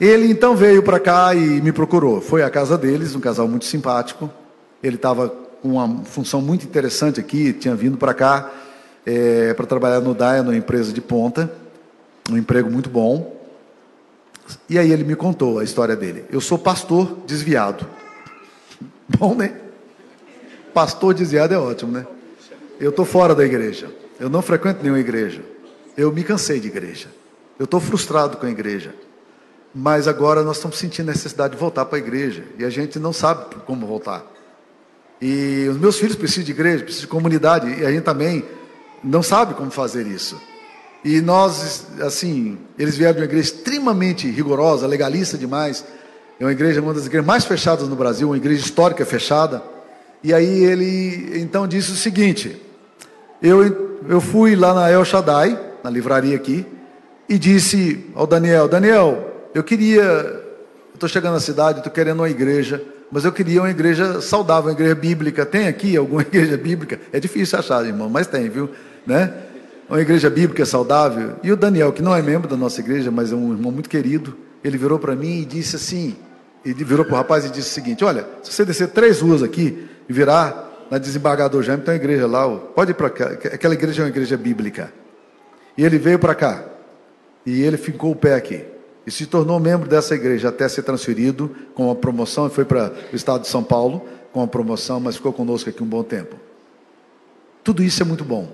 Ele 0.00 0.30
então 0.30 0.56
veio 0.56 0.82
para 0.82 0.98
cá 0.98 1.34
e 1.34 1.60
me 1.60 1.72
procurou. 1.72 2.22
Foi 2.22 2.42
à 2.42 2.48
casa 2.48 2.78
deles, 2.78 3.14
um 3.14 3.20
casal 3.20 3.46
muito 3.46 3.66
simpático. 3.66 4.30
Ele 4.82 4.96
estava 4.96 5.28
com 5.60 5.72
uma 5.72 6.04
função 6.04 6.40
muito 6.40 6.64
interessante 6.64 7.20
aqui, 7.20 7.52
tinha 7.52 7.74
vindo 7.74 7.98
para 7.98 8.14
cá 8.14 8.50
é, 9.04 9.52
para 9.52 9.66
trabalhar 9.66 10.00
no 10.00 10.14
DAIA, 10.14 10.42
numa 10.42 10.56
empresa 10.56 10.92
de 10.92 11.00
ponta, 11.00 11.52
um 12.30 12.36
emprego 12.36 12.70
muito 12.70 12.88
bom. 12.88 13.38
E 14.68 14.78
aí 14.78 14.90
ele 14.90 15.04
me 15.04 15.14
contou 15.14 15.58
a 15.58 15.64
história 15.64 15.94
dele. 15.94 16.24
Eu 16.30 16.40
sou 16.40 16.58
pastor 16.58 17.18
desviado. 17.26 17.86
Bom, 19.06 19.34
né? 19.34 19.54
Pastor 20.74 21.14
desviado 21.14 21.54
é 21.54 21.58
ótimo, 21.58 21.92
né? 21.92 22.06
Eu 22.80 22.90
estou 22.90 23.04
fora 23.04 23.32
da 23.32 23.44
igreja. 23.44 23.88
Eu 24.18 24.28
não 24.28 24.42
frequento 24.42 24.82
nenhuma 24.82 24.98
igreja. 24.98 25.42
Eu 25.96 26.10
me 26.10 26.24
cansei 26.24 26.58
de 26.58 26.66
igreja. 26.66 27.08
Eu 27.58 27.64
estou 27.64 27.78
frustrado 27.78 28.38
com 28.38 28.46
a 28.46 28.50
igreja. 28.50 28.92
Mas 29.74 30.08
agora 30.08 30.42
nós 30.42 30.56
estamos 30.56 30.78
sentindo 30.78 31.06
necessidade 31.06 31.54
de 31.54 31.60
voltar 31.60 31.84
para 31.84 31.96
a 31.96 32.00
igreja. 32.00 32.44
E 32.58 32.64
a 32.64 32.70
gente 32.70 32.98
não 32.98 33.12
sabe 33.12 33.54
como 33.66 33.86
voltar. 33.86 34.24
E 35.20 35.66
os 35.70 35.76
meus 35.76 35.98
filhos 35.98 36.16
precisam 36.16 36.44
de 36.44 36.50
igreja, 36.50 36.82
precisam 36.82 37.06
de 37.06 37.08
comunidade. 37.08 37.80
E 37.80 37.84
a 37.84 37.90
gente 37.90 38.02
também 38.02 38.44
não 39.02 39.22
sabe 39.22 39.54
como 39.54 39.70
fazer 39.70 40.06
isso. 40.06 40.40
E 41.04 41.20
nós, 41.20 41.86
assim, 42.00 42.58
eles 42.78 42.96
vieram 42.96 43.14
de 43.14 43.20
uma 43.20 43.26
igreja 43.26 43.52
extremamente 43.54 44.28
rigorosa, 44.28 44.86
legalista 44.86 45.38
demais. 45.38 45.84
É 46.38 46.44
uma 46.44 46.52
igreja, 46.52 46.80
uma 46.80 46.92
das 46.92 47.06
igrejas 47.06 47.26
mais 47.26 47.44
fechadas 47.44 47.88
no 47.88 47.96
Brasil, 47.96 48.28
uma 48.28 48.36
igreja 48.36 48.64
histórica 48.64 49.04
fechada. 49.06 49.62
E 50.22 50.34
aí 50.34 50.64
ele 50.64 51.40
então 51.40 51.66
disse 51.66 51.92
o 51.92 51.96
seguinte: 51.96 52.60
eu, 53.42 53.98
eu 54.08 54.20
fui 54.20 54.54
lá 54.54 54.74
na 54.74 54.90
El 54.90 55.04
Shaddai, 55.04 55.58
na 55.82 55.88
livraria 55.88 56.36
aqui, 56.36 56.66
e 57.28 57.38
disse 57.38 58.06
ao 58.14 58.26
Daniel: 58.26 58.68
Daniel, 58.68 59.29
eu 59.54 59.62
queria, 59.62 60.42
estou 60.94 61.08
chegando 61.08 61.34
na 61.34 61.40
cidade, 61.40 61.78
estou 61.78 61.92
querendo 61.92 62.20
uma 62.20 62.30
igreja, 62.30 62.82
mas 63.10 63.24
eu 63.24 63.32
queria 63.32 63.60
uma 63.60 63.70
igreja 63.70 64.20
saudável, 64.20 64.70
uma 64.70 64.74
igreja 64.74 64.94
bíblica. 64.94 65.44
Tem 65.44 65.66
aqui 65.66 65.96
alguma 65.96 66.22
igreja 66.22 66.56
bíblica? 66.56 67.00
É 67.12 67.18
difícil 67.18 67.58
achar, 67.58 67.84
irmão, 67.84 68.08
mas 68.08 68.26
tem, 68.26 68.48
viu? 68.48 68.70
né? 69.06 69.32
Uma 69.88 70.00
igreja 70.00 70.30
bíblica 70.30 70.64
saudável. 70.64 71.36
E 71.42 71.50
o 71.50 71.56
Daniel, 71.56 71.92
que 71.92 72.02
não 72.02 72.14
é 72.14 72.22
membro 72.22 72.48
da 72.48 72.56
nossa 72.56 72.80
igreja, 72.80 73.10
mas 73.10 73.32
é 73.32 73.34
um 73.34 73.52
irmão 73.52 73.72
muito 73.72 73.88
querido, 73.88 74.36
ele 74.62 74.78
virou 74.78 74.98
para 74.98 75.16
mim 75.16 75.40
e 75.40 75.44
disse 75.44 75.76
assim: 75.76 76.16
ele 76.64 76.84
virou 76.84 77.04
para 77.04 77.14
o 77.14 77.16
rapaz 77.16 77.44
e 77.44 77.50
disse 77.50 77.70
o 77.70 77.72
seguinte: 77.72 78.04
Olha, 78.04 78.26
se 78.42 78.52
você 78.52 78.64
descer 78.64 78.88
três 78.88 79.20
ruas 79.20 79.42
aqui 79.42 79.88
e 80.08 80.12
virar 80.12 80.86
na 80.90 80.98
desembargador 80.98 81.62
Jaime, 81.62 81.82
tem 81.82 81.94
uma 81.94 82.00
igreja 82.00 82.26
lá, 82.26 82.48
pode 82.56 82.92
ir 82.92 82.94
para 82.94 83.10
cá. 83.10 83.26
Aquela 83.26 83.74
igreja 83.74 84.02
é 84.02 84.04
uma 84.04 84.10
igreja 84.10 84.36
bíblica. 84.36 84.92
E 85.76 85.84
ele 85.84 85.98
veio 85.98 86.18
para 86.18 86.34
cá. 86.34 86.64
E 87.46 87.62
ele 87.62 87.76
ficou 87.76 88.12
o 88.12 88.16
pé 88.16 88.34
aqui. 88.34 88.64
E 89.06 89.10
se 89.10 89.26
tornou 89.26 89.58
membro 89.58 89.88
dessa 89.88 90.14
igreja 90.14 90.48
até 90.48 90.68
ser 90.68 90.82
transferido 90.82 91.54
com 91.74 91.86
uma 91.86 91.94
promoção. 91.94 92.46
E 92.46 92.50
foi 92.50 92.64
para 92.64 92.92
o 93.12 93.16
estado 93.16 93.42
de 93.42 93.48
São 93.48 93.62
Paulo 93.62 94.06
com 94.32 94.40
uma 94.40 94.48
promoção, 94.48 95.00
mas 95.00 95.16
ficou 95.16 95.32
conosco 95.32 95.68
aqui 95.68 95.82
um 95.82 95.86
bom 95.86 96.02
tempo. 96.02 96.36
Tudo 97.64 97.82
isso 97.82 98.02
é 98.02 98.06
muito 98.06 98.24
bom. 98.24 98.48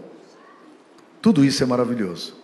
Tudo 1.21 1.45
isso 1.45 1.63
é 1.63 1.67
maravilhoso. 1.67 2.35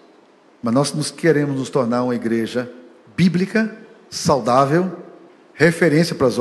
Mas 0.62 0.74
nós 0.74 0.92
nos 0.92 1.11
queremos 1.11 1.59
nos 1.59 1.70
tornar 1.70 2.05
uma 2.05 2.14
igreja 2.14 2.70
bíblica, 3.16 3.76
saudável, 4.11 4.90
referência 5.55 6.14
para 6.14 6.26
as 6.26 6.36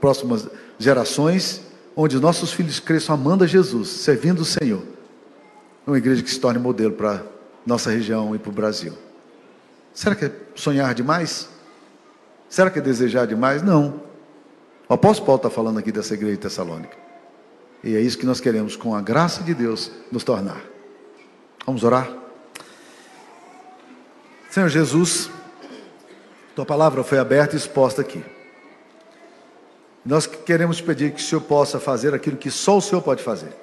próximas 0.00 0.48
gerações, 0.78 1.62
onde 1.96 2.18
nossos 2.18 2.52
filhos 2.52 2.80
cresçam 2.80 3.14
amando 3.14 3.44
a 3.44 3.46
Jesus, 3.46 3.88
servindo 3.88 4.40
o 4.40 4.44
Senhor. 4.44 4.82
Uma 5.86 5.98
igreja 5.98 6.22
que 6.22 6.30
se 6.30 6.40
torne 6.40 6.58
modelo 6.58 6.92
para 6.92 7.22
nossa 7.66 7.90
região 7.90 8.34
e 8.34 8.38
para 8.38 8.50
o 8.50 8.52
Brasil. 8.52 8.92
Será 9.92 10.14
que 10.14 10.26
é 10.26 10.32
sonhar 10.54 10.94
demais? 10.94 11.48
Será 12.48 12.70
que 12.70 12.78
é 12.78 12.82
desejar 12.82 13.26
demais? 13.26 13.62
Não. 13.62 14.02
O 14.88 14.94
apóstolo 14.94 15.26
Paulo 15.26 15.38
está 15.38 15.50
falando 15.50 15.78
aqui 15.78 15.92
dessa 15.92 16.14
igreja 16.14 16.36
de 16.36 16.42
Tessalônica. 16.42 16.96
E 17.82 17.94
é 17.94 18.00
isso 18.00 18.18
que 18.18 18.26
nós 18.26 18.40
queremos, 18.40 18.76
com 18.76 18.94
a 18.94 19.00
graça 19.00 19.42
de 19.42 19.54
Deus, 19.54 19.90
nos 20.10 20.24
tornar. 20.24 20.60
Vamos 21.64 21.84
orar? 21.84 22.10
Senhor 24.50 24.68
Jesus, 24.68 25.30
tua 26.56 26.66
palavra 26.66 27.04
foi 27.04 27.18
aberta 27.18 27.54
e 27.54 27.58
exposta 27.58 28.00
aqui. 28.00 28.24
Nós 30.04 30.26
queremos 30.26 30.80
pedir 30.80 31.12
que 31.12 31.20
o 31.20 31.24
Senhor 31.24 31.42
possa 31.42 31.78
fazer 31.78 32.14
aquilo 32.14 32.36
que 32.36 32.50
só 32.50 32.78
o 32.78 32.80
Senhor 32.80 33.00
pode 33.00 33.22
fazer. 33.22 33.54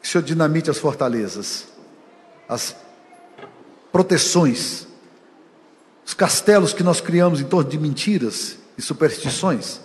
Que 0.00 0.08
o 0.08 0.10
Senhor 0.10 0.24
dinamite 0.24 0.70
as 0.70 0.78
fortalezas, 0.78 1.68
as 2.48 2.74
proteções, 3.94 4.88
os 6.04 6.14
castelos 6.14 6.72
que 6.72 6.82
nós 6.82 7.00
criamos 7.00 7.40
em 7.40 7.44
torno 7.44 7.70
de 7.70 7.78
mentiras 7.78 8.58
e 8.76 8.82
superstições, 8.82 9.80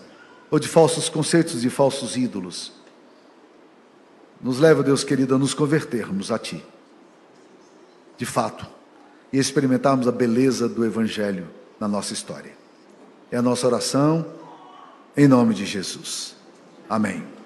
ou 0.50 0.58
de 0.58 0.68
falsos 0.68 1.08
conceitos 1.10 1.64
e 1.64 1.70
falsos 1.70 2.18
ídolos. 2.18 2.72
Nos 4.42 4.58
leva, 4.58 4.82
Deus 4.82 5.04
querido, 5.04 5.36
a 5.36 5.38
nos 5.38 5.54
convertermos 5.54 6.32
a 6.32 6.40
Ti, 6.40 6.66
de 8.18 8.26
fato, 8.26 8.66
e 9.32 9.38
experimentarmos 9.38 10.08
a 10.08 10.12
beleza 10.12 10.68
do 10.68 10.84
Evangelho 10.84 11.48
na 11.80 11.88
nossa 11.88 12.12
história. 12.12 12.54
É 13.30 13.38
a 13.38 13.44
nossa 13.44 13.68
oração, 13.68 14.26
em 15.16 15.28
nome 15.28 15.54
de 15.54 15.68
Jesus. 15.68 16.36
Amém. 16.90 17.39